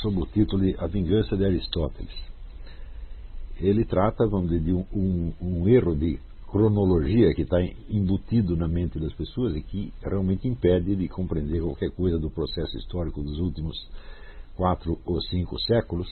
sob 0.00 0.20
o 0.20 0.26
título 0.26 0.62
de 0.62 0.76
A 0.78 0.86
Vingança 0.86 1.36
de 1.36 1.44
Aristóteles. 1.44 2.12
Ele 3.60 3.84
trata, 3.84 4.26
vamos 4.26 4.50
dizer, 4.50 4.64
de 4.64 4.72
um, 4.72 4.84
um, 4.92 5.32
um 5.40 5.68
erro 5.68 5.94
de 5.94 6.20
cronologia 6.50 7.34
que 7.34 7.42
está 7.42 7.60
embutido 7.90 8.56
na 8.56 8.66
mente 8.66 8.98
das 8.98 9.12
pessoas 9.12 9.54
e 9.54 9.62
que 9.62 9.92
realmente 10.02 10.48
impede 10.48 10.96
de 10.96 11.08
compreender 11.08 11.60
qualquer 11.60 11.90
coisa 11.90 12.18
do 12.18 12.30
processo 12.30 12.76
histórico 12.78 13.22
dos 13.22 13.38
últimos 13.38 13.76
quatro 14.56 14.98
ou 15.04 15.20
cinco 15.22 15.58
séculos. 15.60 16.08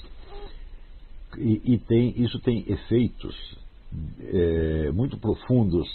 E, 1.38 1.74
e 1.74 1.78
tem, 1.78 2.20
isso 2.20 2.38
tem 2.40 2.64
efeitos 2.70 3.34
é, 4.20 4.90
muito 4.92 5.16
profundos 5.18 5.86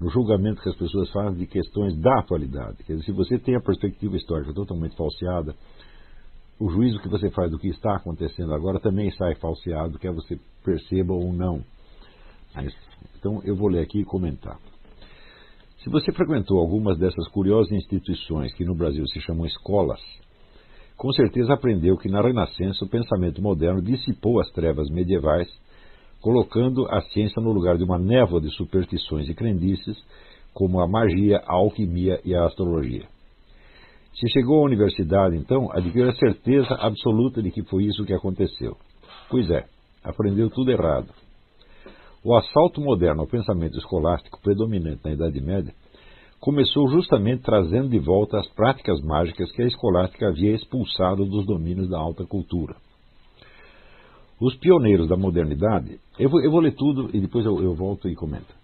no 0.00 0.08
julgamento 0.08 0.62
que 0.62 0.68
as 0.68 0.76
pessoas 0.76 1.10
fazem 1.10 1.38
de 1.38 1.46
questões 1.46 1.96
da 1.98 2.20
atualidade. 2.20 2.82
Quer 2.84 2.94
dizer, 2.94 3.04
se 3.04 3.12
você 3.12 3.38
tem 3.38 3.54
a 3.54 3.60
perspectiva 3.60 4.16
histórica 4.16 4.52
totalmente 4.52 4.96
falseada, 4.96 5.54
o 6.60 6.68
juízo 6.68 7.00
que 7.00 7.08
você 7.08 7.30
faz 7.30 7.50
do 7.50 7.58
que 7.58 7.68
está 7.68 7.96
acontecendo 7.96 8.52
agora 8.52 8.78
também 8.78 9.10
sai 9.12 9.34
falseado, 9.36 9.98
quer 9.98 10.12
você 10.12 10.38
perceba 10.62 11.14
ou 11.14 11.32
não. 11.32 11.64
Então 13.18 13.40
eu 13.44 13.56
vou 13.56 13.68
ler 13.68 13.80
aqui 13.80 14.00
e 14.00 14.04
comentar. 14.04 14.58
Se 15.82 15.88
você 15.88 16.12
frequentou 16.12 16.58
algumas 16.58 16.98
dessas 16.98 17.26
curiosas 17.28 17.72
instituições 17.72 18.52
que 18.52 18.66
no 18.66 18.74
Brasil 18.74 19.06
se 19.06 19.20
chamam 19.22 19.46
escolas, 19.46 20.00
com 20.98 21.10
certeza 21.12 21.54
aprendeu 21.54 21.96
que 21.96 22.10
na 22.10 22.20
Renascença 22.20 22.84
o 22.84 22.88
pensamento 22.88 23.40
moderno 23.40 23.80
dissipou 23.80 24.38
as 24.38 24.50
trevas 24.50 24.90
medievais, 24.90 25.48
colocando 26.20 26.86
a 26.90 27.00
ciência 27.00 27.40
no 27.40 27.52
lugar 27.52 27.78
de 27.78 27.84
uma 27.84 27.98
névoa 27.98 28.38
de 28.38 28.50
superstições 28.50 29.30
e 29.30 29.34
crendices, 29.34 29.96
como 30.52 30.78
a 30.78 30.86
magia, 30.86 31.38
a 31.46 31.54
alquimia 31.54 32.20
e 32.22 32.34
a 32.34 32.44
astrologia. 32.44 33.08
Se 34.14 34.28
chegou 34.28 34.60
à 34.60 34.66
universidade, 34.66 35.36
então, 35.36 35.70
adquiriu 35.72 36.10
a 36.10 36.14
certeza 36.14 36.74
absoluta 36.74 37.42
de 37.42 37.50
que 37.50 37.62
foi 37.62 37.84
isso 37.84 38.04
que 38.04 38.12
aconteceu. 38.12 38.76
Pois 39.30 39.48
é, 39.50 39.64
aprendeu 40.04 40.50
tudo 40.50 40.70
errado. 40.70 41.08
O 42.22 42.36
assalto 42.36 42.80
moderno 42.80 43.22
ao 43.22 43.26
pensamento 43.26 43.78
escolástico 43.78 44.40
predominante 44.42 45.00
na 45.04 45.12
Idade 45.12 45.40
Média 45.40 45.72
começou 46.38 46.88
justamente 46.88 47.42
trazendo 47.42 47.88
de 47.88 47.98
volta 47.98 48.38
as 48.38 48.48
práticas 48.48 49.00
mágicas 49.02 49.50
que 49.52 49.62
a 49.62 49.66
escolástica 49.66 50.28
havia 50.28 50.54
expulsado 50.54 51.24
dos 51.24 51.46
domínios 51.46 51.88
da 51.88 51.98
alta 51.98 52.26
cultura. 52.26 52.76
Os 54.40 54.56
pioneiros 54.56 55.08
da 55.08 55.16
modernidade, 55.16 55.98
eu 56.18 56.30
vou, 56.30 56.42
eu 56.42 56.50
vou 56.50 56.60
ler 56.60 56.74
tudo 56.74 57.10
e 57.14 57.20
depois 57.20 57.44
eu, 57.44 57.62
eu 57.62 57.74
volto 57.74 58.08
e 58.08 58.14
comento. 58.14 58.59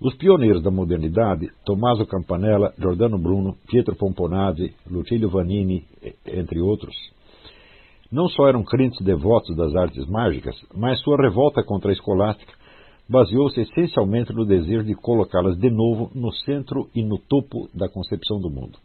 Os 0.00 0.14
pioneiros 0.14 0.62
da 0.62 0.70
modernidade, 0.70 1.50
Tommaso 1.64 2.06
Campanella, 2.06 2.72
Giordano 2.78 3.18
Bruno, 3.18 3.56
Pietro 3.66 3.96
Pomponazzi, 3.96 4.72
Lucilio 4.88 5.28
Vanini, 5.28 5.84
entre 6.24 6.60
outros, 6.60 6.94
não 8.10 8.28
só 8.28 8.48
eram 8.48 8.62
crentes 8.62 9.04
devotos 9.04 9.56
das 9.56 9.74
artes 9.74 10.06
mágicas, 10.06 10.54
mas 10.72 11.00
sua 11.00 11.16
revolta 11.16 11.64
contra 11.64 11.90
a 11.90 11.92
escolástica 11.92 12.52
baseou-se 13.08 13.60
essencialmente 13.60 14.32
no 14.32 14.46
desejo 14.46 14.84
de 14.84 14.94
colocá-las 14.94 15.58
de 15.58 15.68
novo 15.68 16.10
no 16.14 16.32
centro 16.32 16.88
e 16.94 17.02
no 17.02 17.18
topo 17.18 17.68
da 17.74 17.88
concepção 17.88 18.40
do 18.40 18.48
mundo. 18.48 18.78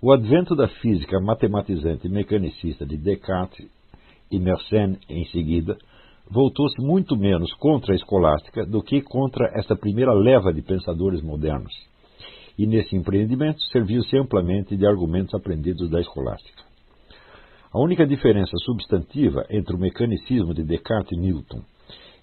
O 0.00 0.12
advento 0.12 0.54
da 0.54 0.68
física 0.68 1.18
matematizante 1.18 2.06
e 2.06 2.10
mecanicista 2.10 2.86
de 2.86 2.96
Descartes 2.96 3.66
e 4.30 4.38
Mersenne 4.38 4.98
em 5.08 5.24
seguida 5.26 5.76
voltou-se 6.30 6.80
muito 6.82 7.16
menos 7.16 7.52
contra 7.54 7.92
a 7.92 7.96
escolástica 7.96 8.66
do 8.66 8.82
que 8.82 9.00
contra 9.00 9.50
esta 9.58 9.76
primeira 9.76 10.12
leva 10.12 10.52
de 10.52 10.62
pensadores 10.62 11.22
modernos. 11.22 11.72
E 12.58 12.66
nesse 12.66 12.96
empreendimento 12.96 13.60
serviu-se 13.72 14.16
amplamente 14.16 14.76
de 14.76 14.86
argumentos 14.86 15.34
aprendidos 15.34 15.90
da 15.90 16.00
escolástica. 16.00 16.64
A 17.72 17.78
única 17.78 18.06
diferença 18.06 18.56
substantiva 18.64 19.44
entre 19.50 19.76
o 19.76 19.78
mecanicismo 19.78 20.54
de 20.54 20.64
Descartes 20.64 21.12
e 21.12 21.20
Newton 21.20 21.62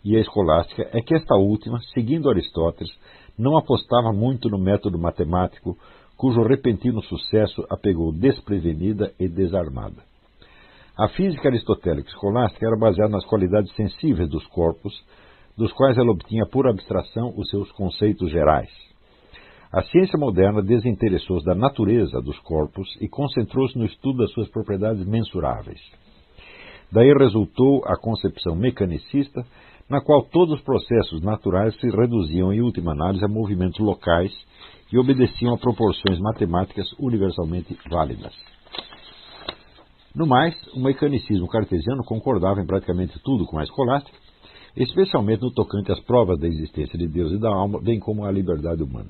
e 0.03 0.17
a 0.17 0.19
escolástica 0.19 0.89
é 0.91 1.01
que 1.01 1.15
esta 1.15 1.35
última, 1.35 1.79
seguindo 1.93 2.29
Aristóteles, 2.29 2.91
não 3.37 3.57
apostava 3.57 4.11
muito 4.11 4.49
no 4.49 4.57
método 4.57 4.97
matemático, 4.99 5.77
cujo 6.17 6.41
repentino 6.43 7.01
sucesso 7.03 7.65
a 7.69 7.77
pegou 7.77 8.11
desprevenida 8.11 9.13
e 9.19 9.27
desarmada. 9.27 10.12
A 10.95 11.07
física 11.07 11.49
aristotélica 11.49 12.07
escolástica 12.07 12.67
era 12.67 12.77
baseada 12.77 13.11
nas 13.11 13.25
qualidades 13.25 13.73
sensíveis 13.75 14.29
dos 14.29 14.45
corpos, 14.45 14.93
dos 15.57 15.73
quais 15.73 15.97
ela 15.97 16.11
obtinha 16.11 16.45
por 16.45 16.67
abstração 16.67 17.33
os 17.35 17.49
seus 17.49 17.71
conceitos 17.71 18.29
gerais. 18.29 18.69
A 19.71 19.81
ciência 19.81 20.19
moderna 20.19 20.61
desinteressou-se 20.61 21.43
da 21.43 21.55
natureza 21.55 22.21
dos 22.21 22.37
corpos 22.41 22.87
e 23.01 23.09
concentrou-se 23.09 23.75
no 23.75 23.85
estudo 23.85 24.19
das 24.19 24.31
suas 24.33 24.47
propriedades 24.49 25.03
mensuráveis. 25.03 25.81
Daí 26.91 27.11
resultou 27.11 27.83
a 27.85 27.97
concepção 27.97 28.55
mecanicista 28.55 29.43
na 29.89 29.99
qual 29.99 30.21
todos 30.21 30.59
os 30.59 30.61
processos 30.61 31.23
naturais 31.23 31.75
se 31.79 31.89
reduziam, 31.89 32.53
em 32.53 32.61
última 32.61 32.91
análise, 32.91 33.25
a 33.25 33.27
movimentos 33.27 33.79
locais 33.79 34.31
e 34.91 34.97
obedeciam 34.99 35.55
a 35.55 35.57
proporções 35.57 36.19
matemáticas 36.19 36.85
universalmente 36.99 37.75
válidas. 37.89 38.52
No 40.15 40.27
mais, 40.27 40.55
o 40.75 40.79
mecanicismo 40.79 41.47
cartesiano 41.47 42.03
concordava 42.03 42.61
em 42.61 42.67
praticamente 42.67 43.19
tudo 43.23 43.45
com 43.45 43.57
a 43.57 43.63
escolástica, 43.63 44.15
especialmente 44.77 45.41
no 45.41 45.51
tocante 45.51 45.91
às 45.91 45.99
provas 46.01 46.39
da 46.39 46.47
existência 46.47 46.97
de 46.99 47.07
Deus 47.07 47.31
e 47.31 47.39
da 47.39 47.49
alma, 47.49 47.81
bem 47.81 47.99
como 47.99 48.23
à 48.23 48.31
liberdade 48.31 48.83
humana. 48.83 49.09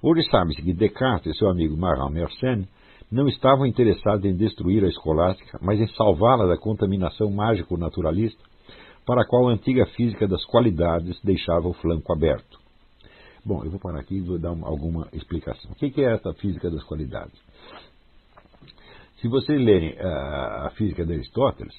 Hoje 0.00 0.28
sabe-se 0.30 0.62
que 0.62 0.72
Descartes 0.72 1.34
e 1.34 1.38
seu 1.38 1.48
amigo 1.48 1.76
Marin 1.76 2.12
Mersenne 2.12 2.68
não 3.10 3.26
estavam 3.26 3.66
interessados 3.66 4.24
em 4.24 4.36
destruir 4.36 4.84
a 4.84 4.88
escolástica, 4.88 5.58
mas 5.60 5.80
em 5.80 5.88
salvá-la 5.88 6.46
da 6.46 6.56
contaminação 6.56 7.30
mágico-naturalista 7.30 8.42
para 9.04 9.22
a 9.22 9.26
qual 9.26 9.48
a 9.48 9.52
antiga 9.52 9.84
física 9.86 10.28
das 10.28 10.44
qualidades 10.44 11.20
deixava 11.22 11.68
o 11.68 11.72
flanco 11.74 12.12
aberto. 12.12 12.58
Bom, 13.44 13.64
eu 13.64 13.70
vou 13.70 13.80
parar 13.80 14.00
aqui 14.00 14.16
e 14.16 14.20
vou 14.20 14.38
dar 14.38 14.52
uma, 14.52 14.68
alguma 14.68 15.08
explicação. 15.12 15.72
O 15.72 15.74
que 15.74 16.00
é 16.00 16.14
essa 16.14 16.32
física 16.34 16.70
das 16.70 16.84
qualidades? 16.84 17.38
Se 19.22 19.28
vocês 19.28 19.58
lerem 19.64 19.96
a, 20.00 20.66
a 20.66 20.70
física 20.70 21.06
de 21.06 21.12
Aristóteles, 21.12 21.72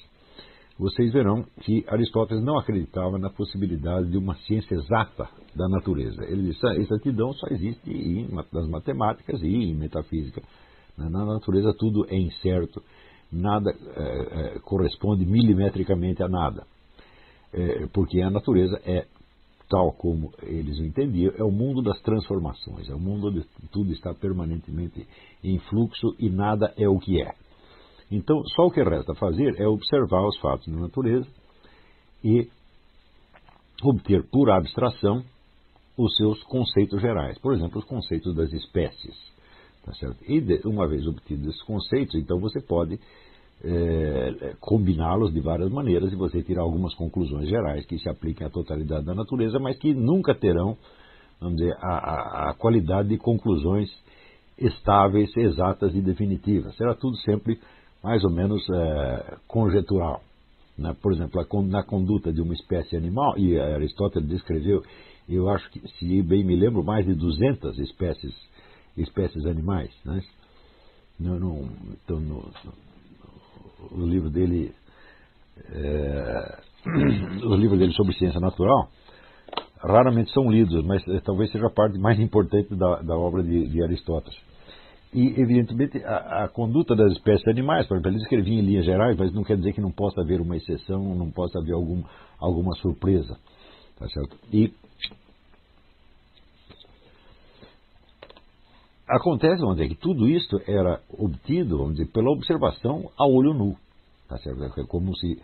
vocês 0.78 1.12
verão 1.12 1.44
que 1.60 1.84
Aristóteles 1.86 2.42
não 2.42 2.58
acreditava 2.58 3.18
na 3.18 3.28
possibilidade 3.28 4.10
de 4.10 4.16
uma 4.16 4.34
ciência 4.34 4.74
exata 4.74 5.28
da 5.54 5.68
natureza. 5.68 6.24
Ele 6.24 6.44
disse 6.44 6.60
que 6.60 6.66
a 6.66 6.74
exatidão 6.74 7.34
só 7.34 7.46
existe 7.48 7.90
em, 7.90 8.28
nas 8.50 8.66
matemáticas 8.66 9.42
e 9.42 9.46
em 9.46 9.76
metafísica. 9.76 10.42
Na 10.96 11.10
natureza 11.10 11.74
tudo 11.78 12.06
é 12.08 12.16
incerto, 12.16 12.82
nada 13.30 13.70
é, 13.70 14.56
é, 14.56 14.58
corresponde 14.60 15.26
milimetricamente 15.26 16.22
a 16.22 16.28
nada 16.28 16.64
é, 17.54 17.86
porque 17.92 18.20
a 18.20 18.30
natureza 18.30 18.80
é, 18.84 19.06
tal 19.74 19.90
como 19.90 20.32
eles 20.40 20.78
o 20.78 20.84
entendiam, 20.84 21.34
é 21.36 21.42
o 21.42 21.50
mundo 21.50 21.82
das 21.82 22.00
transformações, 22.00 22.88
é 22.88 22.94
o 22.94 23.00
mundo 23.00 23.26
onde 23.26 23.44
tudo 23.72 23.92
está 23.92 24.14
permanentemente 24.14 25.04
em 25.42 25.58
fluxo 25.58 26.14
e 26.16 26.30
nada 26.30 26.72
é 26.76 26.88
o 26.88 26.96
que 27.00 27.20
é. 27.20 27.34
Então, 28.08 28.40
só 28.54 28.66
o 28.66 28.70
que 28.70 28.80
resta 28.80 29.16
fazer 29.16 29.60
é 29.60 29.66
observar 29.66 30.24
os 30.28 30.38
fatos 30.38 30.72
da 30.72 30.78
natureza 30.78 31.26
e 32.22 32.48
obter 33.82 34.22
por 34.30 34.48
abstração 34.48 35.24
os 35.98 36.16
seus 36.16 36.40
conceitos 36.44 37.00
gerais, 37.00 37.36
por 37.40 37.52
exemplo, 37.52 37.80
os 37.80 37.84
conceitos 37.84 38.32
das 38.36 38.52
espécies. 38.52 39.16
Tá 39.84 39.92
e 40.28 40.40
uma 40.64 40.86
vez 40.86 41.04
obtidos 41.04 41.48
esses 41.48 41.62
conceitos, 41.64 42.14
então 42.14 42.38
você 42.38 42.60
pode 42.60 43.00
é, 43.66 44.54
combiná-los 44.60 45.32
de 45.32 45.40
várias 45.40 45.70
maneiras 45.70 46.12
e 46.12 46.16
você 46.16 46.42
tirar 46.42 46.62
algumas 46.62 46.94
conclusões 46.94 47.48
gerais 47.48 47.86
que 47.86 47.98
se 47.98 48.08
apliquem 48.08 48.46
à 48.46 48.50
totalidade 48.50 49.06
da 49.06 49.14
natureza, 49.14 49.58
mas 49.58 49.78
que 49.78 49.94
nunca 49.94 50.34
terão, 50.34 50.76
vamos 51.40 51.56
dizer, 51.56 51.74
a, 51.80 51.94
a, 51.94 52.50
a 52.50 52.54
qualidade 52.54 53.08
de 53.08 53.16
conclusões 53.16 53.88
estáveis, 54.58 55.34
exatas 55.36 55.94
e 55.94 56.00
definitivas. 56.00 56.76
Será 56.76 56.94
tudo 56.94 57.16
sempre 57.18 57.58
mais 58.02 58.22
ou 58.22 58.30
menos 58.30 58.62
é, 58.70 59.36
conjetural. 59.48 60.22
Né? 60.76 60.94
Por 61.00 61.14
exemplo, 61.14 61.40
na 61.62 61.82
conduta 61.82 62.30
de 62.30 62.42
uma 62.42 62.52
espécie 62.52 62.96
animal, 62.96 63.38
e 63.38 63.58
Aristóteles 63.58 64.28
descreveu, 64.28 64.82
eu 65.26 65.48
acho 65.48 65.70
que, 65.70 65.80
se 65.98 66.22
bem 66.22 66.44
me 66.44 66.54
lembro, 66.54 66.84
mais 66.84 67.06
de 67.06 67.14
200 67.14 67.78
espécies, 67.78 68.34
espécies 68.96 69.46
animais. 69.46 69.90
Né? 70.04 70.22
No, 71.18 71.38
no, 71.38 71.68
então, 71.92 72.20
no, 72.20 72.50
o 73.90 74.06
livro 74.06 74.30
dele, 74.30 74.72
é, 75.72 76.58
os 77.46 77.58
livros 77.58 77.78
dele 77.78 77.92
sobre 77.92 78.14
ciência 78.14 78.40
natural, 78.40 78.88
raramente 79.78 80.32
são 80.32 80.50
lidos, 80.50 80.84
mas 80.84 81.06
é, 81.08 81.20
talvez 81.20 81.50
seja 81.52 81.66
a 81.66 81.70
parte 81.70 81.98
mais 81.98 82.18
importante 82.18 82.74
da, 82.74 83.02
da 83.02 83.16
obra 83.16 83.42
de, 83.42 83.68
de 83.68 83.82
Aristóteles. 83.82 84.38
E, 85.12 85.40
evidentemente, 85.40 86.02
a, 86.04 86.44
a, 86.44 86.48
conduta 86.48 86.96
das 86.96 87.12
espécies 87.12 87.46
animais, 87.46 87.86
por 87.86 87.94
exemplo, 87.94 88.10
ele 88.10 88.22
escrevia 88.22 88.58
em 88.58 88.62
linhas 88.62 88.84
gerais, 88.84 89.16
mas 89.16 89.32
não 89.32 89.44
quer 89.44 89.56
dizer 89.56 89.72
que 89.72 89.80
não 89.80 89.92
possa 89.92 90.20
haver 90.20 90.40
uma 90.40 90.56
exceção, 90.56 91.14
não 91.14 91.30
possa 91.30 91.60
haver 91.60 91.72
algum, 91.72 92.02
alguma 92.40 92.74
surpresa. 92.76 93.38
Tá 93.96 94.08
certo? 94.08 94.36
E 94.52 94.72
acontece, 99.08 99.60
vamos 99.60 99.76
dizer, 99.76 99.88
que 99.88 100.00
tudo 100.00 100.28
isto 100.28 100.60
era 100.66 101.00
obtido, 101.18 101.78
vamos 101.78 101.96
dizer, 101.96 102.10
pela 102.10 102.30
observação 102.30 103.10
a 103.16 103.26
olho 103.26 103.52
nu. 103.52 103.76
Tá 104.28 104.38
certo? 104.38 104.64
É 104.64 104.84
como 104.86 105.14
se 105.16 105.40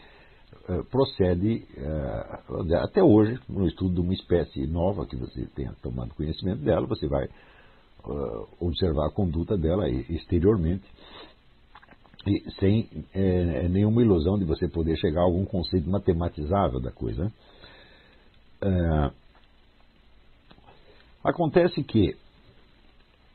uh, 0.68 0.84
procede 0.90 1.66
uh, 1.76 2.74
até 2.82 3.02
hoje, 3.02 3.38
no 3.48 3.66
estudo 3.66 3.94
de 3.94 4.00
uma 4.00 4.14
espécie 4.14 4.66
nova 4.66 5.06
que 5.06 5.16
você 5.16 5.46
tenha 5.54 5.74
tomado 5.82 6.14
conhecimento 6.14 6.62
dela, 6.62 6.86
você 6.86 7.06
vai 7.06 7.26
uh, 7.26 8.48
observar 8.58 9.08
a 9.08 9.12
conduta 9.12 9.56
dela 9.56 9.88
exteriormente 9.88 10.84
e 12.26 12.50
sem 12.58 12.86
é, 13.14 13.66
nenhuma 13.68 14.02
ilusão 14.02 14.38
de 14.38 14.44
você 14.44 14.68
poder 14.68 14.94
chegar 14.98 15.22
a 15.22 15.24
algum 15.24 15.46
conceito 15.46 15.88
matematizável 15.88 16.78
da 16.78 16.90
coisa. 16.90 17.24
Né? 17.24 19.10
Acontece 21.24 21.82
que, 21.82 22.14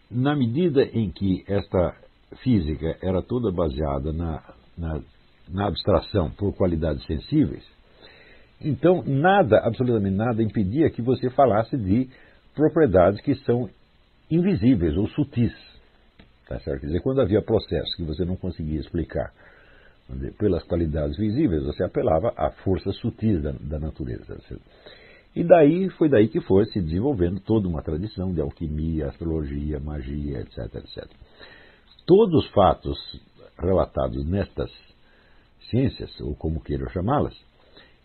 na 0.10 0.36
medida 0.36 0.84
em 0.84 1.12
que 1.12 1.44
esta 1.48 1.96
física 2.44 2.98
era 3.02 3.22
toda 3.22 3.52
baseada 3.52 4.12
na, 4.12 4.44
na, 4.78 5.02
na 5.50 5.68
abstração 5.68 6.30
por 6.32 6.54
qualidades 6.56 7.06
sensíveis, 7.06 7.64
então 8.62 9.04
nada, 9.06 9.60
absolutamente 9.60 10.16
nada, 10.16 10.42
impedia 10.42 10.90
que 10.90 11.02
você 11.02 11.30
falasse 11.30 11.78
de 11.78 12.10
propriedades 12.54 13.22
que 13.22 13.36
são 13.44 13.70
invisíveis 14.30 14.96
ou 14.96 15.08
sutis. 15.10 15.54
Tá 16.48 16.60
certo? 16.60 16.82
Quer 16.82 16.88
dizer, 16.88 17.02
quando 17.02 17.22
havia 17.22 17.42
processos 17.42 17.96
que 17.96 18.04
você 18.04 18.24
não 18.24 18.36
conseguia 18.36 18.80
explicar 18.80 19.32
pelas 20.38 20.64
qualidades 20.64 21.18
visíveis, 21.18 21.64
você 21.64 21.84
apelava 21.84 22.32
a 22.38 22.52
forças 22.64 22.96
sutis 22.98 23.42
da, 23.42 23.52
da 23.52 23.80
natureza. 23.80 24.36
Tá 24.36 24.56
e 25.36 25.44
daí 25.44 25.90
foi 25.92 26.08
daí 26.08 26.28
que 26.30 26.40
foi 26.42 26.66
se 26.68 26.82
desenvolvendo 26.82 27.40
toda 27.42 27.68
uma 27.68 27.82
tradição 27.82 28.34
de 28.34 28.40
alquimia, 28.40 29.08
astrologia, 29.08 29.80
magia, 29.80 30.40
etc, 30.40 30.76
etc. 30.76 31.10
Todos 32.06 32.46
os 32.46 32.52
fatos 32.52 32.98
relatados 33.58 34.26
nestas 34.26 34.72
ciências, 35.70 36.10
ou 36.22 36.36
como 36.36 36.62
queiram 36.62 36.90
chamá-las, 36.90 37.36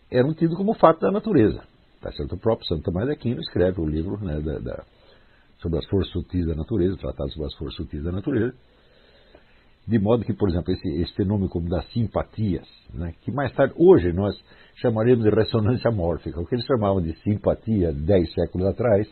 eram 0.09 0.33
tidos 0.33 0.57
como 0.57 0.73
fato 0.73 0.99
da 0.99 1.11
natureza. 1.11 1.63
Tá 2.01 2.11
certo? 2.11 2.35
O 2.35 2.39
próprio 2.39 2.67
Santo 2.67 2.83
Tomás 2.83 3.05
de 3.05 3.13
Aquino 3.13 3.39
escreve 3.39 3.79
o 3.79 3.87
livro 3.87 4.17
né, 4.23 4.41
da, 4.41 4.59
da 4.59 4.83
sobre 5.61 5.77
as 5.77 5.85
forças 5.85 6.11
sutis 6.11 6.47
da 6.47 6.55
natureza, 6.55 6.97
tratado 6.97 7.31
sobre 7.31 7.47
as 7.47 7.53
forças 7.53 7.75
sutis 7.77 8.03
da 8.03 8.11
natureza, 8.11 8.55
de 9.87 9.99
modo 9.99 10.23
que, 10.23 10.33
por 10.33 10.49
exemplo, 10.49 10.71
esse, 10.73 10.87
esse 11.01 11.13
fenômeno 11.15 11.49
como 11.49 11.67
das 11.67 11.85
simpatias, 11.91 12.67
né, 12.93 13.13
que 13.21 13.31
mais 13.31 13.51
tarde, 13.53 13.73
hoje, 13.77 14.13
nós 14.13 14.35
chamaríamos 14.75 15.23
de 15.23 15.29
ressonância 15.29 15.91
mórfica. 15.91 16.39
O 16.39 16.45
que 16.45 16.55
eles 16.55 16.65
chamavam 16.65 17.01
de 17.01 17.13
simpatia 17.21 17.91
dez 17.91 18.31
séculos 18.33 18.67
atrás 18.67 19.07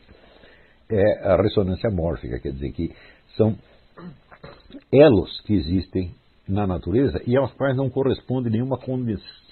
é 0.90 1.28
a 1.28 1.42
ressonância 1.42 1.90
mórfica, 1.90 2.40
quer 2.40 2.52
dizer 2.52 2.72
que 2.72 2.92
são 3.36 3.56
elos 4.92 5.42
que 5.42 5.54
existem 5.54 6.12
na 6.48 6.66
natureza 6.66 7.22
e 7.28 7.38
aos 7.38 7.54
quais 7.54 7.76
não 7.76 7.90
corresponde 7.90 8.50
nenhuma 8.50 8.80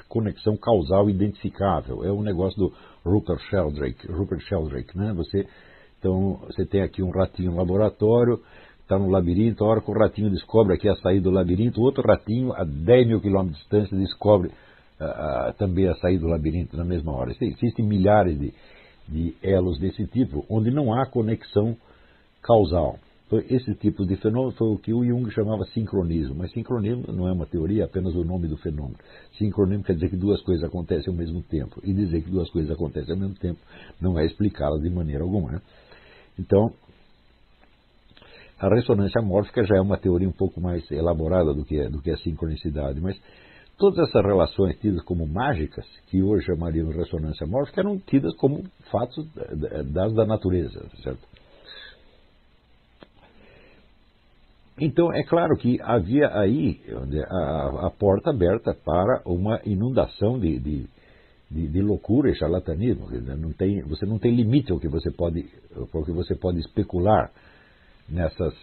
conexão 0.07 0.57
causal 0.57 1.09
identificável. 1.09 2.03
É 2.03 2.11
um 2.11 2.23
negócio 2.23 2.57
do 2.57 2.73
Rupert 3.05 3.39
Sheldrake, 3.49 4.11
Rupert 4.11 4.41
Sheldrake, 4.41 4.97
né? 4.97 5.13
Você 5.13 5.47
então, 5.99 6.39
você 6.45 6.65
tem 6.65 6.81
aqui 6.81 7.01
um 7.01 7.09
ratinho 7.09 7.51
no 7.51 7.57
laboratório, 7.57 8.39
está 8.87 8.97
no 8.97 9.09
labirinto, 9.09 9.65
a 9.65 9.67
hora 9.67 9.81
que 9.81 9.91
o 9.91 9.93
ratinho 9.93 10.29
descobre 10.29 10.73
aqui 10.73 10.87
a 10.87 10.95
saída 10.95 11.23
do 11.23 11.31
labirinto, 11.31 11.81
outro 11.81 12.07
ratinho, 12.07 12.53
a 12.53 12.63
10 12.63 13.07
mil 13.07 13.19
quilômetros 13.19 13.57
de 13.57 13.63
distância, 13.63 13.97
descobre 13.97 14.47
uh, 14.47 15.49
uh, 15.49 15.53
também 15.57 15.89
a 15.89 15.95
saída 15.95 16.21
do 16.21 16.29
labirinto 16.29 16.77
na 16.77 16.85
mesma 16.85 17.11
hora. 17.11 17.35
Existem 17.41 17.85
milhares 17.85 18.39
de, 18.39 18.53
de 19.05 19.35
elos 19.43 19.77
desse 19.77 20.07
tipo, 20.07 20.45
onde 20.49 20.71
não 20.71 20.93
há 20.93 21.05
conexão 21.05 21.75
causal. 22.41 22.97
Então, 23.25 23.39
esse 23.49 23.75
tipo 23.75 24.05
de 24.05 24.15
fenômeno 24.15 24.53
foi 24.53 24.69
o 24.69 24.77
que 24.77 24.93
o 24.93 25.03
Jung 25.03 25.29
chamava 25.31 25.65
sincronismo. 25.73 26.35
Mas 26.35 26.53
sincronismo 26.53 27.11
não 27.11 27.27
é 27.27 27.33
uma 27.33 27.45
teoria, 27.45 27.81
é 27.81 27.85
apenas 27.85 28.15
o 28.15 28.23
nome 28.23 28.47
do 28.47 28.55
fenômeno. 28.55 28.95
Sincronismo 29.37 29.83
quer 29.83 29.95
dizer 29.95 30.09
que 30.09 30.15
duas 30.15 30.41
coisas 30.43 30.63
acontecem 30.63 31.11
ao 31.11 31.17
mesmo 31.17 31.41
tempo. 31.41 31.81
E 31.83 31.93
dizer 31.93 32.21
que 32.21 32.31
duas 32.31 32.49
coisas 32.49 32.71
acontecem 32.71 33.13
ao 33.13 33.19
mesmo 33.19 33.35
tempo 33.35 33.59
não 33.99 34.17
é 34.17 34.25
explicá-las 34.25 34.81
de 34.81 34.89
maneira 34.89 35.25
alguma. 35.25 35.51
Né? 35.51 35.61
Então, 36.39 36.71
a 38.59 38.69
ressonância 38.69 39.21
mórfica 39.21 39.63
já 39.63 39.77
é 39.77 39.81
uma 39.81 39.97
teoria 39.97 40.27
um 40.27 40.33
pouco 40.33 40.59
mais 40.59 40.89
elaborada 40.91 41.53
do 41.53 41.63
que, 41.63 41.87
do 41.89 42.01
que 42.01 42.11
a 42.11 42.17
sincronicidade, 42.17 42.99
mas 42.99 43.19
todas 43.77 44.07
essas 44.07 44.23
relações 44.23 44.77
tidas 44.79 45.03
como 45.03 45.27
mágicas, 45.27 45.85
que 46.07 46.23
hoje 46.23 46.45
chamaríamos 46.45 46.95
ressonância 46.95 47.45
mórfica, 47.45 47.81
eram 47.81 47.99
tidas 47.99 48.35
como 48.35 48.63
fatos 48.91 49.27
das 49.91 50.13
da 50.13 50.25
natureza, 50.25 50.85
certo? 51.03 51.27
Então, 54.79 55.11
é 55.11 55.23
claro 55.23 55.57
que 55.57 55.81
havia 55.81 56.29
aí 56.39 56.79
a, 57.29 57.87
a 57.87 57.91
porta 57.91 58.29
aberta 58.29 58.75
para 58.75 59.23
uma 59.25 59.59
inundação 59.65 60.39
de, 60.39 60.59
de 60.59 60.87
de, 61.49 61.67
de 61.67 61.81
loucura 61.81 62.29
e 62.29 62.35
charlatanismo. 62.35 63.07
Não 63.37 63.53
tem, 63.53 63.81
você 63.83 64.05
não 64.05 64.19
tem 64.19 64.35
limite 64.35 64.71
ao 64.71 64.79
que 64.79 64.87
você 64.87 65.09
pode, 65.11 65.45
ao 65.93 66.03
que 66.03 66.11
você 66.11 66.35
pode 66.35 66.59
especular 66.59 67.31
nessas, 68.09 68.53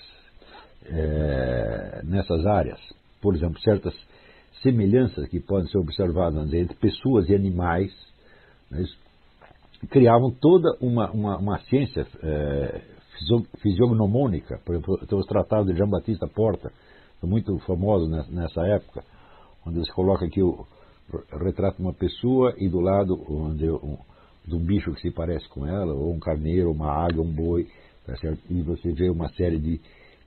é, 0.87 2.03
nessas 2.05 2.47
áreas. 2.47 2.81
Por 3.21 3.35
exemplo, 3.35 3.61
certas 3.61 3.95
semelhanças 4.63 5.29
que 5.29 5.41
podem 5.41 5.69
ser 5.69 5.79
observadas 5.79 6.53
entre 6.53 6.77
pessoas 6.77 7.29
e 7.29 7.35
animais 7.35 7.93
né, 8.71 8.85
criavam 9.91 10.31
toda 10.31 10.77
uma, 10.81 11.11
uma, 11.11 11.37
uma 11.37 11.59
ciência 11.61 12.07
é, 12.23 12.81
fisiognomônica. 13.61 14.59
Por 14.65 14.75
exemplo, 14.75 15.07
tem 15.07 15.19
os 15.19 15.27
tratados 15.27 15.67
de 15.67 15.77
Jean 15.77 15.89
Batista 15.89 16.27
Porta, 16.27 16.73
muito 17.23 17.59
famosos 17.61 18.11
nessa 18.31 18.67
época, 18.67 19.03
onde 19.67 19.83
se 19.85 19.93
coloca 19.93 20.27
aqui 20.27 20.43
o, 20.43 20.67
retrata 21.43 21.81
uma 21.81 21.93
pessoa 21.93 22.55
e 22.59 22.69
do 22.69 22.81
lado 22.81 23.19
onde 23.29 23.71
um, 23.71 23.99
de 24.47 24.55
um 24.55 24.65
bicho 24.65 24.93
que 24.93 25.01
se 25.01 25.11
parece 25.11 25.49
com 25.49 25.67
ela, 25.67 25.95
ou 25.95 26.13
um 26.13 26.19
carneiro, 26.19 26.71
uma 26.71 26.91
águia, 26.91 27.23
um 27.23 27.33
boi, 27.33 27.67
tá 28.07 28.17
certo? 28.17 28.41
e 28.51 28.63
você 28.63 28.93
vê 28.93 29.09
uma 29.11 29.29
série 29.31 29.59
de 29.59 29.81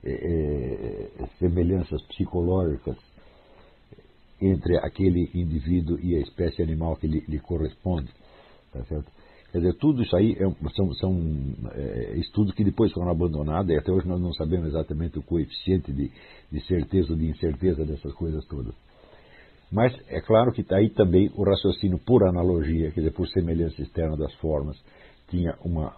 é, 0.04 1.08
semelhanças 1.38 2.00
psicológicas 2.08 2.96
entre 4.40 4.78
aquele 4.78 5.30
indivíduo 5.34 5.98
e 6.00 6.14
a 6.16 6.20
espécie 6.20 6.62
animal 6.62 6.96
que 6.96 7.06
lhe, 7.06 7.24
lhe 7.28 7.38
corresponde. 7.40 8.08
Tá 8.72 8.84
certo? 8.84 9.10
Quer 9.50 9.58
dizer, 9.58 9.74
tudo 9.74 10.02
isso 10.02 10.14
aí 10.14 10.32
é, 10.32 10.70
são, 10.74 10.92
são 10.94 11.20
é, 11.72 12.16
estudos 12.18 12.54
que 12.54 12.62
depois 12.62 12.92
foram 12.92 13.10
abandonados 13.10 13.70
e 13.70 13.76
até 13.76 13.90
hoje 13.90 14.06
nós 14.06 14.20
não 14.20 14.32
sabemos 14.34 14.68
exatamente 14.68 15.18
o 15.18 15.22
coeficiente 15.22 15.90
de, 15.92 16.12
de 16.52 16.60
certeza 16.66 17.12
ou 17.12 17.18
de 17.18 17.26
incerteza 17.28 17.84
dessas 17.84 18.12
coisas 18.12 18.44
todas. 18.46 18.74
Mas 19.72 19.92
é 20.08 20.20
claro 20.20 20.52
que 20.52 20.64
aí 20.74 20.90
também 20.90 21.30
o 21.34 21.44
raciocínio 21.44 21.98
por 21.98 22.26
analogia, 22.26 22.90
quer 22.90 23.00
dizer, 23.00 23.12
por 23.12 23.26
semelhança 23.28 23.80
externa 23.82 24.16
das 24.16 24.34
formas, 24.34 24.76
tinha 25.28 25.54
uma, 25.64 25.94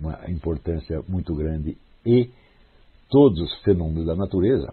uma 0.00 0.18
importância 0.28 1.02
muito 1.08 1.34
grande 1.34 1.76
e 2.04 2.30
todos 3.10 3.40
os 3.40 3.62
fenômenos 3.62 4.06
da 4.06 4.14
natureza 4.14 4.72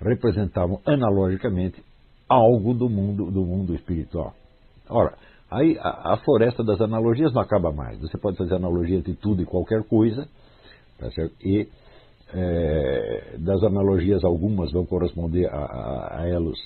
representavam 0.00 0.80
analogicamente 0.84 1.82
algo 2.28 2.74
do 2.74 2.88
mundo 2.88 3.30
do 3.30 3.44
mundo 3.44 3.74
espiritual. 3.74 4.34
Ora, 4.88 5.16
aí 5.50 5.76
a, 5.78 6.14
a, 6.14 6.16
floresta 6.18 6.64
das 6.64 6.80
analogias 6.80 7.32
não 7.32 7.42
acaba 7.42 7.72
mais. 7.72 8.00
Você 8.00 8.16
pode 8.16 8.36
fazer 8.36 8.54
analogia 8.54 9.00
de 9.00 9.14
tudo 9.14 9.42
e 9.42 9.46
qualquer 9.46 9.84
coisa, 9.84 10.28
tá? 10.98 11.08
E 11.44 11.68
é, 12.32 13.36
das 13.38 13.62
analogias, 13.62 14.22
algumas 14.24 14.70
vão 14.72 14.86
corresponder 14.86 15.46
a, 15.46 15.58
a, 15.58 16.20
a 16.20 16.28
elos 16.28 16.58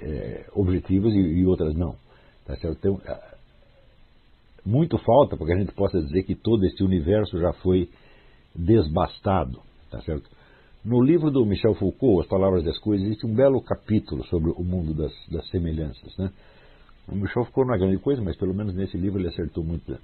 é, 0.00 0.46
objetivos 0.54 1.14
e, 1.14 1.18
e, 1.18 1.46
outras 1.46 1.74
não. 1.74 1.96
Tá 2.46 2.56
certo? 2.56 2.78
Então, 2.78 3.00
muito 4.68 4.98
falta 4.98 5.36
para 5.36 5.46
que 5.46 5.52
a 5.54 5.58
gente 5.58 5.72
possa 5.72 5.98
dizer 5.98 6.24
que 6.24 6.34
todo 6.34 6.64
esse 6.66 6.84
universo 6.84 7.38
já 7.38 7.52
foi 7.54 7.88
desbastado. 8.54 9.60
Tá 9.90 10.00
certo? 10.02 10.28
No 10.84 11.02
livro 11.02 11.30
do 11.30 11.44
Michel 11.46 11.74
Foucault, 11.74 12.20
As 12.20 12.28
Palavras 12.28 12.62
das 12.62 12.78
Coisas, 12.78 13.06
existe 13.06 13.26
um 13.26 13.34
belo 13.34 13.62
capítulo 13.62 14.24
sobre 14.26 14.50
o 14.50 14.62
mundo 14.62 14.92
das, 14.94 15.12
das 15.30 15.48
semelhanças. 15.48 16.16
Né? 16.18 16.30
O 17.08 17.16
Michel 17.16 17.44
Foucault 17.46 17.66
não 17.66 17.74
é 17.74 17.78
grande 17.78 17.98
coisa, 17.98 18.20
mas 18.20 18.36
pelo 18.36 18.54
menos 18.54 18.74
nesse 18.74 18.98
livro 18.98 19.18
ele 19.18 19.28
acertou 19.28 19.64
muito 19.64 19.98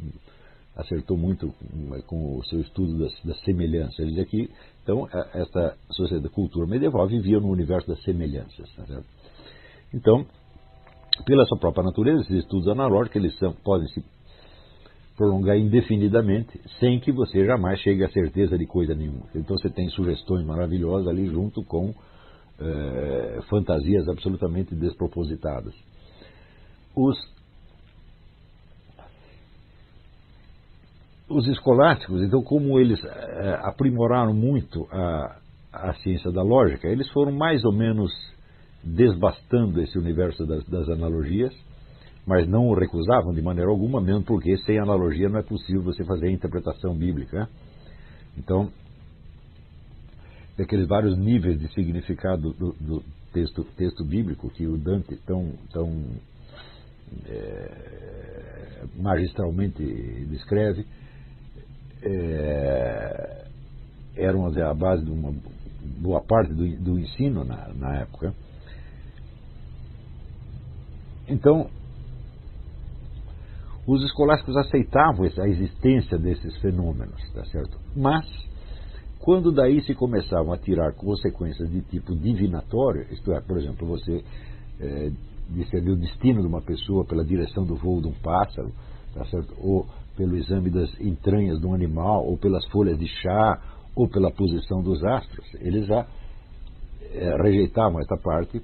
acertou 0.77 1.17
muito 1.17 1.55
com 2.09 2.37
o 2.37 2.45
seu 2.47 2.61
estudo 2.61 2.99
das, 2.99 3.13
das 3.23 3.39
semelhanças. 3.45 3.97
Ele 4.01 4.11
diz 4.11 4.21
aqui, 4.21 4.51
então, 4.83 5.07
esta 5.33 5.77
sociedade, 5.93 6.35
cultura 6.35 6.67
medieval 6.67 7.07
vivia 7.07 7.39
no 7.39 7.49
universo 7.49 7.87
das 7.87 8.03
semelhanças. 8.03 8.69
Tá 8.75 9.01
então, 9.93 10.27
pela 11.25 11.45
sua 11.47 11.59
própria 11.59 11.85
natureza, 11.85 12.23
esses 12.23 12.39
estudos 12.39 12.67
analógicos 12.67 13.15
eles 13.17 13.39
são, 13.39 13.53
podem 13.53 13.87
se 13.89 14.05
prolongar 15.17 15.57
indefinidamente 15.57 16.61
sem 16.81 16.99
que 16.99 17.13
você 17.13 17.45
jamais 17.45 17.81
chegue 17.81 18.05
à 18.05 18.09
certeza 18.09 18.59
de 18.59 18.67
coisa 18.67 18.95
nenhuma. 18.95 19.27
Então 19.35 19.57
você 19.57 19.71
tem 19.71 19.89
sugestões 19.91 20.45
maravilhosas 20.45 21.07
ali 21.09 21.27
junto 21.27 21.63
com 21.65 21.95
é, 22.59 23.41
fantasias 23.49 24.09
absolutamente 24.09 24.75
despropositadas. 24.75 25.75
Os 26.95 27.17
os 31.29 31.47
escolásticos, 31.49 32.23
então, 32.23 32.43
como 32.43 32.79
eles 32.79 33.03
é, 33.03 33.59
aprimoraram 33.63 34.35
muito 34.35 34.87
a, 34.93 35.39
a 35.73 35.95
ciência 35.95 36.31
da 36.31 36.43
lógica, 36.43 36.87
eles 36.87 37.09
foram 37.11 37.33
mais 37.33 37.65
ou 37.65 37.73
menos 37.73 38.13
desbastando 38.83 39.81
esse 39.81 39.99
universo 39.99 40.47
das, 40.47 40.65
das 40.69 40.89
analogias, 40.89 41.53
mas 42.27 42.49
não 42.49 42.69
o 42.69 42.75
recusavam 42.75 43.35
de 43.35 43.43
maneira 43.43 43.71
alguma, 43.71 44.01
mesmo 44.01 44.23
porque 44.23 44.57
sem 44.59 44.79
analogia 44.79 45.29
não 45.29 45.39
é 45.39 45.43
possível 45.43 45.83
você 45.83 46.05
fazer 46.05 46.29
a 46.29 46.33
interpretação 46.33 46.95
bíblica. 46.95 47.41
Né? 47.41 47.49
Então, 48.39 48.71
daqueles 50.57 50.87
vários 50.87 51.19
níveis 51.19 51.59
de 51.59 51.69
significado 51.75 52.53
do, 52.55 52.73
do 52.81 53.03
texto, 53.33 53.65
texto 53.77 54.05
bíblico 54.05 54.49
que 54.51 54.67
o 54.67 54.79
Dante 54.79 55.17
tão, 55.27 55.53
tão 55.73 56.05
é, 57.27 58.85
magistralmente 58.97 59.83
descreve, 60.31 60.87
é, 62.03 63.45
eram 64.17 64.47
a 64.47 64.75
base 64.75 65.05
de 65.05 65.11
uma 65.11 65.35
boa 65.99 66.23
parte 66.23 66.55
do, 66.55 66.77
do 66.79 66.99
ensino 66.99 67.45
na, 67.45 67.69
na 67.75 67.97
época. 67.97 68.35
Então, 71.29 71.69
os 73.87 74.03
escolásticos 74.03 74.57
aceitavam 74.57 75.27
a 75.27 75.49
existência 75.49 76.19
desses 76.19 76.57
fenômenos, 76.59 77.21
tá 77.33 77.45
certo? 77.47 77.79
Mas, 77.95 78.27
quando 79.19 79.53
daí 79.53 79.83
se 79.83 79.95
começavam 79.95 80.53
a 80.53 80.59
tirar 80.59 80.93
consequências 80.95 81.71
de 81.71 81.83
tipo 81.83 82.15
divinatório, 82.15 83.07
isto 83.13 83.33
é, 83.33 83.41
por 83.41 83.59
exemplo, 83.59 83.87
você 83.87 84.25
é, 84.81 85.11
discernir 85.51 85.93
o 85.93 85.97
destino 85.97 86.41
de 86.41 86.47
uma 86.47 86.63
pessoa 86.63 87.05
pela 87.05 87.25
direção 87.25 87.65
do 87.65 87.77
voo 87.77 88.01
de 88.01 88.09
um 88.09 88.15
pássaro, 88.15 88.73
tá 89.13 89.25
certo? 89.27 89.55
ou 89.59 89.87
pelo 90.17 90.37
exame 90.37 90.71
das 90.71 90.89
entranhas 91.01 91.61
de 91.61 91.67
um 91.67 91.75
animal, 91.75 92.25
ou 92.25 92.39
pelas 92.39 92.65
folhas 92.67 92.99
de 92.99 93.07
chá, 93.07 93.61
ou 93.95 94.09
pela 94.09 94.31
posição 94.31 94.83
dos 94.83 95.05
astros, 95.05 95.47
eles 95.61 95.87
já 95.87 96.07
é, 97.13 97.43
rejeitavam 97.43 98.01
essa 98.01 98.17
parte, 98.17 98.63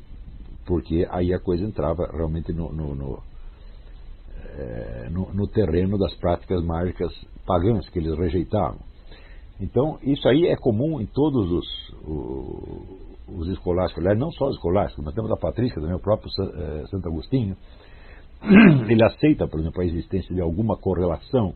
porque 0.67 1.07
aí 1.11 1.33
a 1.35 1.39
coisa 1.39 1.65
entrava 1.65 2.09
realmente 2.13 2.53
no, 2.53 2.73
no, 2.73 2.95
no, 2.95 3.23
é, 4.59 5.09
no, 5.11 5.33
no 5.33 5.47
terreno 5.47 5.99
das 5.99 6.15
práticas 6.17 6.65
mágicas 6.65 7.13
pagãs 7.47 7.89
que 7.89 7.99
eles 7.99 8.17
rejeitavam. 8.19 8.79
Então, 9.61 9.99
isso 10.03 10.27
aí 10.29 10.47
é 10.47 10.57
comum 10.57 11.01
em 11.01 11.07
todos 11.07 11.51
os, 11.51 11.67
os 13.29 13.49
escolásticos, 13.49 14.03
aliás, 14.03 14.19
não 14.19 14.31
só 14.33 14.49
os 14.49 14.57
escolásticos, 14.57 15.05
mas 15.05 15.15
temos 15.15 15.31
a 15.31 15.37
patrística 15.37 15.81
também, 15.81 15.97
o 15.97 16.01
próprio 16.01 16.31
eh, 16.41 16.87
Santo 16.87 17.09
Agostinho, 17.09 17.57
ele 18.89 19.05
aceita, 19.05 19.47
por 19.47 19.61
exemplo, 19.61 19.83
a 19.83 19.85
existência 19.85 20.35
de 20.35 20.41
alguma 20.41 20.77
correlação 20.77 21.55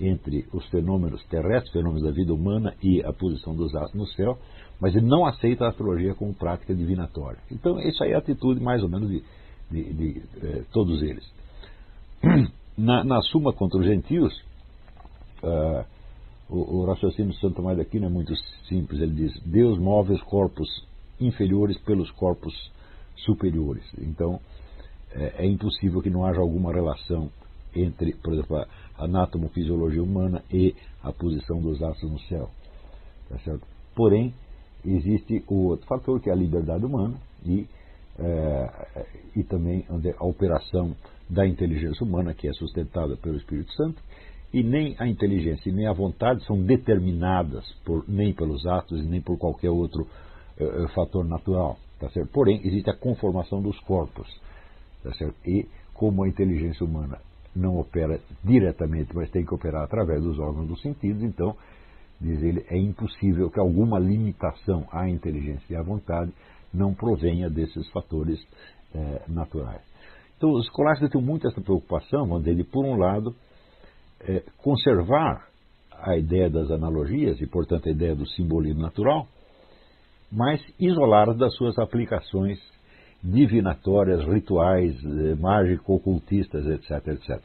entre 0.00 0.46
os 0.52 0.66
fenômenos 0.68 1.22
terrestres, 1.26 1.72
fenômenos 1.72 2.02
da 2.02 2.10
vida 2.10 2.32
humana 2.32 2.74
e 2.82 3.04
a 3.04 3.12
posição 3.12 3.54
dos 3.54 3.74
astros 3.74 3.94
no 3.94 4.06
céu, 4.08 4.38
mas 4.80 4.96
ele 4.96 5.06
não 5.06 5.26
aceita 5.26 5.66
a 5.66 5.68
astrologia 5.68 6.14
como 6.14 6.34
prática 6.34 6.74
divinatória. 6.74 7.38
Então, 7.50 7.78
isso 7.80 8.02
aí 8.02 8.12
é 8.12 8.14
a 8.14 8.18
atitude 8.18 8.60
mais 8.60 8.82
ou 8.82 8.88
menos 8.88 9.08
de, 9.10 9.22
de, 9.70 9.92
de 9.92 10.22
eh, 10.42 10.64
todos 10.72 11.02
eles. 11.02 11.24
Na, 12.76 13.04
na, 13.04 13.20
Suma 13.20 13.52
contra 13.52 13.78
os 13.78 13.84
Gentios, 13.84 14.32
uh, 15.42 15.84
o, 16.48 16.78
o, 16.78 16.86
raciocínio 16.86 17.32
de 17.32 17.38
Santo 17.38 17.56
Tomás 17.56 17.76
de 17.76 17.82
Aquino 17.82 18.06
é 18.06 18.08
muito 18.08 18.34
simples. 18.66 19.00
Ele 19.00 19.12
diz: 19.12 19.42
Deus 19.44 19.78
move 19.78 20.14
os 20.14 20.22
corpos 20.22 20.68
inferiores 21.20 21.78
pelos 21.78 22.10
corpos 22.12 22.54
superiores. 23.16 23.84
Então, 23.98 24.40
é, 25.10 25.44
é 25.44 25.46
impossível 25.46 26.00
que 26.00 26.08
não 26.08 26.24
haja 26.24 26.40
alguma 26.40 26.72
relação 26.72 27.30
entre, 27.74 28.14
por 28.14 28.32
exemplo, 28.32 28.56
a 28.56 28.66
anatomofisiologia 28.98 30.02
humana 30.02 30.42
e 30.50 30.74
a 31.02 31.12
posição 31.12 31.60
dos 31.60 31.82
astros 31.82 32.10
no 32.10 32.20
céu. 32.20 32.50
Tá 33.28 33.38
certo? 33.40 33.66
Porém, 33.94 34.34
existe 34.84 35.44
o 35.48 35.68
outro 35.68 35.86
fator 35.86 36.20
que 36.20 36.30
é 36.30 36.32
a 36.32 36.36
liberdade 36.36 36.84
humana 36.84 37.16
e, 37.44 37.66
é, 38.18 39.06
e 39.36 39.42
também 39.44 39.86
a 40.18 40.24
operação 40.24 40.94
da 41.28 41.46
inteligência 41.46 42.04
humana, 42.04 42.34
que 42.34 42.46
é 42.46 42.52
sustentada 42.52 43.16
pelo 43.16 43.36
Espírito 43.36 43.72
Santo, 43.72 44.02
e 44.52 44.62
nem 44.62 44.94
a 44.98 45.08
inteligência 45.08 45.70
e 45.70 45.72
nem 45.72 45.86
a 45.86 45.92
vontade 45.92 46.44
são 46.44 46.60
determinadas 46.62 47.64
por, 47.84 48.04
nem 48.06 48.34
pelos 48.34 48.66
atos 48.66 49.00
e 49.00 49.06
nem 49.06 49.20
por 49.20 49.38
qualquer 49.38 49.70
outro 49.70 50.02
uh, 50.02 50.88
fator 50.94 51.24
natural. 51.24 51.78
Tá 51.98 52.10
certo? 52.10 52.30
Porém, 52.32 52.60
existe 52.64 52.90
a 52.90 52.96
conformação 52.96 53.62
dos 53.62 53.78
corpos. 53.80 54.28
Tá 55.02 55.12
certo? 55.14 55.36
E 55.46 55.66
como 55.94 56.22
a 56.22 56.28
inteligência 56.28 56.84
humana 56.84 57.18
não 57.54 57.78
opera 57.78 58.20
diretamente, 58.44 59.14
mas 59.14 59.30
tem 59.30 59.44
que 59.44 59.54
operar 59.54 59.84
através 59.84 60.22
dos 60.22 60.38
órgãos 60.38 60.68
dos 60.68 60.80
sentidos, 60.82 61.22
então, 61.22 61.56
diz 62.20 62.42
ele, 62.42 62.64
é 62.68 62.78
impossível 62.78 63.50
que 63.50 63.60
alguma 63.60 63.98
limitação 63.98 64.86
à 64.90 65.08
inteligência 65.08 65.64
e 65.70 65.76
à 65.76 65.82
vontade 65.82 66.32
não 66.72 66.94
provenha 66.94 67.50
desses 67.50 67.88
fatores 67.90 68.40
eh, 68.94 69.22
naturais. 69.28 69.82
Então, 70.36 70.50
os 70.50 70.64
escolásticos 70.64 71.12
têm 71.12 71.22
muito 71.22 71.46
essa 71.46 71.60
preocupação, 71.60 72.26
vamos 72.26 72.44
dizer, 72.44 72.56
de, 72.56 72.64
por 72.64 72.84
um 72.84 72.96
lado, 72.96 73.34
eh, 74.20 74.42
conservar 74.58 75.48
a 75.92 76.16
ideia 76.16 76.50
das 76.50 76.70
analogias 76.70 77.40
e, 77.40 77.46
portanto, 77.46 77.88
a 77.88 77.92
ideia 77.92 78.14
do 78.14 78.26
simbolismo 78.26 78.82
natural, 78.82 79.28
mas 80.30 80.60
isolá-las 80.80 81.38
das 81.38 81.54
suas 81.54 81.78
aplicações 81.78 82.58
divinatórias, 83.22 84.24
rituais, 84.24 84.96
eh, 85.04 85.34
mágico-ocultistas, 85.36 86.66
etc, 86.66 87.06
etc. 87.08 87.40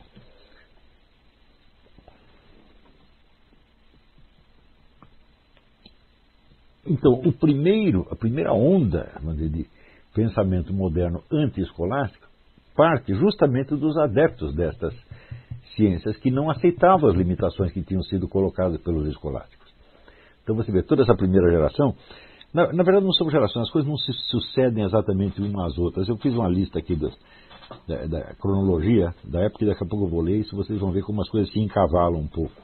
Então, 6.89 7.13
o 7.13 7.31
primeiro, 7.31 8.07
a 8.11 8.15
primeira 8.15 8.53
onda 8.53 9.11
dizer, 9.33 9.49
de 9.49 9.67
pensamento 10.13 10.73
moderno 10.73 11.21
anti-escolástico 11.31 12.27
parte 12.75 13.13
justamente 13.13 13.75
dos 13.75 13.97
adeptos 13.97 14.55
destas 14.55 14.93
ciências 15.75 16.15
que 16.17 16.31
não 16.31 16.49
aceitavam 16.49 17.09
as 17.09 17.15
limitações 17.15 17.71
que 17.71 17.81
tinham 17.81 18.03
sido 18.03 18.27
colocadas 18.27 18.79
pelos 18.81 19.07
escolásticos. 19.07 19.67
Então 20.43 20.55
você 20.55 20.71
vê, 20.71 20.81
toda 20.81 21.03
essa 21.03 21.15
primeira 21.15 21.49
geração 21.49 21.95
na, 22.53 22.71
na, 22.71 22.83
verdade, 22.83 23.05
não 23.05 23.13
são 23.13 23.29
gerações, 23.29 23.67
as 23.67 23.71
coisas 23.71 23.89
não 23.89 23.97
se 23.97 24.11
sucedem 24.31 24.83
exatamente 24.83 25.41
umas 25.41 25.73
às 25.73 25.77
outras. 25.77 26.07
Eu 26.07 26.17
fiz 26.17 26.33
uma 26.33 26.47
lista 26.47 26.79
aqui 26.79 26.95
da, 26.95 28.05
da, 28.05 28.33
cronologia 28.35 29.13
da 29.23 29.41
época 29.41 29.65
e 29.65 29.67
daqui 29.67 29.83
a 29.83 29.87
pouco 29.87 30.05
eu 30.05 30.09
vou 30.09 30.21
ler 30.21 30.37
isso, 30.37 30.55
vocês 30.55 30.79
vão 30.79 30.91
ver 30.91 31.03
como 31.03 31.21
as 31.21 31.29
coisas 31.29 31.51
se 31.51 31.59
encavalam 31.59 32.21
um 32.21 32.27
pouco. 32.27 32.55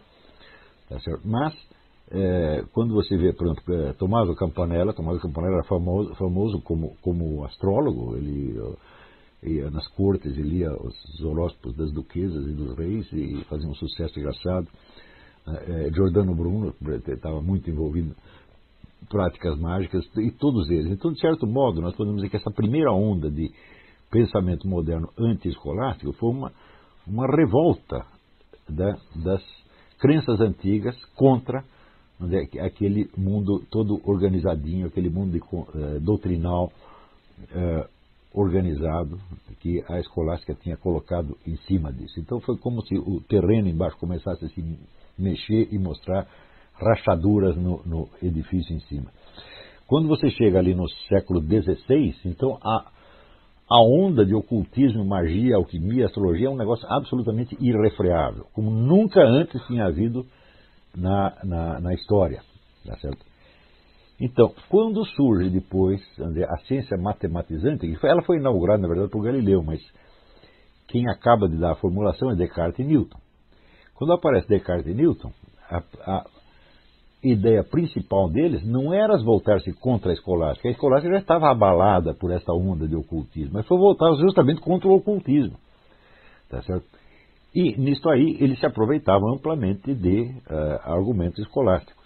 Tá 0.90 0.98
Mas, 1.24 1.54
é, 2.12 2.64
quando 2.74 2.94
você 2.94 3.18
vê, 3.18 3.34
por 3.34 3.48
exemplo, 3.48 3.74
é, 3.74 3.94
Tommaso 3.94 4.36
Campanella, 4.36 4.94
Tommaso 4.94 5.20
Campanella 5.20 5.56
era 5.56 5.64
famoso, 5.64 6.14
famoso 6.16 6.62
como, 6.62 6.96
como 7.02 7.44
astrólogo, 7.46 8.16
ele 8.16 8.56
ia 9.42 9.70
nas 9.70 9.88
cortes 9.90 10.38
e 10.38 10.42
lia 10.42 10.72
os 10.72 11.22
horóscopos 11.22 11.76
das 11.76 11.92
duquesas 11.92 12.48
e 12.48 12.54
dos 12.54 12.78
reis 12.78 13.12
e 13.12 13.44
fazia 13.46 13.68
um 13.68 13.76
sucesso 13.76 14.18
engraçado. 14.20 14.68
É, 15.46 15.90
Giordano 15.94 16.34
Bruno 16.34 16.74
estava 17.08 17.42
muito 17.42 17.70
envolvido 17.70 18.16
práticas 19.10 19.60
mágicas 19.60 20.06
e 20.18 20.32
todos 20.32 20.70
eles. 20.70 20.92
Então, 20.92 21.12
de 21.12 21.20
certo 21.20 21.46
modo, 21.46 21.82
nós 21.82 21.96
podemos 21.96 22.22
dizer 22.22 22.30
que 22.30 22.38
essa 22.38 22.52
primeira 22.52 22.92
onda 22.94 23.30
de 23.30 23.52
pensamento 24.10 24.68
moderno 24.68 25.10
anti-escolástico 25.18 26.14
foi 26.14 26.30
uma, 26.30 26.52
uma 27.06 27.26
revolta 27.28 28.06
da, 28.70 28.96
das 29.16 29.44
crenças 30.00 30.40
antigas 30.40 30.96
contra 31.16 31.60
é, 31.60 31.64
aquele 32.62 33.10
mundo 33.18 33.64
todo 33.70 34.02
organizadinho, 34.06 34.88
aquele 34.88 35.10
mundo 35.10 35.32
de, 35.32 35.40
uh, 35.40 36.00
doutrinal 36.00 36.72
uh, 37.52 37.88
organizado 38.34 39.20
que 39.60 39.84
a 39.88 40.00
escolástica 40.00 40.56
tinha 40.56 40.76
colocado 40.76 41.38
em 41.46 41.56
cima 41.68 41.92
disso. 41.92 42.20
Então 42.20 42.40
foi 42.42 42.58
como 42.58 42.82
se 42.84 42.96
o 42.98 43.22
terreno 43.22 43.68
embaixo 43.68 43.98
começasse 43.98 44.46
a 44.46 44.50
se 44.50 44.64
mexer 45.18 45.70
e 45.72 45.78
mostrar 45.78 46.28
rachaduras 46.74 47.56
no, 47.56 47.82
no 47.86 48.10
edifício 48.22 48.76
em 48.76 48.80
cima. 48.82 49.10
Quando 49.88 50.08
você 50.08 50.30
chega 50.32 50.60
ali 50.60 50.74
no 50.74 50.90
século 51.08 51.40
XVI, 51.42 52.16
então 52.26 52.58
a, 52.64 52.92
a 53.70 53.82
onda 53.82 54.26
de 54.26 54.34
ocultismo, 54.34 55.06
magia, 55.06 55.56
alquimia, 55.56 56.06
astrologia 56.06 56.48
é 56.48 56.50
um 56.50 56.58
negócio 56.58 56.88
absolutamente 56.90 57.56
irrefreável, 57.60 58.46
como 58.54 58.72
nunca 58.72 59.22
antes 59.22 59.62
tinha 59.68 59.86
havido 59.86 60.26
na, 60.96 61.38
na, 61.44 61.80
na 61.80 61.94
história. 61.94 62.42
Tá 62.86 62.96
certo? 62.98 63.26
Então, 64.20 64.54
quando 64.70 65.06
surge 65.06 65.50
depois 65.50 66.02
a 66.50 66.58
ciência 66.66 66.98
matematizante, 66.98 67.92
ela 68.04 68.22
foi 68.24 68.38
inaugurada, 68.38 68.82
na 68.82 68.88
verdade, 68.88 69.12
por 69.12 69.24
Galileu, 69.24 69.64
mas 69.64 69.82
quem 70.88 71.10
acaba 71.10 71.50
de 71.50 71.58
dar 71.58 71.72
a 71.72 71.76
formulação 71.76 72.32
é 72.32 72.36
Descartes 72.36 72.80
e 72.80 72.84
Newton. 72.84 73.20
Quando 73.96 74.14
aparece 74.14 74.48
Descartes 74.48 74.88
e 74.88 74.94
Newton, 74.94 75.32
a, 75.70 75.84
a, 76.06 76.26
ideia 77.24 77.64
principal 77.64 78.30
deles 78.30 78.66
não 78.66 78.94
era 78.94 79.18
voltar-se 79.24 79.72
contra 79.74 80.12
a 80.12 80.14
escolástica. 80.14 80.68
A 80.68 80.72
escolástica 80.72 81.14
já 81.14 81.20
estava 81.20 81.50
abalada 81.50 82.14
por 82.14 82.32
essa 82.32 82.52
onda 82.54 82.88
de 82.88 82.96
ocultismo, 82.96 83.54
mas 83.54 83.66
foi 83.66 83.78
voltar 83.78 84.14
justamente 84.16 84.62
contra 84.62 84.88
o 84.90 84.96
ocultismo. 84.96 85.58
Tá 86.50 86.62
certo? 86.62 86.86
E 87.54 87.78
nisto 87.78 88.10
aí 88.10 88.38
ele 88.40 88.56
se 88.56 88.66
aproveitava 88.66 89.24
amplamente 89.34 89.94
de 89.94 90.22
uh, 90.22 90.80
argumentos 90.84 91.40
escolásticos. 91.40 92.04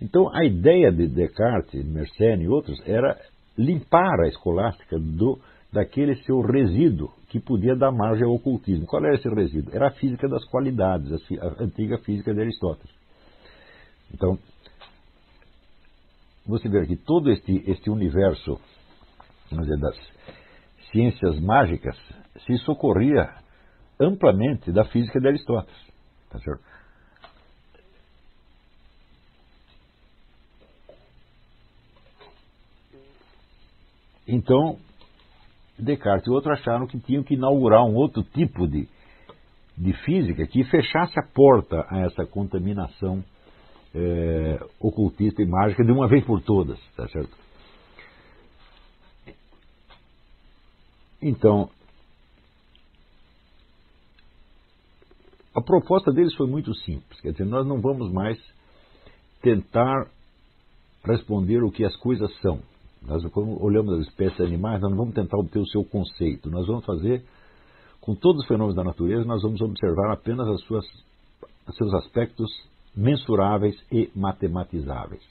Então 0.00 0.28
a 0.34 0.44
ideia 0.44 0.92
de 0.92 1.08
Descartes, 1.08 1.84
Mersenne 1.84 2.44
e 2.44 2.48
outros 2.48 2.78
era 2.86 3.18
limpar 3.56 4.20
a 4.20 4.28
escolástica 4.28 4.98
do, 4.98 5.38
daquele 5.72 6.16
seu 6.24 6.40
resíduo 6.40 7.10
que 7.28 7.38
podia 7.40 7.76
dar 7.76 7.92
margem 7.92 8.24
ao 8.24 8.34
ocultismo. 8.34 8.86
Qual 8.86 9.04
era 9.04 9.14
esse 9.14 9.28
resíduo? 9.28 9.74
Era 9.74 9.88
a 9.88 9.92
física 9.92 10.28
das 10.28 10.44
qualidades, 10.46 11.12
a 11.12 11.62
antiga 11.62 11.98
física 11.98 12.34
de 12.34 12.40
Aristóteles. 12.40 12.94
Então, 14.12 14.38
você 16.46 16.68
vê 16.68 16.84
que 16.86 16.96
todo 16.96 17.30
este, 17.30 17.62
este 17.70 17.88
universo 17.90 18.58
dizer, 19.50 19.78
das 19.78 19.96
ciências 20.90 21.38
mágicas 21.40 21.96
se 22.46 22.56
socorria 22.58 23.39
amplamente 24.00 24.72
da 24.72 24.84
física 24.84 25.20
de 25.20 25.28
Aristóteles. 25.28 25.80
Tá 26.30 26.38
certo? 26.38 26.62
Então, 34.26 34.78
Descartes 35.80 36.26
e 36.26 36.30
outros 36.30 36.58
acharam 36.58 36.86
que 36.86 36.98
tinham 37.00 37.22
que 37.22 37.34
inaugurar 37.34 37.84
um 37.84 37.94
outro 37.94 38.22
tipo 38.22 38.68
de, 38.68 38.86
de 39.76 39.92
física 40.04 40.46
que 40.46 40.62
fechasse 40.64 41.18
a 41.18 41.26
porta 41.34 41.86
a 41.88 42.00
essa 42.00 42.26
contaminação 42.26 43.24
é, 43.94 44.60
ocultista 44.78 45.42
e 45.42 45.46
mágica 45.46 45.82
de 45.82 45.90
uma 45.90 46.06
vez 46.06 46.24
por 46.24 46.40
todas, 46.42 46.78
tá 46.94 47.08
certo? 47.08 47.34
Então, 51.22 51.68
a 55.54 55.60
proposta 55.60 56.12
deles 56.12 56.34
foi 56.34 56.46
muito 56.46 56.74
simples, 56.74 57.20
quer 57.20 57.32
dizer, 57.32 57.44
nós 57.44 57.66
não 57.66 57.80
vamos 57.80 58.12
mais 58.12 58.38
tentar 59.42 60.08
responder 61.04 61.62
o 61.62 61.70
que 61.70 61.84
as 61.84 61.96
coisas 61.96 62.30
são. 62.40 62.60
Nós, 63.02 63.24
quando 63.32 63.62
olhamos 63.62 63.94
as 63.94 64.06
espécies 64.06 64.40
animais, 64.40 64.80
nós 64.80 64.90
não 64.90 64.98
vamos 64.98 65.14
tentar 65.14 65.38
obter 65.38 65.58
o 65.58 65.66
seu 65.66 65.82
conceito. 65.84 66.50
Nós 66.50 66.66
vamos 66.66 66.84
fazer, 66.84 67.24
com 68.00 68.14
todos 68.14 68.42
os 68.42 68.46
fenômenos 68.46 68.76
da 68.76 68.84
natureza, 68.84 69.24
nós 69.24 69.42
vamos 69.42 69.60
observar 69.60 70.12
apenas 70.12 70.46
as 70.46 70.60
suas, 70.62 70.84
os 71.66 71.76
seus 71.76 71.94
aspectos 71.94 72.50
mensuráveis 72.94 73.74
e 73.90 74.10
matematizáveis. 74.14 75.22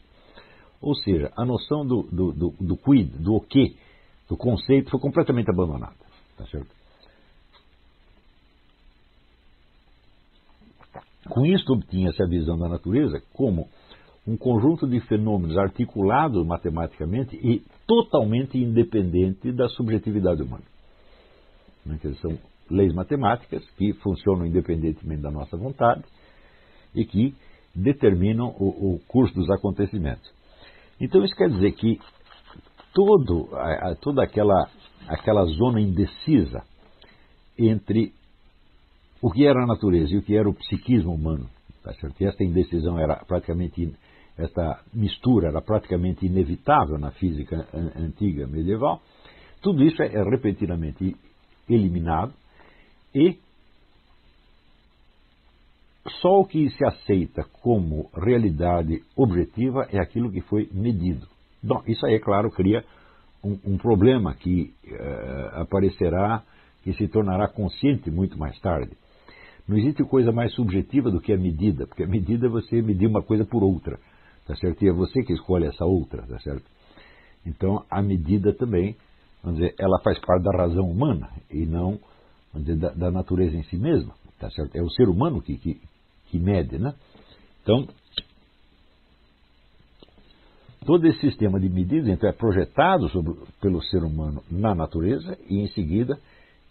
Ou 0.81 0.95
seja, 0.95 1.31
a 1.37 1.45
noção 1.45 1.85
do, 1.85 2.03
do, 2.03 2.31
do, 2.31 2.53
do 2.59 2.77
quid, 2.77 3.09
do 3.19 3.35
o 3.35 3.41
que, 3.41 3.77
do 4.27 4.35
conceito, 4.35 4.89
foi 4.89 4.99
completamente 4.99 5.49
abandonada. 5.51 5.95
Tá 6.37 6.45
certo? 6.47 6.78
Com 11.29 11.45
isso, 11.45 11.71
obtinha-se 11.71 12.21
a 12.21 12.27
visão 12.27 12.57
da 12.57 12.67
natureza 12.67 13.21
como 13.33 13.67
um 14.27 14.35
conjunto 14.35 14.87
de 14.87 14.99
fenômenos 15.01 15.57
articulados 15.57 16.45
matematicamente 16.45 17.35
e 17.35 17.63
totalmente 17.87 18.57
independente 18.57 19.51
da 19.51 19.67
subjetividade 19.69 20.41
humana. 20.41 20.63
Né, 21.85 21.97
são 22.21 22.37
leis 22.69 22.93
matemáticas 22.93 23.63
que 23.71 23.93
funcionam 23.93 24.45
independentemente 24.45 25.21
da 25.21 25.31
nossa 25.31 25.57
vontade 25.57 26.03
e 26.93 27.05
que 27.05 27.33
determinam 27.73 28.49
o, 28.59 28.95
o 28.95 28.99
curso 29.07 29.33
dos 29.33 29.49
acontecimentos. 29.49 30.29
Então 30.99 31.23
isso 31.23 31.35
quer 31.35 31.49
dizer 31.49 31.71
que 31.73 31.99
todo, 32.93 33.49
toda 34.01 34.23
aquela, 34.23 34.69
aquela 35.07 35.45
zona 35.45 35.79
indecisa 35.79 36.61
entre 37.57 38.13
o 39.21 39.31
que 39.31 39.45
era 39.45 39.63
a 39.63 39.67
natureza 39.67 40.13
e 40.13 40.17
o 40.17 40.21
que 40.21 40.35
era 40.35 40.49
o 40.49 40.53
psiquismo 40.53 41.13
humano, 41.13 41.49
tá 41.83 41.93
certo? 41.93 42.21
E 42.21 42.25
esta 42.25 42.43
indecisão 42.43 42.97
era 42.99 43.15
praticamente 43.25 43.93
esta 44.37 44.81
mistura 44.93 45.49
era 45.49 45.61
praticamente 45.61 46.25
inevitável 46.25 46.97
na 46.97 47.11
física 47.11 47.67
antiga 47.97 48.47
medieval, 48.47 49.01
tudo 49.61 49.83
isso 49.83 50.01
é, 50.01 50.07
é 50.07 50.23
repentinamente 50.23 51.15
eliminado 51.67 52.33
e 53.13 53.37
só 56.21 56.39
o 56.39 56.45
que 56.45 56.69
se 56.69 56.85
aceita 56.85 57.43
como 57.61 58.09
realidade 58.13 59.03
objetiva 59.15 59.87
é 59.91 59.99
aquilo 59.99 60.31
que 60.31 60.41
foi 60.41 60.69
medido. 60.71 61.27
Bom, 61.61 61.83
isso 61.87 62.05
aí, 62.05 62.15
é 62.15 62.19
claro, 62.19 62.49
cria 62.49 62.83
um, 63.43 63.59
um 63.65 63.77
problema 63.77 64.33
que 64.33 64.73
uh, 64.87 65.61
aparecerá, 65.61 66.43
que 66.83 66.93
se 66.93 67.07
tornará 67.07 67.47
consciente 67.47 68.09
muito 68.09 68.37
mais 68.37 68.57
tarde. 68.59 68.91
Não 69.69 69.77
existe 69.77 70.03
coisa 70.03 70.31
mais 70.31 70.51
subjetiva 70.55 71.11
do 71.11 71.21
que 71.21 71.31
a 71.31 71.37
medida, 71.37 71.85
porque 71.85 72.01
a 72.01 72.07
medida 72.07 72.47
é 72.47 72.49
você 72.49 72.81
medir 72.81 73.05
uma 73.05 73.21
coisa 73.21 73.45
por 73.45 73.63
outra. 73.63 73.99
Tá 74.47 74.55
certo? 74.55 74.83
E 74.83 74.89
é 74.89 74.91
você 74.91 75.21
que 75.21 75.31
escolhe 75.31 75.67
essa 75.67 75.85
outra, 75.85 76.23
tá 76.23 76.39
certo? 76.39 76.65
Então, 77.45 77.85
a 77.87 78.01
medida 78.01 78.51
também, 78.51 78.95
vamos 79.43 79.59
dizer, 79.59 79.75
ela 79.77 79.99
faz 79.99 80.17
parte 80.17 80.43
da 80.43 80.57
razão 80.57 80.89
humana 80.89 81.29
e 81.51 81.67
não, 81.67 81.99
vamos 82.51 82.65
dizer, 82.67 82.79
da, 82.79 82.89
da 82.89 83.11
natureza 83.11 83.55
em 83.55 83.61
si 83.65 83.77
mesma, 83.77 84.15
tá 84.39 84.49
certo? 84.49 84.75
É 84.75 84.81
o 84.81 84.89
ser 84.89 85.07
humano 85.07 85.39
que, 85.39 85.55
que, 85.55 85.79
que 86.31 86.39
mede, 86.39 86.79
né? 86.79 86.95
Então, 87.61 87.87
todo 90.83 91.05
esse 91.05 91.19
sistema 91.19 91.59
de 91.59 91.69
medidas 91.69 92.09
então, 92.09 92.27
é 92.27 92.33
projetado 92.33 93.07
sobre, 93.09 93.35
pelo 93.61 93.83
ser 93.83 94.03
humano 94.03 94.41
na 94.49 94.73
natureza 94.73 95.37
e, 95.47 95.59
em 95.59 95.67
seguida, 95.67 96.17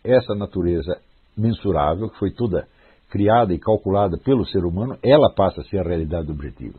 essa 0.02 0.34
natureza 0.34 1.00
mensurável, 1.36 2.10
que 2.10 2.18
foi 2.18 2.32
toda 2.32 2.66
criada 3.08 3.54
e 3.54 3.58
calculada 3.58 4.18
pelo 4.18 4.46
ser 4.46 4.64
humano, 4.64 4.98
ela 5.02 5.32
passa 5.34 5.60
a 5.60 5.64
ser 5.64 5.78
a 5.78 5.82
realidade 5.82 6.30
objetiva. 6.30 6.78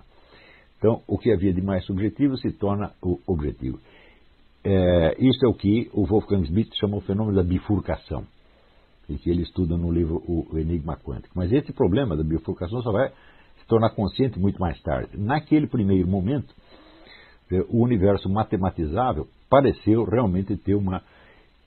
Então, 0.77 1.01
o 1.07 1.17
que 1.17 1.31
havia 1.31 1.53
de 1.53 1.61
mais 1.61 1.85
subjetivo 1.85 2.37
se 2.37 2.51
torna 2.51 2.91
o 3.01 3.19
objetivo. 3.27 3.79
É, 4.63 5.15
isso 5.19 5.45
é 5.45 5.49
o 5.49 5.53
que 5.53 5.89
o 5.93 6.05
Wolfgang 6.05 6.45
Schmidt 6.45 6.77
chama 6.77 6.97
o 6.97 7.01
fenômeno 7.01 7.35
da 7.35 7.43
bifurcação, 7.43 8.25
e 9.09 9.17
que 9.17 9.29
ele 9.29 9.41
estuda 9.41 9.75
no 9.75 9.91
livro 9.91 10.23
O 10.27 10.57
Enigma 10.57 10.95
Quântico. 10.95 11.33
Mas 11.35 11.51
esse 11.51 11.73
problema 11.73 12.15
da 12.15 12.23
bifurcação 12.23 12.81
só 12.81 12.91
vai 12.91 13.09
se 13.09 13.67
tornar 13.67 13.89
consciente 13.89 14.39
muito 14.39 14.59
mais 14.59 14.79
tarde. 14.81 15.17
Naquele 15.17 15.67
primeiro 15.67 16.07
momento, 16.07 16.53
é, 17.51 17.65
o 17.69 17.81
universo 17.81 18.29
matematizável 18.29 19.27
pareceu 19.49 20.03
realmente 20.03 20.55
ter 20.55 20.75
uma 20.75 21.01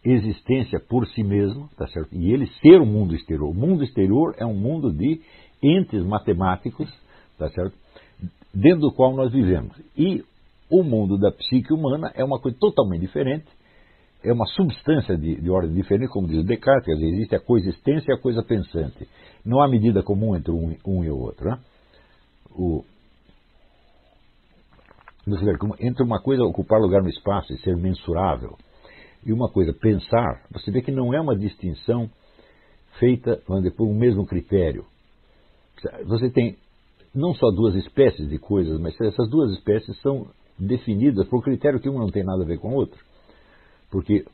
existência 0.05 0.81
por 0.81 1.07
si 1.09 1.23
mesmo, 1.23 1.69
tá 1.77 1.87
certo? 1.87 2.09
E 2.12 2.33
ele 2.33 2.47
ser 2.61 2.81
o 2.81 2.87
mundo 2.87 3.15
exterior. 3.15 3.49
O 3.49 3.55
mundo 3.55 3.85
exterior 3.85 4.35
é 4.38 4.45
um 4.45 4.55
mundo 4.55 4.93
de 4.93 5.21
entes 5.62 6.05
matemáticos, 6.05 6.93
tá 7.38 7.49
certo? 7.51 7.75
dentro 8.53 8.81
do 8.81 8.93
qual 8.93 9.15
nós 9.15 9.33
vivemos. 9.33 9.77
E 9.97 10.25
o 10.71 10.83
mundo 10.83 11.19
da 11.19 11.31
psique 11.33 11.73
humana 11.73 12.12
é 12.15 12.25
uma 12.25 12.38
coisa 12.41 12.57
totalmente 12.59 13.01
diferente, 13.01 13.47
é 14.23 14.33
uma 14.33 14.47
substância 14.47 15.17
de, 15.17 15.41
de 15.41 15.51
ordem 15.51 15.75
diferente, 15.75 16.11
como 16.11 16.29
diz 16.29 16.45
Descartes, 16.45 16.87
quer 16.87 16.95
dizer, 16.95 17.09
existe 17.09 17.35
a 17.35 17.41
coexistência 17.41 18.12
e 18.12 18.15
a 18.15 18.21
coisa 18.21 18.43
pensante. 18.43 19.09
Não 19.45 19.61
há 19.61 19.69
medida 19.69 20.03
comum 20.03 20.37
entre 20.37 20.53
um, 20.53 20.77
um 20.87 21.05
e 21.05 21.11
o 21.11 21.19
outro. 21.19 21.51
Né? 21.51 21.59
O, 22.51 22.85
entre 25.81 26.05
uma 26.05 26.21
coisa 26.21 26.45
ocupar 26.45 26.81
lugar 26.81 27.03
no 27.03 27.09
espaço 27.09 27.53
e 27.53 27.59
ser 27.59 27.77
mensurável, 27.77 28.57
e 29.25 29.33
uma 29.33 29.49
coisa 29.51 29.73
pensar, 29.73 30.45
você 30.51 30.71
vê 30.71 30.83
que 30.83 30.91
não 30.91 31.15
é 31.15 31.21
uma 31.21 31.37
distinção 31.37 32.11
feita 32.99 33.41
por 33.77 33.87
um 33.87 33.95
mesmo 33.95 34.27
critério. 34.27 34.85
Você 36.05 36.31
tem 36.31 36.57
não 37.15 37.35
só 37.35 37.51
duas 37.51 37.75
espécies 37.75 38.29
de 38.29 38.39
coisas, 38.39 38.81
mas 38.81 38.99
essas 39.01 39.29
duas 39.29 39.53
espécies 39.53 40.01
são 40.01 40.27
definidas 40.59 41.27
por 41.29 41.43
critério 41.43 41.81
que 41.81 41.89
uma 41.89 42.01
não 42.01 42.11
tem 42.11 42.25
nada 42.25 42.43
a 42.43 42.47
ver 42.47 42.59
com 42.59 42.71
a 42.71 42.75
outra. 42.75 42.99
Porque 43.91 44.25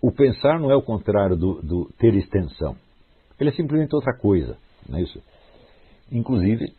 o 0.00 0.12
pensar 0.12 0.60
não 0.60 0.70
é 0.70 0.76
o 0.76 0.82
contrário 0.82 1.36
do, 1.36 1.62
do 1.62 1.90
ter 1.98 2.14
extensão. 2.14 2.76
Ele 3.38 3.50
é 3.50 3.52
simplesmente 3.52 3.94
outra 3.94 4.16
coisa. 4.16 4.56
Não 4.88 4.98
é 4.98 5.02
isso? 5.02 5.20
Inclusive, 6.12 6.72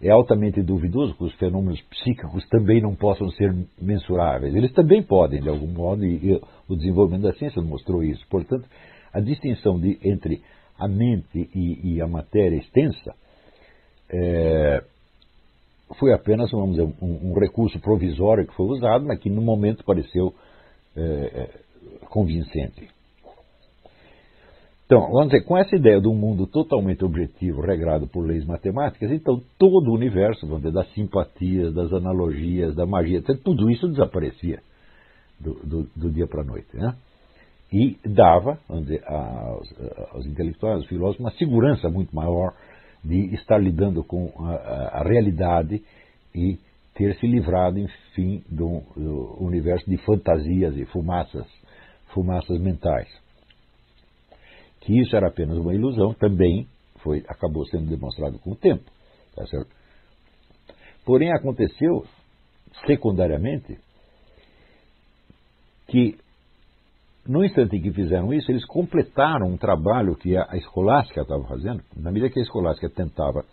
é 0.00 0.10
altamente 0.10 0.62
duvidoso 0.62 1.14
que 1.14 1.24
os 1.24 1.34
fenômenos 1.34 1.80
psíquicos 1.82 2.48
também 2.48 2.80
não 2.80 2.94
possam 2.94 3.28
ser 3.30 3.54
mensuráveis. 3.80 4.54
Eles 4.54 4.72
também 4.72 5.02
podem, 5.02 5.40
de 5.40 5.48
algum 5.48 5.66
modo, 5.66 6.04
e, 6.04 6.40
o 6.68 6.74
desenvolvimento 6.74 7.24
da 7.24 7.34
ciência 7.34 7.60
mostrou 7.60 8.02
isso. 8.02 8.26
Portanto, 8.30 8.66
a 9.12 9.20
distinção 9.20 9.78
de, 9.78 9.98
entre 10.02 10.42
a 10.78 10.88
mente 10.88 11.50
e, 11.54 11.94
e 11.94 12.00
a 12.00 12.06
matéria 12.06 12.56
extensa 12.56 13.14
é, 14.08 14.82
foi 15.98 16.14
apenas, 16.14 16.50
vamos 16.50 16.76
dizer, 16.76 16.94
um, 17.02 17.30
um, 17.30 17.38
recurso 17.38 17.78
provisório 17.80 18.46
que 18.46 18.54
foi 18.54 18.66
usado, 18.66 19.04
mas 19.04 19.18
que 19.18 19.28
no 19.28 19.42
momento 19.42 19.84
pareceu 19.84 20.34
é, 20.96 21.02
é, 21.02 21.50
convincente. 22.06 22.88
Então, 24.90 25.02
vamos 25.12 25.28
dizer, 25.28 25.44
com 25.44 25.56
essa 25.56 25.76
ideia 25.76 26.00
de 26.00 26.08
um 26.08 26.14
mundo 26.16 26.48
totalmente 26.48 27.04
objetivo, 27.04 27.60
regrado 27.60 28.08
por 28.08 28.26
leis 28.26 28.44
matemáticas, 28.44 29.12
então 29.12 29.40
todo 29.56 29.88
o 29.88 29.94
universo, 29.94 30.44
vamos 30.48 30.62
dizer, 30.62 30.74
das 30.74 30.92
simpatias, 30.94 31.72
das 31.72 31.92
analogias, 31.92 32.74
da 32.74 32.84
magia, 32.84 33.22
tudo 33.44 33.70
isso 33.70 33.86
desaparecia 33.86 34.60
do, 35.38 35.54
do, 35.64 35.88
do 35.94 36.10
dia 36.10 36.26
para 36.26 36.40
a 36.40 36.44
noite. 36.44 36.76
Né? 36.76 36.92
e 37.72 37.96
dava 38.04 38.58
dizer, 38.80 39.02
aos, 39.06 39.72
aos, 40.12 40.26
intelectuais, 40.26 40.78
aos 40.78 40.86
filósofos, 40.86 41.20
uma 41.20 41.30
segurança 41.32 41.88
muito 41.88 42.14
maior 42.14 42.52
de 43.04 43.32
estar 43.34 43.58
lidando 43.58 44.02
com 44.02 44.32
a, 44.40 45.00
a 45.00 45.02
realidade 45.04 45.82
e 46.34 46.58
ter 46.94 47.14
se 47.16 47.26
livrado, 47.26 47.78
enfim, 47.78 48.42
do, 48.50 48.82
do, 48.96 49.36
universo 49.40 49.88
de 49.88 49.96
fantasias 49.98 50.76
e 50.76 50.84
fumaças, 50.86 51.46
fumaças 52.12 52.60
mentais. 52.60 53.08
Que 54.80 54.98
isso 54.98 55.14
era 55.14 55.28
apenas 55.28 55.58
uma 55.58 55.74
ilusão, 55.74 56.14
também 56.14 56.66
foi, 56.98 57.24
acabou 57.28 57.66
sendo 57.66 57.88
demonstrado 57.88 58.38
com 58.38 58.52
o 58.52 58.56
tempo. 58.56 58.84
Tá? 59.34 59.44
Porém, 61.04 61.32
aconteceu 61.32 62.04
secundariamente 62.86 63.78
que 65.88 66.16
no 67.26 67.44
instante 67.44 67.76
em 67.76 67.82
que 67.82 67.92
fizeram 67.92 68.32
isso, 68.32 68.50
eles 68.50 68.64
completaram 68.64 69.48
um 69.48 69.56
trabalho 69.56 70.16
que 70.16 70.36
a 70.36 70.56
escolástica 70.56 71.20
estava 71.20 71.44
fazendo, 71.44 71.82
na 71.96 72.10
medida 72.10 72.32
que 72.32 72.40
a 72.40 72.42
escolástica 72.42 72.88
tentava 72.88 73.44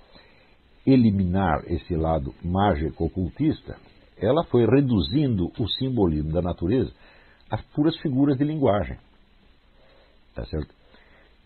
eliminar 0.86 1.64
esse 1.68 1.96
lado 1.96 2.34
mágico-ocultista, 2.44 3.78
ela 4.18 4.44
foi 4.46 4.66
reduzindo 4.66 5.52
o 5.60 5.68
simbolismo 5.68 6.32
da 6.32 6.42
natureza 6.42 6.92
às 7.50 7.62
puras 7.68 7.96
figuras 7.98 8.38
de 8.38 8.46
linguagem. 8.46 8.98
Tá 10.34 10.46
certo? 10.46 10.74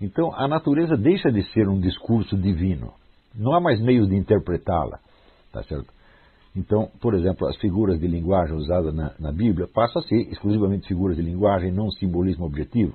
Então, 0.02 0.34
a 0.34 0.48
natureza 0.48 0.98
deixa 0.98 1.32
de 1.32 1.44
ser 1.54 1.70
um 1.70 1.80
discurso 1.80 2.36
divino. 2.36 2.94
Não 3.36 3.54
há 3.54 3.62
mais 3.62 3.80
meios 3.80 4.10
de 4.10 4.16
interpretá-la. 4.16 5.00
Tá 5.52 5.64
certo? 5.64 5.88
Então, 6.56 6.90
por 7.00 7.14
exemplo, 7.14 7.48
as 7.48 7.56
figuras 7.58 8.00
de 8.00 8.08
linguagem 8.08 8.56
usadas 8.56 8.94
na, 8.94 9.14
na 9.20 9.32
Bíblia 9.32 9.68
passam 9.74 10.02
a 10.02 10.06
ser 10.06 10.30
exclusivamente 10.32 10.88
figuras 10.88 11.16
de 11.16 11.22
linguagem, 11.22 11.72
não 11.72 11.90
simbolismo 11.92 12.46
objetivo. 12.46 12.94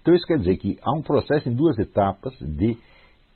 Então, 0.00 0.14
isso 0.14 0.26
quer 0.26 0.38
dizer 0.38 0.56
que 0.58 0.78
há 0.82 0.92
um 0.92 1.02
processo 1.02 1.48
em 1.48 1.54
duas 1.54 1.78
etapas 1.78 2.34
de 2.40 2.76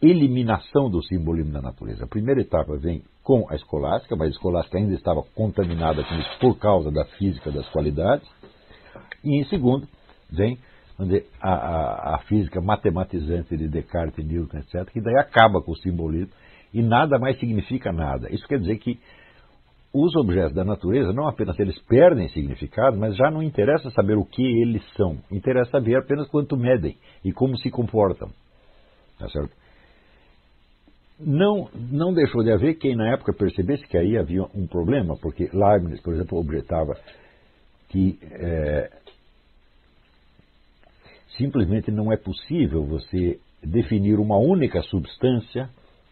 eliminação 0.03 0.91
do 0.91 1.03
simbolismo 1.03 1.53
da 1.53 1.63
natureza. 1.63 2.05
A 2.05 2.09
primeira 2.09 2.41
etapa 2.41 2.77
vem 2.77 3.03
com 3.23 3.47
a 3.49 3.55
escolástica, 3.55 4.15
mas 4.15 4.29
a 4.29 4.31
escolástica 4.31 4.79
ainda 4.79 4.95
estava 4.95 5.23
contaminada 5.35 6.05
com 6.05 6.15
isso 6.15 6.39
por 6.41 6.59
causa 6.59 6.91
da 6.91 7.05
física 7.17 7.51
das 7.51 7.67
qualidades. 7.71 8.29
E 9.25 9.41
em 9.41 9.45
segundo, 9.47 9.89
vem 10.31 10.59
a, 11.41 11.49
a, 11.51 12.15
a 12.15 12.19
física 12.21 12.61
matematizante 12.61 13.57
de 13.57 13.69
Descartes, 13.69 14.25
Newton, 14.25 14.59
etc., 14.59 14.91
que 14.91 15.01
daí 15.01 15.17
acaba 15.19 15.61
com 15.61 15.73
o 15.73 15.77
simbolismo 15.77 16.33
e 16.73 16.83
nada 16.83 17.19
mais 17.19 17.39
significa 17.39 17.93
nada. 17.93 18.33
Isso 18.33 18.47
quer 18.47 18.59
dizer 18.59 18.79
que 18.79 18.99
os 19.93 20.15
objetos 20.15 20.55
da 20.55 20.65
natureza, 20.65 21.13
não 21.13 21.27
apenas 21.27 21.59
eles 21.59 21.79
perdem 21.85 22.29
significado, 22.29 22.99
mas 22.99 23.17
já 23.17 23.31
não 23.31 23.43
interessa 23.43 23.91
saber 23.91 24.17
o 24.17 24.25
que 24.25 24.43
eles 24.43 24.83
são. 24.95 25.19
Interessa 25.31 25.71
saber 25.71 25.97
apenas 25.97 26.29
quanto 26.29 26.57
medem 26.57 26.97
e 27.25 27.33
como 27.33 27.57
se 27.57 27.71
comportam. 27.71 28.31
Tá 29.19 29.29
certo? 29.29 29.53
Não, 31.19 31.71
não 31.75 32.13
deixou 32.13 32.43
de 32.45 32.53
haver 32.53 32.75
quem 32.75 32.95
na 32.95 33.15
época 33.15 33.33
percebesse 33.33 33.87
que 33.87 33.97
aí 33.97 34.19
havia 34.19 34.43
um 34.55 34.67
problema, 34.67 35.17
porque 35.17 35.49
Leibniz, 35.51 36.01
por 36.03 36.13
exemplo, 36.13 36.39
objetava 36.39 36.93
que 37.89 38.19
é, 38.33 38.91
simplesmente 41.37 41.91
não 41.91 42.13
é 42.13 42.17
possível 42.17 42.85
você 42.85 43.39
definir 43.63 44.19
uma 44.19 44.39
única 44.39 44.83
substância 44.83 45.69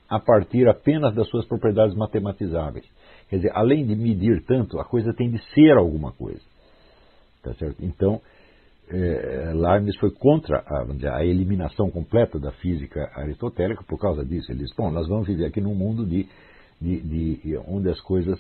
a 0.09 0.21
partir 0.21 0.69
apenas 0.69 1.15
das 1.15 1.29
suas 1.29 1.47
propriedades 1.47 1.97
matematizáveis. 1.97 2.85
Quer 3.29 3.37
dizer, 3.37 3.53
além 3.55 3.87
de 3.87 3.97
medir 3.97 4.45
tanto, 4.45 4.79
a 4.79 4.85
coisa 4.85 5.13
tem 5.15 5.31
de 5.31 5.39
ser 5.55 5.77
alguma 5.77 6.13
coisa. 6.13 6.43
Tá 7.43 7.55
certo? 7.55 7.85
Então, 7.85 8.21
é, 8.89 9.53
Leibniz 9.55 9.97
foi 9.97 10.11
contra 10.11 10.59
a, 10.59 11.17
a, 11.17 11.25
eliminação 11.25 11.91
completa 11.91 12.39
da 12.39 12.53
física 12.53 13.11
aristotélica 13.15 13.83
por 13.85 13.99
causa 13.99 14.25
disso. 14.25 14.53
Ele 14.53 14.61
disse: 14.61 14.77
bom, 14.77 14.91
nós 14.91 15.09
vamos 15.09 15.27
viver 15.27 15.47
aqui 15.47 15.61
num 15.61 15.75
mundo 15.75 16.05
de, 16.07 16.29
de, 16.81 17.01
de, 17.01 17.59
onde 17.67 17.89
as 17.89 18.01
coisas 18.01 18.39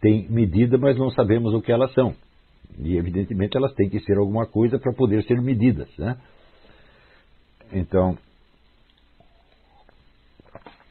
têm 0.00 0.28
medida, 0.28 0.76
mas 0.76 0.98
não 0.98 1.10
sabemos 1.10 1.54
o 1.54 1.62
que 1.62 1.72
elas 1.72 1.92
são. 1.94 2.14
E, 2.78 2.96
evidentemente, 2.96 3.56
elas 3.56 3.72
têm 3.74 3.88
que 3.88 4.00
ser 4.00 4.18
alguma 4.18 4.46
coisa 4.46 4.78
para 4.78 4.92
poder 4.92 5.24
ser 5.24 5.40
medidas. 5.40 5.88
Né? 5.96 6.16
Então, 7.72 8.16